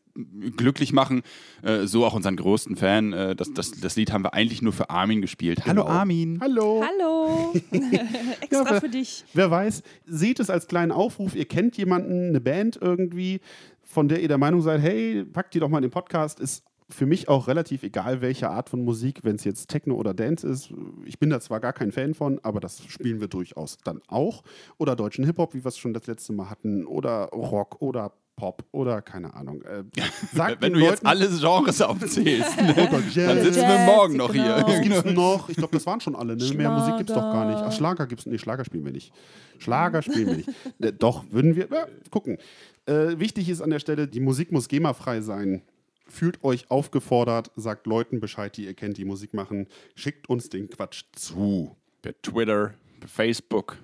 glücklich 0.56 0.92
machen. 0.92 1.22
Äh, 1.62 1.86
so 1.86 2.04
auch 2.04 2.14
unseren 2.14 2.36
größten 2.36 2.76
Fan. 2.76 3.12
Äh, 3.12 3.36
das, 3.36 3.52
das, 3.52 3.72
das 3.72 3.96
Lied 3.96 4.12
haben 4.12 4.24
wir 4.24 4.34
eigentlich 4.34 4.62
nur 4.62 4.72
für 4.72 4.90
Armin 4.90 5.20
gespielt. 5.20 5.66
Hallo 5.66 5.82
Genau. 5.84 5.86
Armin. 5.96 6.38
Hallo. 6.40 6.84
Hallo! 6.84 7.52
Extra 8.40 8.70
wer- 8.72 8.80
für 8.80 8.88
dich. 8.88 9.24
Wer 9.34 9.50
weiß, 9.50 9.82
seht 10.06 10.40
es 10.40 10.50
als 10.50 10.66
kleinen 10.66 10.92
Aufruf, 10.92 11.34
ihr 11.34 11.44
kennt 11.46 11.76
jemanden, 11.76 12.28
eine 12.28 12.40
Band 12.40 12.78
irgendwie, 12.80 13.40
von 13.82 14.08
der 14.08 14.20
ihr 14.20 14.28
der 14.28 14.38
Meinung 14.38 14.60
seid, 14.62 14.80
hey, 14.80 15.24
packt 15.24 15.54
die 15.54 15.60
doch 15.60 15.68
mal 15.68 15.78
in 15.78 15.82
den 15.82 15.90
Podcast, 15.90 16.40
ist 16.40 16.64
für 16.90 17.04
mich 17.04 17.28
auch 17.28 17.48
relativ 17.48 17.82
egal, 17.82 18.22
welche 18.22 18.48
Art 18.48 18.70
von 18.70 18.82
Musik, 18.82 19.20
wenn 19.22 19.36
es 19.36 19.44
jetzt 19.44 19.68
Techno 19.68 19.94
oder 19.96 20.14
Dance 20.14 20.46
ist. 20.48 20.72
Ich 21.04 21.18
bin 21.18 21.28
da 21.28 21.38
zwar 21.38 21.60
gar 21.60 21.74
kein 21.74 21.92
Fan 21.92 22.14
von, 22.14 22.40
aber 22.42 22.60
das 22.60 22.82
spielen 22.86 23.20
wir 23.20 23.28
durchaus 23.28 23.76
dann 23.84 24.00
auch. 24.08 24.42
Oder 24.78 24.96
deutschen 24.96 25.24
Hip-Hop, 25.26 25.52
wie 25.52 25.62
wir 25.64 25.68
es 25.68 25.76
schon 25.76 25.92
das 25.92 26.06
letzte 26.06 26.32
Mal 26.32 26.48
hatten, 26.48 26.86
oder 26.86 27.24
Rock 27.26 27.82
oder 27.82 28.12
Pop 28.38 28.64
oder 28.70 29.02
keine 29.02 29.34
Ahnung. 29.34 29.62
Äh, 29.62 29.82
sagt 30.32 30.62
Wenn 30.62 30.74
du 30.74 30.78
jetzt 30.78 31.02
Leuten- 31.02 31.06
alle 31.08 31.28
Genres 31.28 31.82
aufzählst, 31.82 32.56
ne, 32.62 32.70
Oder 32.72 32.86
dann 32.86 33.04
Jazz. 33.12 33.42
sitzen 33.44 33.56
wir 33.62 33.68
Jazz, 33.68 33.86
morgen 33.86 34.16
noch 34.16 34.32
genau. 34.32 34.44
hier. 34.56 34.64
Was 34.66 34.80
gibt's 34.80 35.04
noch? 35.12 35.48
Ich 35.48 35.56
glaube, 35.56 35.72
das 35.72 35.84
waren 35.86 36.00
schon 36.00 36.14
alle. 36.14 36.36
Ne? 36.36 36.54
Mehr 36.54 36.70
Musik 36.70 36.98
gibt's 36.98 37.12
doch 37.12 37.20
gar 37.32 37.46
nicht. 37.46 37.58
Ach, 37.58 37.72
Schlager. 37.72 38.06
Gibt's 38.06 38.26
Nee, 38.26 38.38
Schlager 38.38 38.64
spielen 38.64 38.84
wir 38.84 38.92
nicht. 38.92 39.12
Schlager 39.58 40.02
spielen 40.02 40.26
wir 40.28 40.36
nicht. 40.36 40.48
Äh, 40.80 40.92
doch, 40.92 41.24
würden 41.32 41.56
wir. 41.56 41.66
Ja, 41.68 41.86
gucken. 42.10 42.38
Äh, 42.86 43.18
wichtig 43.18 43.48
ist 43.48 43.60
an 43.60 43.70
der 43.70 43.80
Stelle, 43.80 44.06
die 44.06 44.20
Musik 44.20 44.52
muss 44.52 44.68
GEMA-frei 44.68 45.20
sein. 45.20 45.62
Fühlt 46.06 46.42
euch 46.44 46.70
aufgefordert, 46.70 47.50
sagt 47.56 47.86
Leuten 47.88 48.20
Bescheid, 48.20 48.56
die 48.56 48.64
ihr 48.66 48.74
kennt, 48.74 48.96
die 48.98 49.04
Musik 49.04 49.34
machen. 49.34 49.66
Schickt 49.96 50.28
uns 50.30 50.48
den 50.48 50.70
Quatsch 50.70 51.02
zu. 51.12 51.76
Per 52.02 52.14
Twitter, 52.22 52.74
per 53.00 53.08
Facebook. 53.08 53.76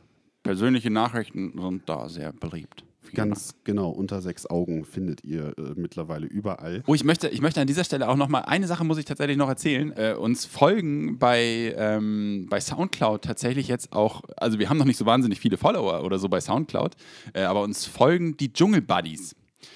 Persönliche 0.44 0.90
Nachrichten 0.90 1.52
sind 1.60 1.82
da 1.88 2.08
sehr 2.08 2.32
beliebt. 2.32 2.84
Ganz 3.12 3.54
genau, 3.64 3.90
unter 3.90 4.22
sechs 4.22 4.46
Augen 4.46 4.84
findet 4.84 5.24
ihr 5.24 5.56
äh, 5.58 5.74
mittlerweile 5.76 6.26
überall. 6.26 6.82
Oh, 6.86 6.94
ich 6.94 7.04
möchte, 7.04 7.28
ich 7.28 7.40
möchte 7.40 7.60
an 7.60 7.66
dieser 7.66 7.84
Stelle 7.84 8.08
auch 8.08 8.16
noch 8.16 8.28
mal 8.28 8.40
eine 8.40 8.66
Sache 8.66 8.84
muss 8.84 8.98
ich 8.98 9.04
tatsächlich 9.04 9.36
noch 9.36 9.48
erzählen. 9.48 9.92
Äh, 9.96 10.14
uns 10.14 10.46
folgen 10.46 11.18
bei, 11.18 11.74
ähm, 11.76 12.46
bei 12.48 12.60
Soundcloud 12.60 13.22
tatsächlich 13.22 13.68
jetzt 13.68 13.92
auch, 13.92 14.22
also 14.36 14.58
wir 14.58 14.68
haben 14.68 14.78
noch 14.78 14.84
nicht 14.84 14.98
so 14.98 15.06
wahnsinnig 15.06 15.40
viele 15.40 15.56
Follower 15.56 16.04
oder 16.04 16.18
so 16.18 16.28
bei 16.28 16.40
Soundcloud, 16.40 16.96
äh, 17.32 17.42
aber 17.42 17.62
uns 17.62 17.86
folgen 17.86 18.36
die 18.36 18.52
Dschungel 18.52 18.82
Buddies. 18.82 19.34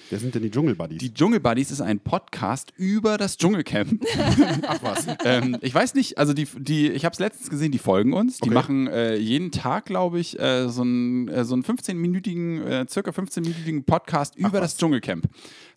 Wer 0.09 0.19
sind 0.19 0.33
denn 0.35 0.41
die 0.43 0.49
Dschungelbuddies? 0.51 0.97
Die 0.97 1.13
Dschungel 1.13 1.39
Buddies 1.39 1.71
ist 1.71 1.81
ein 1.81 1.99
Podcast 1.99 2.73
über 2.77 3.17
das 3.17 3.37
Dschungelcamp. 3.37 4.03
Ach 4.67 4.79
was. 4.81 5.07
ähm, 5.23 5.57
ich 5.61 5.73
weiß 5.73 5.93
nicht, 5.95 6.17
also 6.17 6.33
die, 6.33 6.45
die 6.57 6.89
ich 6.89 7.05
habe 7.05 7.13
es 7.13 7.19
letztens 7.19 7.49
gesehen, 7.49 7.71
die 7.71 7.77
folgen 7.77 8.13
uns. 8.13 8.37
Die 8.39 8.49
Okay. 8.49 8.53
machen 8.53 8.87
äh, 8.87 9.15
jeden 9.15 9.51
Tag, 9.51 9.85
glaube 9.85 10.19
ich, 10.19 10.39
äh, 10.39 10.67
so 10.69 10.81
einen, 10.81 11.27
äh, 11.27 11.45
so 11.45 11.53
einen 11.53 11.63
15-minütigen, 11.63 12.61
äh, 12.65 12.85
circa 12.89 13.11
15-minütigen 13.11 13.83
Podcast 13.83 14.35
über 14.35 14.59
das 14.59 14.77
Dschungelcamp. 14.77 15.25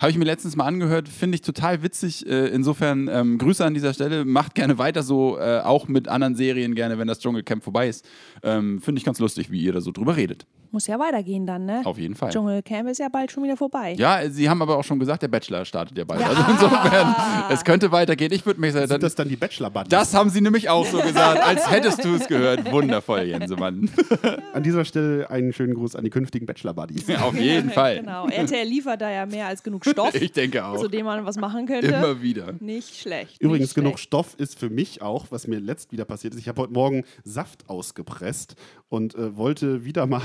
Habe 0.01 0.11
ich 0.11 0.18
mir 0.18 0.25
letztens 0.25 0.57
mal 0.57 0.64
angehört, 0.66 1.09
finde 1.09 1.35
ich 1.37 1.42
total 1.42 1.83
witzig. 1.83 2.27
Äh, 2.27 2.48
insofern 2.48 3.09
ähm, 3.12 3.38
Grüße 3.38 3.64
an 3.64 3.75
dieser 3.75 3.92
Stelle. 3.94 4.25
Macht 4.25 4.55
gerne 4.55 4.79
weiter 4.79 5.03
so, 5.03 5.38
äh, 5.38 5.61
auch 5.61 5.88
mit 5.88 6.09
anderen 6.09 6.35
Serien 6.37 6.75
gerne, 6.75 6.98
wenn 6.98 7.09
das 7.09 7.20
Dschungelcamp 7.20 7.62
vorbei 7.62 7.88
ist. 7.88 8.05
Ähm, 8.42 8.81
finde 8.81 8.98
ich 8.98 9.05
ganz 9.05 9.18
lustig, 9.18 9.51
wie 9.51 9.61
ihr 9.62 9.72
da 9.72 9.81
so 9.81 9.90
drüber 9.92 10.16
redet. 10.16 10.46
Muss 10.70 10.87
ja 10.87 10.98
weitergehen 10.98 11.46
dann, 11.46 11.66
ne? 11.66 11.83
Auf 11.85 11.98
jeden 11.98 12.14
Fall. 12.14 12.31
Dschungelcamp 12.31 12.88
ist 12.88 12.96
ja 12.98 13.09
bald 13.11 13.31
schon 13.31 13.42
wieder 13.44 13.59
vorbei. 13.59 13.94
Ja, 13.98 14.02
sie 14.31 14.49
haben 14.49 14.62
aber 14.62 14.77
auch 14.79 14.85
schon 14.85 14.99
gesagt, 14.99 15.23
der 15.23 15.29
Bachelor 15.29 15.65
startet 15.65 15.97
ja 15.99 16.05
bald. 16.05 16.23
Also 16.23 16.43
insofern, 16.51 17.15
es 17.51 17.65
könnte 17.65 17.93
weitergehen. 17.93 18.33
Ich 18.33 18.45
würde 18.47 18.61
mich 18.61 18.73
sehr. 18.73 18.87
Sind 18.88 19.03
das 19.03 19.15
dann 19.15 19.29
die 19.29 19.37
Bachelor-Buddies? 19.37 19.88
Das 19.91 20.15
haben 20.15 20.31
sie 20.31 20.41
nämlich 20.41 20.69
auch 20.69 20.87
so 20.87 21.01
gesagt, 21.01 21.43
als 21.43 21.71
hättest 21.71 22.05
du 22.05 22.15
es 22.15 22.27
gehört. 22.27 22.71
Wundervoll, 22.71 23.23
Jensemann. 23.23 23.91
An 24.53 24.62
dieser 24.62 24.85
Stelle 24.85 25.31
einen 25.31 25.53
schönen 25.53 25.75
Gruß 25.75 25.97
an 25.97 26.05
die 26.05 26.11
künftigen 26.11 26.47
Bachelor-Buddies. 26.47 27.09
Auf 27.21 27.35
jeden 27.38 27.71
Fall. 27.73 28.01
Genau. 28.01 28.27
RTL 28.29 28.67
liefert 28.67 29.01
da 29.01 29.11
ja 29.11 29.27
mehr 29.27 29.47
als 29.47 29.62
genug 29.62 29.85
Stoff, 29.85 30.15
Ich 30.21 30.33
denke 30.33 30.65
auch. 30.65 30.79
zu 30.81 30.88
dem 30.88 31.07
man 31.07 31.25
was 31.25 31.37
machen 31.37 31.67
könnte. 31.67 31.87
Immer 31.88 32.23
wieder. 32.23 32.53
Nicht 32.61 32.97
schlecht. 32.97 33.41
Übrigens, 33.41 33.69
nicht 33.69 33.75
genug 33.75 33.99
schlecht. 33.99 34.05
Stoff 34.05 34.35
ist 34.38 34.59
für 34.59 34.71
mich 34.71 35.03
auch, 35.03 35.27
was 35.31 35.47
mir 35.47 35.61
letzt 35.61 35.93
wieder 35.93 36.05
passiert 36.05 36.35
ist. 36.35 36.41
Ich 36.41 36.49
habe 36.49 36.62
heute 36.62 36.73
Morgen 36.73 37.05
Saft 37.25 37.69
ausgepresst 37.69 38.57
und 38.88 39.15
äh, 39.15 39.37
wollte 39.37 39.85
wieder 39.85 40.07
mal 40.07 40.23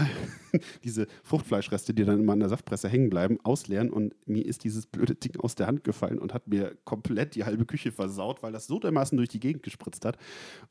diese 0.83 1.07
Fruchtfleischreste, 1.23 1.93
die 1.93 2.05
dann 2.05 2.19
immer 2.19 2.33
an 2.33 2.39
der 2.39 2.49
Saftpresse 2.49 2.89
hängen 2.89 3.09
bleiben, 3.09 3.39
ausleeren. 3.67 3.89
Und 3.89 4.15
mir 4.27 4.45
ist 4.45 4.63
dieses 4.63 4.85
blöde 4.85 5.15
Ding 5.15 5.39
aus 5.39 5.55
der 5.55 5.67
Hand 5.67 5.83
gefallen 5.83 6.19
und 6.19 6.33
hat 6.33 6.47
mir 6.47 6.75
komplett 6.85 7.35
die 7.35 7.43
halbe 7.43 7.65
Küche 7.65 7.91
versaut, 7.91 8.43
weil 8.43 8.51
das 8.51 8.67
so 8.67 8.79
dermaßen 8.79 9.17
durch 9.17 9.29
die 9.29 9.39
Gegend 9.39 9.63
gespritzt 9.63 10.05
hat. 10.05 10.17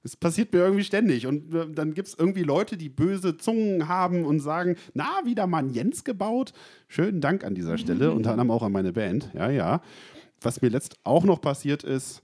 Es 0.02 0.16
passiert 0.16 0.52
mir 0.52 0.60
irgendwie 0.60 0.84
ständig. 0.84 1.26
Und 1.26 1.54
äh, 1.54 1.70
dann 1.70 1.94
gibt 1.94 2.08
es 2.08 2.14
irgendwie 2.18 2.42
Leute, 2.42 2.76
die 2.76 2.88
böse 2.88 3.36
Zungen 3.36 3.88
haben 3.88 4.24
und 4.24 4.40
sagen: 4.40 4.76
Na, 4.94 5.20
wieder 5.24 5.46
mal 5.46 5.58
ein 5.58 5.70
Jens 5.70 6.04
gebaut. 6.04 6.52
Schönen 6.88 7.20
Dank 7.20 7.44
an 7.44 7.54
dieser 7.54 7.78
Stelle, 7.78 8.12
unter 8.12 8.30
anderem 8.32 8.50
auch 8.50 8.62
an 8.62 8.72
meine 8.72 8.92
Band. 8.92 9.30
Ja, 9.34 9.50
ja. 9.50 9.82
Was 10.40 10.60
mir 10.62 10.68
letzt 10.68 10.96
auch 11.04 11.24
noch 11.24 11.40
passiert 11.40 11.82
ist, 11.82 12.22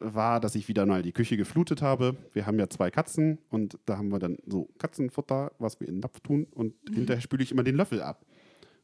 war, 0.00 0.40
dass 0.40 0.56
ich 0.56 0.66
wieder 0.66 0.86
mal 0.86 1.02
die 1.02 1.12
Küche 1.12 1.36
geflutet 1.36 1.82
habe. 1.82 2.16
Wir 2.32 2.46
haben 2.46 2.58
ja 2.58 2.68
zwei 2.68 2.90
Katzen 2.90 3.38
und 3.48 3.78
da 3.86 3.96
haben 3.96 4.08
wir 4.08 4.18
dann 4.18 4.38
so 4.44 4.68
Katzenfutter, 4.78 5.52
was 5.58 5.80
wir 5.80 5.88
in 5.88 5.96
den 5.96 6.00
Napf 6.00 6.20
tun 6.20 6.46
und 6.50 6.74
hinterher 6.92 7.20
spüle 7.20 7.44
ich 7.44 7.52
immer 7.52 7.62
den 7.62 7.76
Löffel 7.76 8.02
ab. 8.02 8.26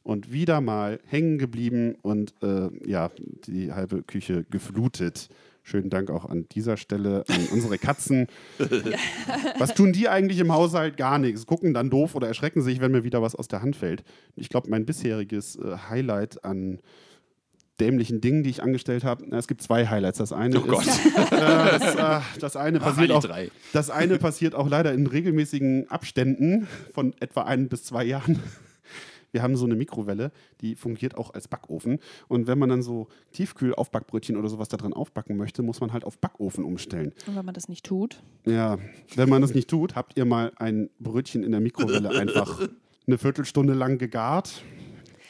Und 0.03 0.31
wieder 0.31 0.61
mal 0.61 0.99
hängen 1.05 1.37
geblieben 1.37 1.95
und 2.01 2.33
äh, 2.41 2.69
ja, 2.89 3.11
die 3.45 3.71
halbe 3.71 4.01
Küche 4.01 4.45
geflutet. 4.49 5.29
Schönen 5.63 5.91
Dank 5.91 6.09
auch 6.09 6.25
an 6.25 6.47
dieser 6.51 6.75
Stelle 6.75 7.23
an 7.29 7.47
unsere 7.51 7.77
Katzen. 7.77 8.25
was 9.59 9.75
tun 9.75 9.93
die 9.93 10.09
eigentlich 10.09 10.39
im 10.39 10.51
Haushalt? 10.51 10.97
Gar 10.97 11.19
nichts. 11.19 11.45
Gucken 11.45 11.75
dann 11.75 11.91
doof 11.91 12.15
oder 12.15 12.27
erschrecken 12.27 12.63
sich, 12.63 12.81
wenn 12.81 12.91
mir 12.91 13.03
wieder 13.03 13.21
was 13.21 13.35
aus 13.35 13.47
der 13.47 13.61
Hand 13.61 13.75
fällt. 13.75 14.03
Ich 14.35 14.49
glaube, 14.49 14.71
mein 14.71 14.85
bisheriges 14.87 15.55
äh, 15.57 15.77
Highlight 15.89 16.43
an 16.43 16.79
dämlichen 17.79 18.21
Dingen, 18.21 18.41
die 18.41 18.49
ich 18.49 18.63
angestellt 18.63 19.03
habe. 19.03 19.23
na, 19.27 19.37
Es 19.37 19.47
gibt 19.47 19.61
zwei 19.61 19.87
Highlights. 19.87 20.17
Das 20.17 20.33
eine 20.33 20.57
Oh 20.59 20.61
Gott. 20.65 20.85
ist, 20.85 21.05
äh, 21.05 21.29
das, 21.31 21.95
äh, 21.95 22.19
das 22.39 22.55
eine 22.55 22.79
passiert 22.79 23.09
die 23.09 23.13
auch, 23.13 23.23
drei. 23.23 23.51
das 23.73 23.91
eine 23.91 24.17
passiert 24.17 24.55
auch 24.55 24.67
leider 24.67 24.93
in 24.93 25.05
regelmäßigen 25.05 25.89
Abständen 25.91 26.67
von 26.93 27.13
etwa 27.19 27.43
ein 27.43 27.69
bis 27.69 27.83
zwei 27.83 28.03
Jahren. 28.03 28.39
Wir 29.31 29.41
haben 29.41 29.55
so 29.55 29.65
eine 29.65 29.75
Mikrowelle, 29.75 30.31
die 30.61 30.75
fungiert 30.75 31.17
auch 31.17 31.33
als 31.33 31.47
Backofen. 31.47 31.99
Und 32.27 32.47
wenn 32.47 32.59
man 32.59 32.69
dann 32.69 32.81
so 32.81 33.07
Tiefkühl-Aufbackbrötchen 33.33 34.37
oder 34.37 34.49
sowas 34.49 34.67
da 34.67 34.77
drin 34.77 34.93
aufbacken 34.93 35.37
möchte, 35.37 35.63
muss 35.63 35.79
man 35.79 35.93
halt 35.93 36.03
auf 36.03 36.17
Backofen 36.17 36.63
umstellen. 36.65 37.13
Und 37.27 37.35
wenn 37.35 37.45
man 37.45 37.53
das 37.53 37.69
nicht 37.69 37.85
tut, 37.85 38.21
Ja, 38.45 38.77
wenn 39.15 39.29
man 39.29 39.41
das 39.41 39.53
nicht 39.53 39.69
tut, 39.69 39.95
habt 39.95 40.17
ihr 40.17 40.25
mal 40.25 40.51
ein 40.57 40.89
Brötchen 40.99 41.43
in 41.43 41.51
der 41.51 41.61
Mikrowelle 41.61 42.09
einfach 42.09 42.67
eine 43.07 43.17
Viertelstunde 43.17 43.73
lang 43.73 43.97
gegart. 43.97 44.63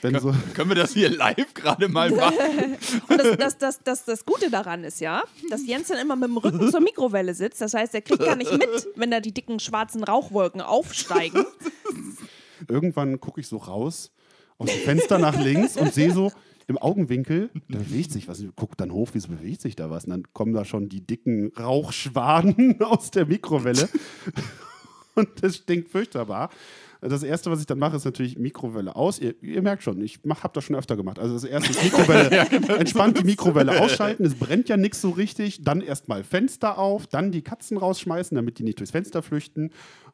Wenn 0.02 0.20
so, 0.20 0.34
Können 0.56 0.70
wir 0.70 0.76
das 0.76 0.94
hier 0.94 1.10
live 1.10 1.54
gerade 1.54 1.88
mal 1.88 2.10
machen? 2.16 2.78
Und 3.08 3.18
das, 3.20 3.38
das, 3.38 3.58
das, 3.58 3.84
das, 3.84 4.06
das 4.06 4.26
Gute 4.26 4.50
daran 4.50 4.84
ist 4.84 5.00
ja, 5.00 5.24
dass 5.50 5.66
Jens 5.66 5.90
dann 5.90 6.00
immer 6.00 6.16
mit 6.16 6.30
dem 6.30 6.38
Rücken 6.38 6.72
zur 6.72 6.82
Mikrowelle 6.82 7.36
sitzt. 7.36 7.62
Das 7.62 7.74
heißt, 7.74 7.94
er 7.94 8.02
kriegt 8.02 8.24
gar 8.24 8.36
nicht 8.36 8.52
mit, 8.52 8.88
wenn 8.96 9.12
da 9.12 9.20
die 9.20 9.32
dicken 9.32 9.60
schwarzen 9.60 10.04
Rauchwolken 10.04 10.62
aufsteigen. 10.62 11.46
irgendwann 12.72 13.20
gucke 13.20 13.42
ich 13.42 13.48
so 13.48 13.58
raus 13.58 14.12
aus 14.58 14.70
dem 14.70 14.80
Fenster 14.80 15.18
nach 15.18 15.40
links 15.40 15.78
und 15.78 15.94
sehe 15.94 16.12
so 16.14 16.32
im 16.68 16.78
Augenwinkel, 16.78 17.50
da 17.68 17.80
bewegt 17.80 18.12
sich 18.12 18.28
was. 18.28 18.40
Ich 18.40 18.56
gucke 18.56 18.76
dann 18.78 18.92
hoch, 18.92 19.10
wieso 19.14 19.28
bewegt 19.28 19.62
sich 19.62 19.76
da 19.76 19.90
was? 19.90 20.06
Und 20.06 20.12
dann 20.12 20.34
kommen 20.34 20.54
da 20.54 20.66
schon 20.66 20.90
die 20.90 21.06
dicken 21.06 21.52
Rauchschwaden 21.60 22.82
aus 22.82 23.12
der 23.12 23.26
Mikrowelle. 23.26 23.90
Und 25.16 25.28
das 25.42 25.58
stinkt 25.58 25.90
furchtbar. 25.90 26.50
Das 27.02 27.24
erste, 27.24 27.50
was 27.50 27.60
ich 27.60 27.66
dann 27.66 27.80
mache, 27.80 27.98
ist 27.98 28.06
natürlich 28.06 28.38
Mikrowelle 28.38 28.96
aus. 28.96 29.20
Ihr, 29.20 29.34
ihr 29.42 29.64
merkt 29.64 29.82
schon, 29.82 30.00
ich 30.02 30.20
habe 30.24 30.54
das 30.54 30.64
schon 30.64 30.76
öfter 30.76 30.96
gemacht. 30.96 31.18
Also 31.18 31.34
das 31.34 31.44
erste 31.44 31.72
ist 31.72 31.84
Mikrowelle, 31.84 32.30
entspannt 32.78 33.20
die 33.20 33.24
Mikrowelle 33.24 33.82
ausschalten. 33.82 34.24
Es 34.24 34.36
brennt 34.36 34.70
ja 34.70 34.78
nichts 34.78 35.02
so 35.02 35.10
richtig. 35.10 35.64
Dann 35.64 35.82
erstmal 35.82 36.24
Fenster 36.24 36.78
auf, 36.78 37.08
dann 37.08 37.32
die 37.32 37.42
Katzen 37.42 37.78
rausschmeißen, 37.78 38.36
damit 38.36 38.60
die 38.60 38.64
nicht 38.64 38.80
durchs 38.80 38.92
Fenster 38.92 39.24
flüchten. 39.24 39.72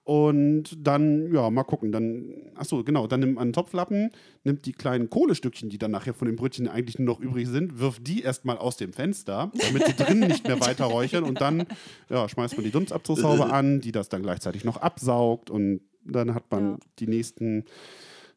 Und 0.08 0.88
dann, 0.88 1.34
ja, 1.34 1.50
mal 1.50 1.64
gucken. 1.66 1.92
Dann, 1.92 2.34
achso, 2.56 2.82
genau, 2.86 3.08
dann 3.08 3.20
nimmt 3.20 3.36
man 3.36 3.42
einen 3.42 3.54
Topflappen, 3.54 4.12
nimmt 4.46 4.66
die 4.66 4.72
kleinen 4.72 5.10
Kohlestückchen, 5.10 5.68
die 5.70 5.78
dann 5.78 5.92
nachher 5.92 6.14
von 6.14 6.28
den 6.28 6.38
Brötchen 6.38 6.70
eigentlich 6.70 6.98
nur 6.98 7.08
noch 7.08 7.20
übrig 7.20 7.46
sind, 7.50 7.80
wirft 7.80 8.08
die 8.08 8.22
erstmal 8.22 8.58
aus 8.58 8.78
dem 8.78 8.94
Fenster, 8.94 9.52
damit 9.60 9.86
die 9.86 9.94
drinnen 10.02 10.30
nicht 10.30 10.48
mehr 10.48 10.62
weiter 10.62 10.86
räuchern. 10.86 11.26
Und 11.26 11.42
dann 11.42 11.66
ja, 12.10 12.30
schmeißt 12.30 12.56
man 12.56 12.64
die 12.64 12.72
Dunstabzugshaube 12.72 13.46
an, 13.52 13.82
die 13.82 13.92
das 13.92 14.08
dann 14.08 14.22
gleichzeitig 14.22 14.64
noch 14.64 14.78
absaugt. 14.78 15.50
Und 15.50 15.82
dann 16.06 16.34
hat 16.34 16.50
man 16.52 16.64
Ja. 16.64 16.78
die 17.00 17.08
nächsten, 17.08 17.66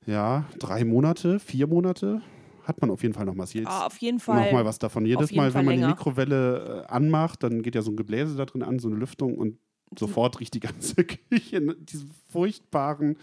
ja, 0.06 0.46
drei 0.59 0.85
Monate, 0.85 1.38
vier 1.38 1.68
Monate, 1.68 2.20
hat 2.64 2.80
man 2.80 2.90
auf 2.90 3.02
jeden 3.02 3.14
Fall 3.14 3.26
noch 3.26 3.35
mal 3.35 3.46
jetzt 3.46 3.68
Ah, 3.68 3.87
auf 3.87 3.98
jeden 3.98 4.18
Fall. 4.18 4.44
noch 4.44 4.50
mal 4.52 4.64
was 4.64 4.80
davon. 4.80 5.06
Jedes 5.06 5.33
Mal, 5.33 5.52
Fall 5.52 5.61
wenn 5.61 5.66
man 5.66 5.74
die 5.76 5.80
länger. 5.83 5.94
Mikrowelle 5.94 6.85
äh, 6.88 6.92
anmacht, 6.92 7.44
dann 7.44 7.62
geht 7.62 7.76
ja 7.76 7.83
so 7.83 7.92
ein 7.92 7.96
Gebläse 7.96 8.35
da 8.37 8.44
drin 8.44 8.64
an, 8.64 8.80
so 8.80 8.88
eine 8.88 8.96
Lüftung 8.96 9.37
und 9.38 9.56
sofort 9.98 10.40
riecht 10.40 10.55
die 10.55 10.61
ganze 10.61 10.94
Küche 11.05 11.61
nach 11.61 11.74
diesem 11.79 12.11
furchtbaren, 12.31 13.16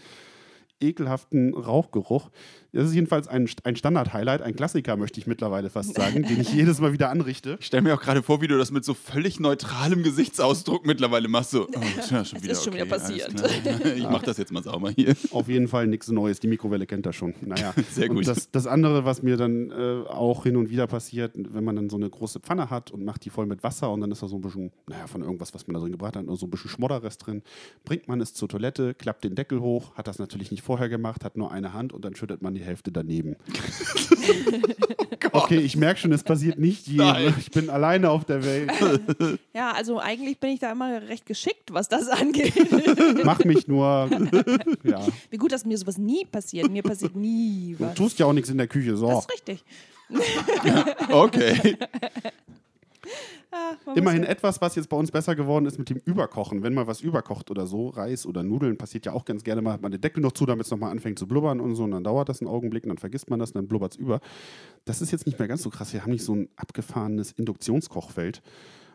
ekelhaften 0.80 1.54
Rauchgeruch. 1.54 2.30
Das 2.72 2.86
ist 2.86 2.94
jedenfalls 2.94 3.28
ein, 3.28 3.48
ein 3.64 3.76
Standard-Highlight, 3.76 4.42
ein 4.42 4.54
Klassiker, 4.54 4.96
möchte 4.96 5.18
ich 5.18 5.26
mittlerweile 5.26 5.70
fast 5.70 5.94
sagen, 5.94 6.22
den 6.22 6.40
ich 6.40 6.52
jedes 6.52 6.80
Mal 6.80 6.92
wieder 6.92 7.08
anrichte. 7.08 7.56
Ich 7.60 7.66
stelle 7.66 7.82
mir 7.82 7.94
auch 7.94 8.00
gerade 8.00 8.22
vor, 8.22 8.42
wie 8.42 8.46
du 8.46 8.58
das 8.58 8.70
mit 8.70 8.84
so 8.84 8.92
völlig 8.92 9.40
neutralem 9.40 10.02
Gesichtsausdruck 10.02 10.86
mittlerweile 10.86 11.28
machst. 11.28 11.52
So, 11.52 11.66
oh, 11.66 11.80
tja, 12.06 12.24
schon 12.24 12.38
Es 12.38 12.42
wieder, 12.42 12.52
ist 12.52 12.64
schon 12.64 12.74
wieder 12.74 12.84
okay, 12.84 12.94
alles 12.94 13.34
passiert. 13.34 13.96
Ich 13.96 14.04
mach 14.04 14.22
das 14.22 14.36
jetzt 14.36 14.52
mal 14.52 14.62
sauber 14.62 14.90
hier. 14.90 15.16
Auf 15.30 15.48
jeden 15.48 15.66
Fall 15.68 15.86
nichts 15.86 16.08
Neues. 16.08 16.40
Die 16.40 16.46
Mikrowelle 16.46 16.86
kennt 16.86 17.06
das 17.06 17.16
schon. 17.16 17.34
Naja, 17.40 17.72
Sehr 17.90 18.08
gut. 18.08 18.18
Und 18.18 18.28
das, 18.28 18.50
das 18.50 18.66
andere, 18.66 19.04
was 19.04 19.22
mir 19.22 19.36
dann 19.36 19.70
äh, 19.70 20.04
auch 20.08 20.42
hin 20.44 20.56
und 20.56 20.68
wieder 20.70 20.86
passiert, 20.86 21.32
wenn 21.36 21.64
man 21.64 21.76
dann 21.76 21.88
so 21.88 21.96
eine 21.96 22.10
große 22.10 22.40
Pfanne 22.40 22.68
hat 22.70 22.90
und 22.90 23.04
macht 23.04 23.24
die 23.24 23.30
voll 23.30 23.46
mit 23.46 23.62
Wasser 23.62 23.90
und 23.90 24.02
dann 24.02 24.10
ist 24.10 24.22
da 24.22 24.28
so 24.28 24.36
ein 24.36 24.42
bisschen, 24.42 24.72
naja, 24.86 25.06
von 25.06 25.22
irgendwas, 25.22 25.54
was 25.54 25.66
man 25.66 25.74
da 25.74 25.80
drin 25.80 25.92
gebracht 25.92 26.16
hat, 26.16 26.26
nur 26.26 26.36
so 26.36 26.46
ein 26.46 26.50
bisschen 26.50 26.70
Schmodderrest 26.70 27.26
drin, 27.26 27.42
bringt 27.84 28.08
man 28.08 28.20
es 28.20 28.34
zur 28.34 28.48
Toilette, 28.48 28.94
klappt 28.94 29.24
den 29.24 29.34
Deckel 29.34 29.60
hoch, 29.60 29.94
hat 29.94 30.06
das 30.06 30.18
natürlich 30.18 30.50
nicht 30.50 30.62
vorher 30.68 30.90
gemacht, 30.90 31.24
hat 31.24 31.38
nur 31.38 31.50
eine 31.50 31.72
Hand 31.72 31.94
und 31.94 32.04
dann 32.04 32.14
schüttet 32.14 32.42
man 32.42 32.54
die 32.54 32.60
Hälfte 32.60 32.92
daneben. 32.92 33.36
okay, 35.32 35.56
ich 35.60 35.76
merke 35.78 35.98
schon, 35.98 36.12
es 36.12 36.22
passiert 36.22 36.58
nicht 36.58 36.86
jedem. 36.86 37.06
Nein. 37.06 37.34
Ich 37.38 37.50
bin 37.50 37.70
alleine 37.70 38.10
auf 38.10 38.26
der 38.26 38.44
Welt. 38.44 38.70
Ja, 39.54 39.72
also 39.72 39.98
eigentlich 39.98 40.38
bin 40.38 40.50
ich 40.50 40.60
da 40.60 40.70
immer 40.70 41.02
recht 41.08 41.26
geschickt, 41.26 41.72
was 41.72 41.88
das 41.88 42.08
angeht. 42.08 42.52
Mach 43.24 43.44
mich 43.44 43.66
nur, 43.66 44.08
ja. 44.84 45.04
Wie 45.30 45.36
gut, 45.36 45.50
dass 45.50 45.64
mir 45.64 45.76
sowas 45.78 45.98
nie 45.98 46.24
passiert. 46.26 46.70
Mir 46.70 46.82
passiert 46.82 47.16
nie 47.16 47.74
Du 47.76 47.84
was. 47.86 47.94
tust 47.94 48.18
ja 48.20 48.26
auch 48.26 48.32
nichts 48.32 48.50
in 48.50 48.58
der 48.58 48.68
Küche, 48.68 48.96
so. 48.96 49.08
Das 49.08 49.20
ist 49.20 49.32
richtig. 49.32 49.64
Okay. 51.10 51.76
Muss 53.86 53.96
Immerhin 53.96 54.24
etwas, 54.24 54.60
was 54.60 54.74
jetzt 54.74 54.88
bei 54.88 54.96
uns 54.96 55.10
besser 55.10 55.34
geworden 55.34 55.66
ist 55.66 55.78
mit 55.78 55.88
dem 55.88 55.98
Überkochen. 56.04 56.62
Wenn 56.62 56.74
mal 56.74 56.86
was 56.86 57.00
überkocht 57.00 57.50
oder 57.50 57.66
so, 57.66 57.88
Reis 57.88 58.26
oder 58.26 58.42
Nudeln, 58.42 58.76
passiert 58.76 59.06
ja 59.06 59.12
auch 59.12 59.24
ganz 59.24 59.44
gerne 59.44 59.62
mal, 59.62 59.72
hat 59.72 59.82
man 59.82 59.90
den 59.90 60.00
Deckel 60.00 60.20
noch 60.22 60.32
zu, 60.32 60.46
damit 60.46 60.66
es 60.66 60.70
nochmal 60.70 60.90
anfängt 60.90 61.18
zu 61.18 61.26
blubbern 61.26 61.60
und 61.60 61.74
so. 61.74 61.84
Und 61.84 61.92
dann 61.92 62.04
dauert 62.04 62.28
das 62.28 62.40
einen 62.40 62.48
Augenblick 62.48 62.84
und 62.84 62.90
dann 62.90 62.98
vergisst 62.98 63.30
man 63.30 63.38
das 63.38 63.50
und 63.50 63.56
dann 63.56 63.68
blubbert 63.68 63.92
es 63.92 63.98
über. 63.98 64.20
Das 64.84 65.00
ist 65.00 65.10
jetzt 65.10 65.26
nicht 65.26 65.38
mehr 65.38 65.48
ganz 65.48 65.62
so 65.62 65.70
krass. 65.70 65.92
Wir 65.92 66.02
haben 66.02 66.12
nicht 66.12 66.24
so 66.24 66.34
ein 66.34 66.48
abgefahrenes 66.56 67.32
Induktionskochfeld. 67.32 68.42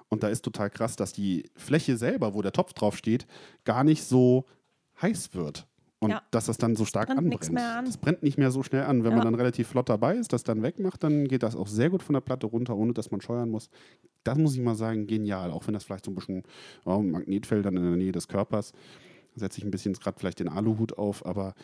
Und 0.09 0.21
da 0.21 0.27
ist 0.27 0.43
total 0.43 0.69
krass, 0.69 0.95
dass 0.95 1.13
die 1.13 1.49
Fläche 1.55 1.97
selber, 1.97 2.35
wo 2.35 2.41
der 2.43 2.51
Topf 2.51 2.73
drauf 2.73 2.95
steht, 2.95 3.25
gar 3.63 3.83
nicht 3.83 4.03
so 4.03 4.45
heiß 5.01 5.33
wird. 5.33 5.67
Und 6.03 6.09
Ja. 6.11 6.21
dass 6.31 6.45
das 6.47 6.57
dann 6.57 6.75
so 6.75 6.85
stark 6.85 7.07
brennt 7.07 7.19
anbrennt. 7.19 7.57
an. 7.59 7.85
Das 7.85 7.97
brennt 7.97 8.23
nicht 8.23 8.37
mehr 8.37 8.51
so 8.51 8.61
schnell 8.63 8.83
an. 8.83 9.03
Wenn 9.03 9.11
Ja. 9.11 9.17
man 9.17 9.25
dann 9.25 9.35
relativ 9.35 9.67
flott 9.69 9.89
dabei 9.89 10.15
ist, 10.15 10.33
das 10.33 10.43
dann 10.43 10.61
wegmacht, 10.61 11.03
dann 11.03 11.27
geht 11.27 11.43
das 11.43 11.55
auch 11.55 11.67
sehr 11.67 11.89
gut 11.89 12.03
von 12.03 12.13
der 12.13 12.21
Platte 12.21 12.45
runter, 12.47 12.75
ohne 12.75 12.93
dass 12.93 13.09
man 13.11 13.21
scheuern 13.21 13.49
muss. 13.49 13.69
Das 14.23 14.37
muss 14.37 14.55
ich 14.55 14.61
mal 14.61 14.75
sagen, 14.75 15.07
genial. 15.07 15.51
Auch 15.51 15.65
wenn 15.67 15.73
das 15.73 15.83
vielleicht 15.83 16.05
so 16.05 16.11
ein 16.11 16.15
bisschen 16.15 16.43
oh, 16.85 16.99
Magnetfeld 16.99 17.65
dann 17.65 17.77
in 17.77 17.83
der 17.83 17.95
Nähe 17.95 18.11
des 18.11 18.27
Körpers. 18.27 18.73
Setze 19.35 19.57
ich 19.59 19.65
ein 19.65 19.71
bisschen 19.71 19.93
gerade 19.93 20.19
vielleicht 20.19 20.39
den 20.39 20.49
Aluhut 20.49 20.97
auf, 20.97 21.25
aber 21.25 21.55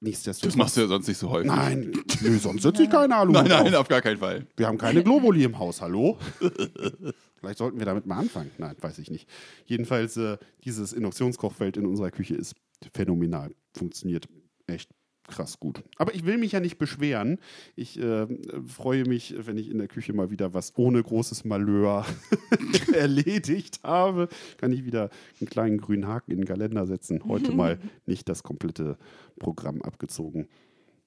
nichtsdestotrotz. 0.00 0.52
Das 0.52 0.56
machst 0.56 0.76
du 0.76 0.80
ja 0.82 0.86
sonst 0.86 1.08
nicht 1.08 1.18
so 1.18 1.30
häufig. 1.30 1.50
Nein, 1.50 1.92
nö, 2.22 2.38
sonst 2.38 2.62
setze 2.62 2.82
ich 2.82 2.90
keinen 2.90 3.12
Aluhut 3.12 3.34
Nein, 3.34 3.48
nein, 3.48 3.74
auf. 3.74 3.82
auf 3.82 3.88
gar 3.88 4.00
keinen 4.00 4.18
Fall. 4.18 4.46
Wir 4.56 4.66
haben 4.66 4.78
keine 4.78 5.02
Globuli 5.02 5.44
im 5.44 5.58
Haus, 5.58 5.80
hallo? 5.80 6.18
Vielleicht 7.36 7.58
sollten 7.58 7.78
wir 7.78 7.86
damit 7.86 8.06
mal 8.06 8.18
anfangen. 8.18 8.50
Nein, 8.58 8.76
weiß 8.80 8.98
ich 8.98 9.10
nicht. 9.10 9.28
Jedenfalls, 9.66 10.16
äh, 10.16 10.36
dieses 10.64 10.92
Induktionskochfeld 10.92 11.76
in 11.76 11.86
unserer 11.86 12.10
Küche 12.10 12.34
ist 12.34 12.54
phänomenal. 12.92 13.54
Funktioniert 13.76 14.28
echt 14.66 14.90
krass 15.26 15.60
gut. 15.60 15.82
Aber 15.96 16.14
ich 16.14 16.24
will 16.24 16.38
mich 16.38 16.52
ja 16.52 16.60
nicht 16.60 16.78
beschweren. 16.78 17.38
Ich 17.76 17.98
äh, 17.98 18.26
freue 18.66 19.04
mich, 19.04 19.34
wenn 19.38 19.56
ich 19.56 19.70
in 19.70 19.78
der 19.78 19.88
Küche 19.88 20.12
mal 20.12 20.30
wieder 20.30 20.54
was 20.54 20.76
ohne 20.76 21.02
großes 21.02 21.44
Malheur 21.44 22.04
erledigt 22.92 23.80
habe. 23.82 24.28
Kann 24.58 24.72
ich 24.72 24.84
wieder 24.84 25.10
einen 25.40 25.48
kleinen 25.48 25.78
grünen 25.78 26.06
Haken 26.06 26.32
in 26.32 26.38
den 26.38 26.46
Kalender 26.46 26.86
setzen. 26.86 27.24
Heute 27.26 27.52
mal 27.52 27.78
nicht 28.06 28.28
das 28.28 28.42
komplette 28.42 28.98
Programm 29.38 29.82
abgezogen. 29.82 30.48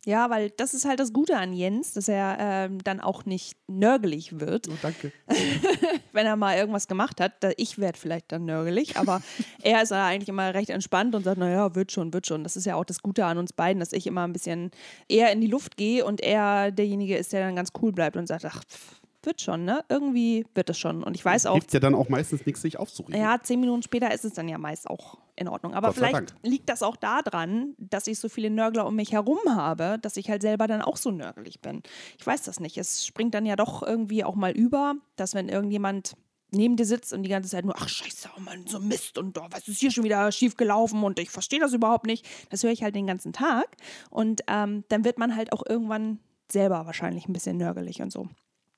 Ja, 0.05 0.29
weil 0.29 0.49
das 0.49 0.73
ist 0.73 0.83
halt 0.85 0.99
das 0.99 1.13
Gute 1.13 1.37
an 1.37 1.53
Jens, 1.53 1.93
dass 1.93 2.09
er 2.09 2.35
ähm, 2.39 2.83
dann 2.83 2.99
auch 2.99 3.23
nicht 3.25 3.55
nörgelig 3.67 4.39
wird, 4.39 4.67
Oh, 4.67 4.73
danke. 4.81 5.13
wenn 6.11 6.25
er 6.25 6.35
mal 6.35 6.57
irgendwas 6.57 6.87
gemacht 6.87 7.21
hat. 7.21 7.41
Da- 7.41 7.51
Ich 7.57 7.79
werde 7.79 7.97
vielleicht 7.97 8.31
dann 8.31 8.43
nörgelig, 8.45 8.97
aber 8.97 9.21
er 9.61 9.81
ist 9.81 9.91
ja 9.91 10.05
eigentlich 10.05 10.27
immer 10.29 10.53
recht 10.53 10.69
entspannt 10.69 11.15
und 11.15 11.23
sagt, 11.23 11.37
naja, 11.37 11.73
wird 11.75 11.91
schon, 11.91 12.13
wird 12.13 12.27
schon. 12.27 12.43
Das 12.43 12.57
ist 12.57 12.65
ja 12.65 12.75
auch 12.75 12.85
das 12.85 13.01
Gute 13.01 13.25
an 13.25 13.37
uns 13.37 13.53
beiden, 13.53 13.79
dass 13.79 13.93
ich 13.93 14.05
immer 14.05 14.25
ein 14.27 14.33
bisschen 14.33 14.71
eher 15.07 15.31
in 15.31 15.39
die 15.39 15.47
Luft 15.47 15.77
gehe 15.77 16.03
und 16.05 16.19
er 16.21 16.71
derjenige 16.71 17.15
ist, 17.17 17.31
der 17.31 17.45
dann 17.45 17.55
ganz 17.55 17.69
cool 17.81 17.93
bleibt 17.93 18.17
und 18.17 18.27
sagt, 18.27 18.43
ach, 18.45 18.61
pff, 18.65 18.99
wird 19.25 19.41
schon, 19.41 19.65
ne? 19.65 19.83
Irgendwie 19.89 20.45
wird 20.53 20.69
es 20.69 20.77
schon. 20.77 21.03
Und 21.03 21.15
ich 21.15 21.23
weiß 21.23 21.45
auch, 21.45 21.53
Hilft 21.53 21.73
ja 21.73 21.79
dann 21.79 21.95
auch 21.95 22.09
meistens 22.09 22.45
nichts, 22.45 22.61
sich 22.61 22.77
aufzuregen. 22.77 23.19
ja, 23.21 23.39
zehn 23.41 23.59
Minuten 23.59 23.83
später 23.83 24.13
ist 24.13 24.25
es 24.25 24.33
dann 24.33 24.47
ja 24.47 24.57
meist 24.57 24.89
auch 24.89 25.17
in 25.35 25.47
Ordnung. 25.47 25.73
Aber 25.73 25.93
vielleicht 25.93 26.35
liegt 26.43 26.69
das 26.69 26.83
auch 26.83 26.95
daran, 26.95 27.73
dass 27.77 28.07
ich 28.07 28.19
so 28.19 28.29
viele 28.29 28.49
Nörgler 28.49 28.85
um 28.85 28.95
mich 28.95 29.11
herum 29.11 29.39
habe, 29.47 29.97
dass 30.01 30.17
ich 30.17 30.29
halt 30.29 30.41
selber 30.41 30.67
dann 30.67 30.81
auch 30.81 30.97
so 30.97 31.11
nörgelig 31.11 31.61
bin. 31.61 31.81
Ich 32.19 32.25
weiß 32.25 32.43
das 32.43 32.59
nicht. 32.59 32.77
Es 32.77 33.05
springt 33.05 33.33
dann 33.33 33.45
ja 33.45 33.55
doch 33.55 33.83
irgendwie 33.83 34.23
auch 34.23 34.35
mal 34.35 34.51
über, 34.51 34.95
dass 35.15 35.33
wenn 35.33 35.49
irgendjemand 35.49 36.15
neben 36.53 36.75
dir 36.75 36.85
sitzt 36.85 37.13
und 37.13 37.23
die 37.23 37.29
ganze 37.29 37.49
Zeit 37.49 37.65
nur, 37.65 37.75
ach 37.77 37.89
scheiße, 37.89 38.29
oh 38.37 38.39
Mann, 38.39 38.65
so 38.67 38.79
Mist 38.79 39.17
und 39.17 39.37
oh, 39.37 39.47
was 39.49 39.67
ist 39.67 39.79
hier 39.79 39.91
schon 39.91 40.03
wieder 40.03 40.31
schief 40.31 40.55
gelaufen 40.55 41.03
und 41.03 41.19
ich 41.19 41.29
verstehe 41.29 41.59
das 41.59 41.73
überhaupt 41.73 42.05
nicht. 42.05 42.25
Das 42.49 42.63
höre 42.63 42.71
ich 42.71 42.83
halt 42.83 42.95
den 42.95 43.07
ganzen 43.07 43.33
Tag 43.33 43.75
und 44.09 44.41
ähm, 44.47 44.83
dann 44.89 45.03
wird 45.03 45.17
man 45.17 45.35
halt 45.35 45.51
auch 45.51 45.63
irgendwann 45.67 46.19
selber 46.51 46.85
wahrscheinlich 46.85 47.27
ein 47.27 47.33
bisschen 47.33 47.57
nörgelig 47.57 48.01
und 48.01 48.11
so. 48.11 48.27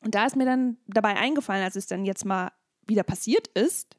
Und 0.05 0.13
da 0.13 0.25
ist 0.27 0.35
mir 0.35 0.45
dann 0.45 0.77
dabei 0.85 1.15
eingefallen, 1.15 1.63
als 1.63 1.75
es 1.75 1.87
dann 1.87 2.05
jetzt 2.05 2.25
mal 2.25 2.51
wieder 2.85 3.01
passiert 3.01 3.47
ist, 3.47 3.97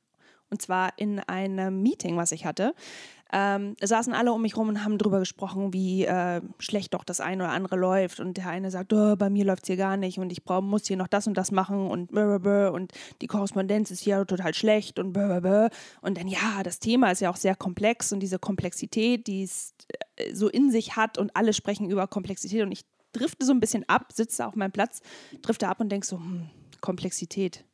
und 0.48 0.62
zwar 0.62 0.92
in 0.96 1.18
einem 1.18 1.82
Meeting, 1.82 2.16
was 2.16 2.30
ich 2.30 2.46
hatte, 2.46 2.72
ähm, 3.32 3.74
saßen 3.82 4.14
alle 4.14 4.32
um 4.32 4.40
mich 4.40 4.56
rum 4.56 4.68
und 4.68 4.84
haben 4.84 4.98
darüber 4.98 5.18
gesprochen, 5.18 5.72
wie 5.72 6.04
äh, 6.04 6.40
schlecht 6.60 6.94
doch 6.94 7.02
das 7.02 7.20
eine 7.20 7.42
oder 7.42 7.52
andere 7.52 7.74
läuft. 7.74 8.20
Und 8.20 8.36
der 8.36 8.46
eine 8.46 8.70
sagt, 8.70 8.92
oh, 8.92 9.16
bei 9.16 9.28
mir 9.30 9.44
läuft 9.44 9.64
es 9.64 9.66
hier 9.66 9.76
gar 9.76 9.96
nicht. 9.96 10.18
Und 10.18 10.30
ich 10.30 10.44
brauch, 10.44 10.62
muss 10.62 10.86
hier 10.86 10.96
noch 10.96 11.08
das 11.08 11.26
und 11.26 11.36
das 11.36 11.50
machen. 11.50 11.90
Und 11.90 12.12
und 12.12 12.92
die 13.20 13.26
Korrespondenz 13.26 13.90
ist 13.90 13.98
hier 13.98 14.24
total 14.24 14.54
schlecht 14.54 15.00
und 15.00 15.12
blablabla. 15.12 15.70
Und 16.02 16.18
dann, 16.18 16.28
ja, 16.28 16.62
das 16.62 16.78
Thema 16.78 17.10
ist 17.10 17.20
ja 17.20 17.30
auch 17.30 17.36
sehr 17.36 17.56
komplex. 17.56 18.12
Und 18.12 18.20
diese 18.20 18.38
Komplexität, 18.38 19.26
die 19.26 19.42
es 19.42 19.74
äh, 20.14 20.32
so 20.32 20.48
in 20.48 20.70
sich 20.70 20.94
hat. 20.94 21.18
Und 21.18 21.34
alle 21.34 21.52
sprechen 21.52 21.90
über 21.90 22.06
Komplexität. 22.06 22.62
Und 22.62 22.70
ich 22.70 22.84
drifte 23.16 23.44
so 23.44 23.52
ein 23.52 23.61
bisschen 23.61 23.88
ab, 23.88 24.12
sitze 24.12 24.46
auf 24.46 24.57
meinem 24.57 24.72
Platz, 24.72 25.00
drifte 25.42 25.68
ab 25.68 25.81
und 25.81 25.90
denke 25.90 26.07
so, 26.07 26.18
hm, 26.18 26.48
Komplexität. 26.81 27.64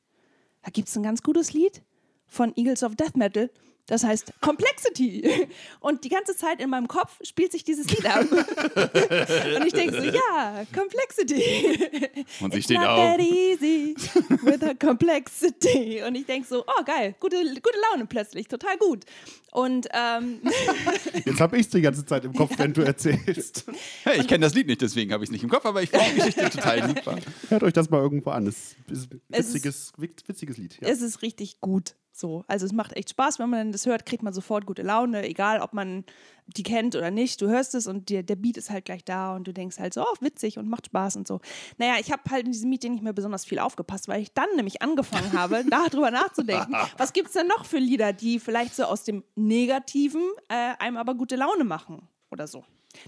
Da 0.62 0.70
gibt 0.70 0.88
es 0.88 0.96
ein 0.96 1.02
ganz 1.02 1.22
gutes 1.22 1.52
Lied 1.52 1.82
von 2.26 2.52
Eagles 2.56 2.82
of 2.82 2.96
Death 2.96 3.16
Metal. 3.16 3.50
Das 3.86 4.04
heißt 4.04 4.32
Complexity. 4.40 5.48
Und 5.80 6.04
die 6.04 6.08
ganze 6.08 6.36
Zeit 6.36 6.60
in 6.60 6.70
meinem 6.70 6.86
Kopf 6.88 7.18
spielt 7.22 7.50
sich 7.52 7.64
dieses 7.64 7.90
Lied 7.90 8.06
ab. 8.06 8.24
Und 8.30 9.66
ich 9.66 9.72
denke 9.72 9.96
so, 10.00 10.02
ja, 10.08 10.64
Complexity. 10.72 12.24
Und 12.40 12.52
sie 12.52 12.58
It's 12.58 12.64
steht 12.66 12.78
not 12.78 12.86
auf. 12.86 12.96
that 13.16 13.20
easy 13.20 13.94
with 14.42 14.62
a 14.62 14.74
complexity. 14.74 16.02
Und 16.06 16.14
ich 16.14 16.26
denke 16.26 16.46
so, 16.48 16.64
oh 16.66 16.84
geil, 16.84 17.14
gute, 17.20 17.36
gute 17.36 17.78
Laune 17.90 18.06
plötzlich, 18.06 18.46
total 18.48 18.78
gut. 18.78 19.04
Und 19.50 19.88
ähm, 19.92 20.40
Jetzt 21.24 21.40
habe 21.40 21.56
ich 21.58 21.66
es 21.66 21.70
die 21.70 21.82
ganze 21.82 22.06
Zeit 22.06 22.24
im 22.24 22.32
Kopf, 22.32 22.52
wenn 22.58 22.72
du 22.72 22.82
erzählst. 22.82 23.64
Hey, 24.04 24.20
ich 24.20 24.28
kenne 24.28 24.46
das 24.46 24.54
Lied 24.54 24.66
nicht, 24.68 24.80
deswegen 24.80 25.12
habe 25.12 25.24
ich 25.24 25.28
es 25.28 25.32
nicht 25.32 25.42
im 25.42 25.50
Kopf, 25.50 25.66
aber 25.66 25.82
ich 25.82 25.90
finde 25.90 26.06
die 26.10 26.16
Geschichte 26.20 26.48
total 26.50 26.88
super. 26.88 27.18
Hört 27.48 27.62
euch 27.62 27.72
das 27.74 27.90
mal 27.90 28.00
irgendwo 28.00 28.30
an. 28.30 28.46
Es 28.46 28.76
ist 28.90 29.10
ein 29.12 29.20
ist- 29.30 29.48
witziges, 29.54 29.92
witz- 29.98 30.26
witziges 30.26 30.56
Lied. 30.56 30.78
Ja. 30.80 30.88
es 30.88 31.02
ist 31.02 31.20
richtig 31.22 31.60
gut. 31.60 31.94
So, 32.12 32.44
also 32.46 32.66
es 32.66 32.72
macht 32.72 32.94
echt 32.94 33.10
Spaß, 33.10 33.38
wenn 33.38 33.48
man 33.48 33.72
das 33.72 33.86
hört, 33.86 34.04
kriegt 34.04 34.22
man 34.22 34.32
sofort 34.32 34.66
gute 34.66 34.82
Laune, 34.82 35.24
egal 35.24 35.60
ob 35.60 35.72
man 35.72 36.04
die 36.46 36.62
kennt 36.62 36.94
oder 36.94 37.10
nicht. 37.10 37.40
Du 37.40 37.48
hörst 37.48 37.74
es 37.74 37.86
und 37.86 38.10
der, 38.10 38.22
der 38.22 38.36
Beat 38.36 38.58
ist 38.58 38.68
halt 38.68 38.84
gleich 38.84 39.04
da 39.04 39.34
und 39.34 39.46
du 39.48 39.52
denkst 39.52 39.78
halt 39.78 39.94
so, 39.94 40.02
oh, 40.02 40.16
witzig 40.20 40.58
und 40.58 40.68
macht 40.68 40.86
Spaß 40.86 41.16
und 41.16 41.26
so. 41.26 41.40
Naja, 41.78 41.94
ich 41.98 42.12
habe 42.12 42.22
halt 42.30 42.44
in 42.44 42.52
diesem 42.52 42.68
Meeting 42.68 42.92
nicht 42.92 43.02
mehr 43.02 43.14
besonders 43.14 43.44
viel 43.46 43.58
aufgepasst, 43.58 44.08
weil 44.08 44.20
ich 44.20 44.34
dann 44.34 44.48
nämlich 44.56 44.82
angefangen 44.82 45.32
habe, 45.32 45.64
darüber 45.70 46.10
nachzudenken. 46.10 46.76
Was 46.98 47.12
gibt 47.12 47.28
es 47.28 47.34
denn 47.34 47.46
noch 47.46 47.64
für 47.64 47.78
Lieder, 47.78 48.12
die 48.12 48.38
vielleicht 48.38 48.76
so 48.76 48.84
aus 48.84 49.04
dem 49.04 49.24
Negativen 49.34 50.22
äh, 50.48 50.74
einem 50.78 50.98
aber 50.98 51.14
gute 51.14 51.36
Laune 51.36 51.64
machen? 51.64 52.08
oder 52.32 52.48
so. 52.48 52.64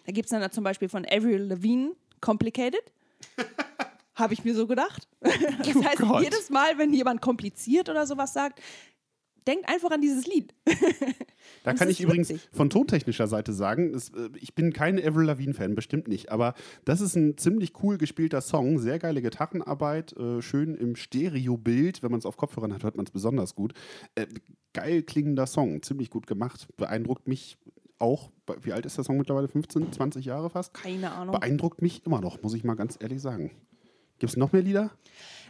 Da 0.07 0.13
gibt 0.13 0.27
es 0.27 0.31
dann 0.31 0.51
zum 0.53 0.63
Beispiel 0.63 0.89
von 0.89 1.05
Avril 1.07 1.43
Lavigne 1.43 1.93
Complicated. 2.21 2.83
Habe 4.15 4.35
ich 4.35 4.45
mir 4.45 4.55
so 4.55 4.67
gedacht. 4.67 5.09
Das 5.59 5.75
heißt, 5.83 5.99
Gott. 5.99 6.23
jedes 6.23 6.51
Mal, 6.51 6.79
wenn 6.79 6.93
jemand 6.93 7.21
kompliziert 7.21 7.89
oder 7.89 8.07
sowas 8.07 8.33
sagt, 8.33 8.61
denkt 9.47 9.69
einfach 9.69 9.91
an 9.91 10.01
dieses 10.01 10.27
Lied. 10.27 10.55
Da 11.63 11.73
Das 11.73 11.79
kann 11.81 11.91
ich 11.91 12.01
übrigens 12.01 12.31
witzig. 12.31 12.49
von 12.53 12.71
tontechnischer 12.71 13.27
Seite 13.27 13.53
sagen, 13.53 13.95
es, 13.95 14.09
äh, 14.11 14.31
ich 14.41 14.55
bin 14.55 14.73
kein 14.73 14.99
Avril 14.99 15.27
Lavigne-Fan, 15.27 15.75
bestimmt 15.75 16.09
nicht, 16.09 16.31
aber 16.33 16.55
das 16.87 17.01
ist 17.03 17.17
ein 17.17 17.37
ziemlich 17.37 17.73
cool 17.83 17.99
gespielter 17.99 18.41
Song, 18.41 18.79
sehr 18.79 18.99
geile 18.99 19.21
Gitarrenarbeit, 19.21 20.15
äh, 20.15 20.41
schön 20.41 20.75
im 20.75 20.97
Stereobild, 20.97 22.03
wenn 22.03 22.11
man 22.11 22.19
es 22.19 22.27
auf 22.27 22.37
Kopfhörern 22.39 22.73
hat, 22.73 22.83
hört 22.83 22.97
man 22.97 23.05
es 23.07 23.13
besonders 23.13 23.55
gut. 23.55 23.75
Äh, 24.15 24.27
geil 24.73 25.03
klingender 25.03 25.47
Song, 25.47 25.83
ziemlich 25.83 26.09
gut 26.11 26.27
gemacht, 26.27 26.67
beeindruckt 26.77 27.29
mich 27.29 27.59
auch, 27.99 28.31
wie 28.63 28.73
alt 28.73 28.87
ist 28.87 28.97
der 28.97 29.05
Song 29.05 29.19
mittlerweile, 29.19 29.49
15, 29.49 29.93
20 29.93 30.25
Jahre 30.25 30.49
fast? 30.51 30.73
Keine 30.75 31.13
Ahnung. 31.13 31.39
Beeindruckt 31.39 31.83
mich 31.83 32.05
immer 32.07 32.21
noch, 32.21 32.43
muss 32.43 32.55
ich 32.55 32.65
mal 32.65 32.75
ganz 32.75 32.97
ehrlich 33.01 33.21
sagen. 33.21 33.51
Gibt 34.25 34.33
es 34.33 34.37
noch 34.39 34.53
mehr 34.53 34.63
Lieder? 34.63 34.91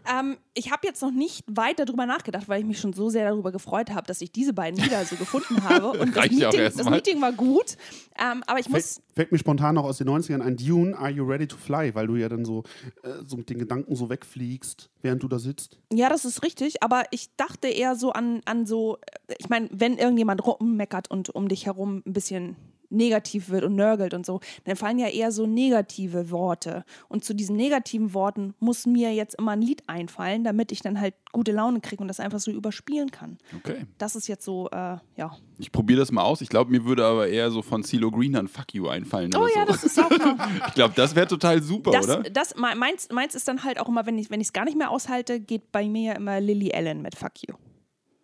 Ähm, 0.04 0.36
ich 0.52 0.72
habe 0.72 0.84
jetzt 0.84 1.00
noch 1.00 1.12
nicht 1.12 1.44
weiter 1.46 1.84
darüber 1.84 2.06
nachgedacht, 2.06 2.48
weil 2.48 2.58
ich 2.58 2.66
mich 2.66 2.80
schon 2.80 2.92
so 2.92 3.08
sehr 3.08 3.28
darüber 3.28 3.52
gefreut 3.52 3.90
habe, 3.90 4.04
dass 4.04 4.20
ich 4.20 4.32
diese 4.32 4.52
beiden 4.52 4.82
Lieder 4.82 5.04
so 5.04 5.14
gefunden 5.14 5.62
habe. 5.68 5.92
Und 5.92 6.16
das 6.16 6.28
Meeting, 6.28 6.60
das. 6.76 6.90
Meeting 6.90 7.20
war 7.22 7.30
gut. 7.30 7.76
Ähm, 8.18 8.42
aber 8.48 8.58
ich 8.58 8.68
muss. 8.68 8.94
Fällt, 8.94 9.14
fällt 9.14 9.32
mir 9.32 9.38
spontan 9.38 9.76
noch 9.76 9.84
aus 9.84 9.98
den 9.98 10.08
90ern 10.08 10.40
ein 10.40 10.56
Dune, 10.56 10.98
Are 10.98 11.08
You 11.08 11.24
Ready 11.24 11.46
to 11.46 11.56
Fly? 11.56 11.94
Weil 11.94 12.08
du 12.08 12.16
ja 12.16 12.28
dann 12.28 12.44
so, 12.44 12.64
äh, 13.04 13.10
so 13.24 13.36
mit 13.36 13.48
den 13.48 13.60
Gedanken 13.60 13.94
so 13.94 14.10
wegfliegst, 14.10 14.90
während 15.02 15.22
du 15.22 15.28
da 15.28 15.38
sitzt. 15.38 15.78
Ja, 15.92 16.08
das 16.08 16.24
ist 16.24 16.42
richtig, 16.42 16.82
aber 16.82 17.04
ich 17.12 17.34
dachte 17.36 17.68
eher 17.68 17.94
so 17.94 18.10
an, 18.10 18.40
an 18.44 18.66
so, 18.66 18.98
äh, 19.28 19.36
ich 19.38 19.48
meine, 19.48 19.68
wenn 19.70 19.98
irgendjemand 19.98 20.44
rummeckert 20.44 21.08
und 21.12 21.30
um 21.30 21.46
dich 21.46 21.66
herum 21.66 22.02
ein 22.04 22.12
bisschen 22.12 22.56
negativ 22.94 23.48
wird 23.50 23.64
und 23.64 23.74
nörgelt 23.76 24.14
und 24.14 24.24
so, 24.24 24.40
dann 24.64 24.76
fallen 24.76 24.98
ja 24.98 25.08
eher 25.08 25.30
so 25.32 25.46
negative 25.46 26.30
Worte. 26.30 26.84
Und 27.08 27.24
zu 27.24 27.34
diesen 27.34 27.56
negativen 27.56 28.14
Worten 28.14 28.54
muss 28.60 28.86
mir 28.86 29.12
jetzt 29.14 29.34
immer 29.36 29.52
ein 29.52 29.60
Lied 29.62 29.82
einfallen, 29.88 30.44
damit 30.44 30.72
ich 30.72 30.80
dann 30.80 31.00
halt 31.00 31.14
gute 31.32 31.52
Laune 31.52 31.80
kriege 31.80 32.00
und 32.02 32.08
das 32.08 32.20
einfach 32.20 32.38
so 32.38 32.50
überspielen 32.50 33.10
kann. 33.10 33.38
Okay. 33.58 33.86
Das 33.98 34.14
ist 34.16 34.28
jetzt 34.28 34.44
so, 34.44 34.68
äh, 34.70 34.96
ja. 35.16 35.36
Ich 35.58 35.72
probiere 35.72 35.98
das 36.00 36.12
mal 36.12 36.22
aus. 36.22 36.40
Ich 36.40 36.48
glaube, 36.48 36.70
mir 36.70 36.84
würde 36.84 37.04
aber 37.04 37.28
eher 37.28 37.50
so 37.50 37.62
von 37.62 37.82
CeeLo 37.82 38.10
Green 38.10 38.32
dann 38.32 38.48
Fuck 38.48 38.72
You 38.74 38.88
einfallen. 38.88 39.30
Oh 39.36 39.46
ja, 39.54 39.66
so. 39.66 39.72
das 39.72 39.84
ist 39.84 39.98
auch 40.00 40.10
noch. 40.18 40.36
Ich 40.68 40.74
glaube, 40.74 40.94
das 40.96 41.14
wäre 41.14 41.26
total 41.26 41.62
super, 41.62 41.90
Das, 41.90 42.04
oder? 42.08 42.22
das, 42.30 42.54
me- 42.56 42.74
meins, 42.76 43.08
meins 43.10 43.34
ist 43.34 43.48
dann 43.48 43.64
halt 43.64 43.80
auch 43.80 43.88
immer, 43.88 44.06
wenn 44.06 44.18
ich 44.18 44.28
es 44.30 44.52
gar 44.52 44.64
nicht 44.64 44.76
mehr 44.76 44.90
aushalte, 44.90 45.40
geht 45.40 45.72
bei 45.72 45.88
mir 45.88 46.12
ja 46.12 46.12
immer 46.14 46.40
Lily 46.40 46.72
Allen 46.72 47.02
mit 47.02 47.16
Fuck 47.16 47.32
You. 47.48 47.54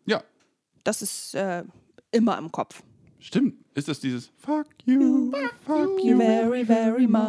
Ja, 0.07 0.23
Das 0.85 1.03
ist 1.03 1.35
äh, 1.35 1.65
immer 2.13 2.39
im 2.39 2.51
Kopf. 2.53 2.83
Stimmt. 3.21 3.55
Ist 3.75 3.89
das 3.89 4.01
dieses 4.01 4.31
Fuck 4.39 4.67
You, 4.85 5.33
Fuck 5.67 6.03
You 6.03 6.17
very, 6.19 6.65
very 6.65 7.07
much. 7.07 7.21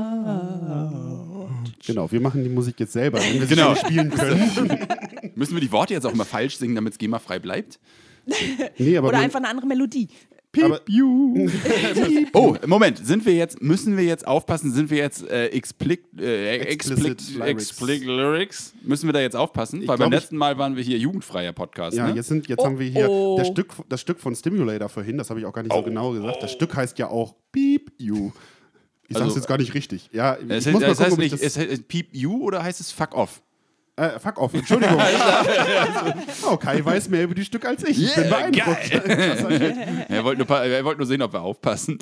Genau, 1.85 2.11
wir 2.11 2.19
machen 2.21 2.43
die 2.43 2.49
Musik 2.49 2.79
jetzt 2.79 2.93
selber, 2.93 3.19
wenn 3.19 3.39
wir 3.39 3.47
sie 3.47 3.55
Genau. 3.55 3.75
spielen 3.75 4.09
können. 4.09 4.79
Müssen 5.35 5.53
wir 5.55 5.61
die 5.61 5.71
Worte 5.71 5.93
jetzt 5.93 6.05
auch 6.05 6.13
mal 6.13 6.25
falsch 6.25 6.57
singen, 6.57 6.75
damit 6.75 6.93
es 6.93 6.99
GEMA-frei 6.99 7.39
bleibt? 7.39 7.79
nee, 8.77 8.97
aber 8.97 9.09
Oder 9.09 9.19
einfach 9.19 9.39
eine 9.39 9.47
andere 9.49 9.65
Melodie. 9.67 10.07
Aber, 10.59 10.81
Oh, 12.33 12.55
Moment, 12.65 13.05
sind 13.05 13.25
wir 13.25 13.33
jetzt, 13.33 13.61
müssen 13.61 13.95
wir 13.97 14.03
jetzt 14.03 14.27
aufpassen, 14.27 14.73
sind 14.73 14.89
wir 14.89 14.97
jetzt 14.97 15.27
äh, 15.29 15.47
explicit, 15.47 16.03
äh, 16.19 16.57
Explicit 16.57 17.39
explicit, 17.39 18.05
Lyrics. 18.05 18.05
Lyrics? 18.05 18.73
Müssen 18.83 19.07
wir 19.07 19.13
da 19.13 19.21
jetzt 19.21 19.35
aufpassen? 19.35 19.81
Ich 19.81 19.87
Weil 19.87 19.97
beim 19.97 20.11
letzten 20.11 20.37
Mal 20.37 20.57
waren 20.57 20.75
wir 20.75 20.83
hier 20.83 20.97
jugendfreier 20.97 21.53
Podcast, 21.53 21.95
ja, 21.95 22.07
ne? 22.07 22.15
jetzt, 22.15 22.27
sind, 22.27 22.47
jetzt 22.47 22.59
Oh, 22.59 22.65
haben 22.65 22.79
wir 22.79 22.87
hier 22.89 23.09
oh. 23.09 23.37
das, 23.37 23.47
Stück, 23.47 23.73
das 23.87 24.01
Stück 24.01 24.19
von 24.19 24.35
Stimulator 24.35 24.89
vorhin, 24.89 25.17
das 25.17 25.29
habe 25.29 25.39
ich 25.39 25.45
auch 25.45 25.53
gar 25.53 25.63
nicht 25.63 25.73
so 25.73 25.81
genau 25.83 26.11
gesagt. 26.11 26.43
Das 26.43 26.51
Stück 26.51 26.75
heißt 26.75 26.99
ja 26.99 27.07
auch 27.07 27.35
Beep 27.51 27.91
You. 27.97 28.31
Ich 29.07 29.15
Also, 29.15 29.27
sag's 29.27 29.35
jetzt 29.35 29.47
gar 29.47 29.57
nicht 29.57 29.73
richtig. 29.73 30.09
Ja, 30.13 30.37
ich 30.37 30.49
es, 30.49 30.65
muss 30.67 30.81
mal 30.81 30.89
heißt, 30.89 30.99
es 31.01 31.05
gucken, 31.05 31.05
heißt 31.05 31.13
ob 31.13 31.19
ich 31.19 31.31
nicht, 31.31 31.43
das, 31.43 31.57
es 31.57 31.57
heißt 31.57 31.87
Peep 31.87 32.09
You 32.13 32.43
oder 32.43 32.63
heißt 32.63 32.79
es 32.79 32.91
Fuck 32.91 33.13
Off? 33.15 33.41
Äh, 33.97 34.19
fuck 34.19 34.39
off, 34.39 34.53
Entschuldigung. 34.53 34.99
oh, 36.49 36.57
Kai 36.57 36.83
weiß 36.83 37.09
mehr 37.09 37.23
über 37.23 37.35
die 37.35 37.45
Stücke 37.45 37.67
als 37.67 37.83
ich. 37.83 38.01
Ich 38.03 38.15
bin 38.15 38.25
Yeah, 38.25 38.37
beeindruckt. 38.37 38.91
Er 40.09 40.23
wollte 40.23 40.45
nur, 40.45 40.57
er 40.57 40.85
wollte 40.85 40.99
nur 40.99 41.07
sehen, 41.07 41.21
ob 41.21 41.33
wir 41.33 41.41
aufpassen. 41.41 41.99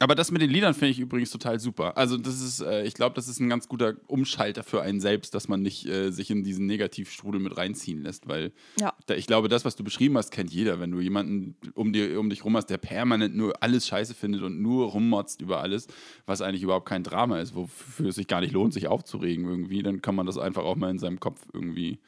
Aber 0.00 0.14
das 0.14 0.30
mit 0.30 0.40
den 0.40 0.50
Liedern 0.50 0.74
finde 0.74 0.90
ich 0.90 1.00
übrigens 1.00 1.30
total 1.30 1.58
super. 1.58 1.96
Also 1.96 2.16
das 2.16 2.40
ist, 2.40 2.60
äh, 2.60 2.84
ich 2.84 2.94
glaube, 2.94 3.16
das 3.16 3.26
ist 3.26 3.40
ein 3.40 3.48
ganz 3.48 3.66
guter 3.68 3.94
Umschalter 4.06 4.62
für 4.62 4.80
einen 4.80 5.00
selbst, 5.00 5.34
dass 5.34 5.48
man 5.48 5.60
nicht 5.60 5.86
äh, 5.86 6.10
sich 6.12 6.30
in 6.30 6.44
diesen 6.44 6.66
Negativstrudel 6.66 7.40
mit 7.40 7.56
reinziehen 7.56 8.02
lässt, 8.02 8.28
weil 8.28 8.52
Ja. 8.78 8.94
da, 9.06 9.14
ich 9.14 9.26
glaube, 9.26 9.48
das, 9.48 9.64
was 9.64 9.74
du 9.74 9.82
beschrieben 9.82 10.16
hast, 10.16 10.30
kennt 10.30 10.52
jeder. 10.52 10.78
Wenn 10.78 10.92
du 10.92 11.00
jemanden 11.00 11.56
um, 11.74 11.92
dir, 11.92 12.20
um 12.20 12.30
dich 12.30 12.44
rum 12.44 12.56
hast, 12.56 12.66
der 12.66 12.78
permanent 12.78 13.34
nur 13.36 13.60
alles 13.62 13.88
scheiße 13.88 14.14
findet 14.14 14.42
und 14.42 14.62
nur 14.62 14.86
rummotzt 14.86 15.40
über 15.42 15.60
alles, 15.60 15.88
was 16.26 16.42
eigentlich 16.42 16.62
überhaupt 16.62 16.88
kein 16.88 17.02
Drama 17.02 17.40
ist, 17.40 17.56
wofür 17.56 18.10
es 18.10 18.14
sich 18.14 18.28
gar 18.28 18.40
nicht 18.40 18.52
lohnt, 18.52 18.72
sich 18.72 18.86
aufzuregen 18.86 19.46
irgendwie, 19.46 19.82
dann 19.82 20.00
kann 20.00 20.14
man 20.14 20.26
das 20.26 20.38
einfach 20.38 20.62
auch 20.64 20.76
mal 20.76 20.90
in 20.90 20.98
seinem 21.00 21.18
Kopf 21.18 21.40
irgendwie 21.52 21.98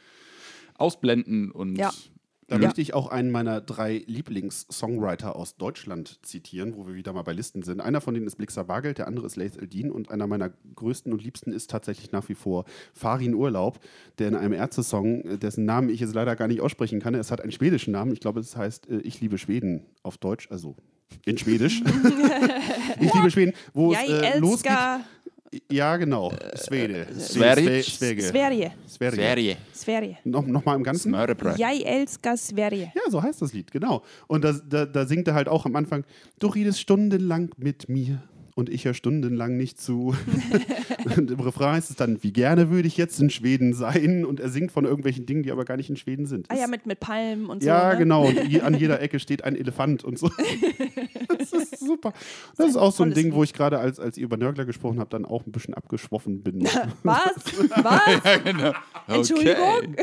ausblenden 0.75 1.51
und 1.51 1.77
Ja. 1.77 1.91
Da 2.51 2.57
Ja. 2.57 2.63
möchte 2.67 2.81
ich 2.81 2.95
auch 2.95 3.07
einen 3.09 3.31
meiner 3.31 3.61
drei 3.61 4.03
Lieblings-Songwriter 4.09 5.37
aus 5.37 5.57
Deutschland 5.57 6.19
zitieren, 6.27 6.75
wo 6.77 6.85
wir 6.87 6.95
wieder 6.95 7.13
mal 7.13 7.23
bei 7.23 7.33
Listen 7.33 7.63
sind. 7.63 7.81
Einer 7.81 8.01
von 8.01 8.13
denen 8.13 8.27
ist 8.27 8.37
Blixer 8.37 8.65
Bargeld, 8.65 8.99
der 8.99 9.07
andere 9.07 9.27
ist 9.27 9.37
Laith 9.37 9.57
Eldin 9.57 9.91
und 9.91 10.11
einer 10.11 10.27
meiner 10.27 10.51
größten 10.75 11.13
und 11.13 11.23
liebsten 11.23 11.53
ist 11.53 11.71
tatsächlich 11.71 12.11
nach 12.11 12.29
wie 12.29 12.35
vor 12.35 12.65
Farin 12.93 13.35
Urlaub, 13.35 13.79
der 14.19 14.29
in 14.29 14.35
einem 14.35 14.53
Ärzte-Song, 14.53 15.23
äh, 15.23 15.39
dessen 15.39 15.65
Namen 15.65 15.89
ich 15.91 16.01
jetzt 16.01 16.13
leider 16.15 16.35
gar 16.35 16.49
nicht 16.49 16.61
aussprechen 16.61 16.99
kann, 17.01 17.15
es 17.15 17.31
hat 17.31 17.41
einen 17.41 17.53
schwedischen 17.53 17.93
Namen, 17.93 18.13
ich 18.13 18.21
glaube, 18.21 18.41
es 18.41 18.57
heißt 18.57 18.91
äh, 18.91 18.99
Ich 19.03 19.21
liebe 19.21 19.39
Schweden 19.39 19.87
auf 20.03 20.19
Deutsch, 20.19 20.49
also 20.51 20.75
in 21.25 21.39
Schwedisch. 21.39 21.83
ich 23.01 23.15
liebe 23.15 23.31
Schweden, 23.31 23.53
wo 23.75 23.93
es 23.93 23.99
äh, 24.09 24.39
losgeht. 24.39 24.73
Ja, 25.71 25.97
genau, 25.97 26.33
Schwede. 26.55 27.09
Sverige. 27.19 27.83
Sverige. 27.83 28.23
Sverige. 28.23 28.73
Sverige. 28.87 29.17
Serie. 29.17 29.57
Sverige. 29.73 30.17
Noch, 30.23 30.47
noch 30.47 30.65
mal 30.65 30.77
im 30.77 30.85
Ganzen. 30.85 31.13
Jag 31.13 31.83
älskar 31.85 32.37
Sverige. 32.37 32.93
Ja, 32.95 33.11
so 33.11 33.21
heißt 33.21 33.43
das 33.43 33.53
Lied, 33.53 33.73
genau. 33.73 34.03
Und 34.29 34.45
da, 34.45 34.53
da, 34.53 34.87
da 34.87 35.07
singt 35.07 35.27
er 35.27 35.35
halt 35.35 35.49
auch 35.49 35.67
am 35.67 35.75
Anfang, 35.75 36.05
du 36.39 36.47
redest 36.47 36.81
stundenlang 36.81 37.51
mit 37.57 37.89
mir 37.89 38.23
und 38.55 38.69
ich 38.69 38.85
höre 38.85 38.95
stundenlang 38.95 39.57
nicht 39.57 39.81
zu. 39.81 40.15
und 41.17 41.31
im 41.31 41.41
Refrain 41.41 41.79
ist 41.79 41.91
es 41.91 41.97
dann, 41.97 42.23
wie 42.23 42.33
gerne 42.33 42.71
würde 42.71 42.89
ich 42.89 42.97
jetzt 42.97 43.21
in 43.21 43.31
Schweden 43.31 43.75
sein. 43.75 44.25
Und 44.25 44.41
er 44.41 44.49
singt 44.49 44.73
von 44.73 44.85
irgendwelchen 44.85 45.27
Dingen, 45.27 45.43
die 45.43 45.53
aber 45.53 45.65
gar 45.65 45.77
nicht 45.77 45.91
in 45.91 45.97
Schweden 45.97 46.27
sind. 46.27 46.51
Ah 46.51 46.57
ja, 46.57 46.67
mit, 46.67 46.87
mit 46.87 47.01
Palmen 47.01 47.47
und 47.47 47.63
so. 47.63 47.69
ja, 47.69 47.93
ne? 47.93 47.99
genau. 47.99 48.27
Und 48.27 48.49
je, 48.49 48.61
an 48.61 48.75
jeder 48.75 49.01
Ecke 49.03 49.19
steht 49.21 49.45
ein 49.45 49.57
Elefant 49.57 50.05
und 50.05 50.19
so. 50.19 50.31
das 51.39 51.53
ist 51.53 51.81
super. 51.81 52.13
Das 52.57 52.69
ist 52.69 52.77
auch 52.77 52.93
so 52.93 53.05
ein 53.05 53.15
Ding, 53.15 53.33
wo 53.33 53.43
ich 53.43 53.53
gerade, 53.53 53.79
als, 53.79 53.99
als 53.99 54.19
ihr 54.19 54.25
über 54.25 54.37
Nörgler 54.37 54.65
gesprochen 54.65 55.01
habt, 55.01 55.13
dann 55.13 55.25
auch 55.25 55.47
ein 55.47 55.53
bisschen 55.53 55.75
abgeschwoffen 55.75 56.43
bin. 56.43 56.63
Was? 57.03 57.35
Was? 57.83 58.25
Ja, 58.25 58.37
genau. 58.39 58.73
Entschuldigung? 59.07 59.97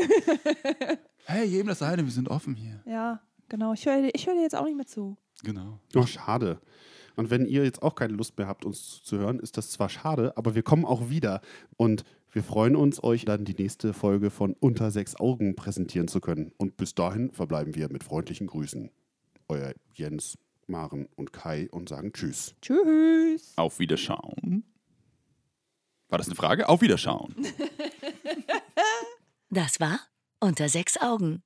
Hey, 1.24 1.46
jedem 1.46 1.66
das 1.68 1.82
eine, 1.82 2.04
wir 2.04 2.10
sind 2.10 2.28
offen 2.28 2.54
hier. 2.54 2.80
Ja, 2.86 3.20
genau. 3.48 3.74
Ich 3.74 3.84
höre 3.84 4.08
ich 4.12 4.26
hör 4.26 4.34
dir 4.34 4.42
jetzt 4.42 4.56
auch 4.56 4.64
nicht 4.64 4.76
mehr 4.76 4.86
zu. 4.86 5.16
Genau. 5.44 5.78
Ach, 5.94 6.08
schade. 6.08 6.58
Und 7.18 7.30
wenn 7.30 7.46
ihr 7.46 7.64
jetzt 7.64 7.82
auch 7.82 7.96
keine 7.96 8.12
Lust 8.12 8.38
mehr 8.38 8.46
habt, 8.46 8.64
uns 8.64 9.02
zu 9.02 9.18
hören, 9.18 9.40
ist 9.40 9.56
das 9.56 9.72
zwar 9.72 9.88
schade, 9.88 10.36
aber 10.36 10.54
wir 10.54 10.62
kommen 10.62 10.84
auch 10.84 11.10
wieder. 11.10 11.40
Und 11.76 12.04
wir 12.30 12.44
freuen 12.44 12.76
uns, 12.76 13.02
euch 13.02 13.24
dann 13.24 13.44
die 13.44 13.56
nächste 13.60 13.92
Folge 13.92 14.30
von 14.30 14.54
Unter 14.60 14.92
sechs 14.92 15.16
Augen 15.16 15.56
präsentieren 15.56 16.06
zu 16.06 16.20
können. 16.20 16.52
Und 16.58 16.76
bis 16.76 16.94
dahin 16.94 17.32
verbleiben 17.32 17.74
wir 17.74 17.90
mit 17.90 18.04
freundlichen 18.04 18.46
Grüßen. 18.46 18.92
Euer 19.48 19.74
Jens, 19.94 20.38
Maren 20.68 21.08
und 21.16 21.32
Kai 21.32 21.68
und 21.72 21.88
sagen 21.88 22.12
Tschüss. 22.12 22.54
Tschüss. 22.62 23.52
Auf 23.56 23.80
Wiederschauen. 23.80 24.62
War 26.08 26.18
das 26.18 26.28
eine 26.28 26.36
Frage? 26.36 26.68
Auf 26.68 26.80
Wiederschauen. 26.80 27.34
Das 29.50 29.80
war 29.80 29.98
Unter 30.40 30.68
sechs 30.68 31.00
Augen. 31.00 31.42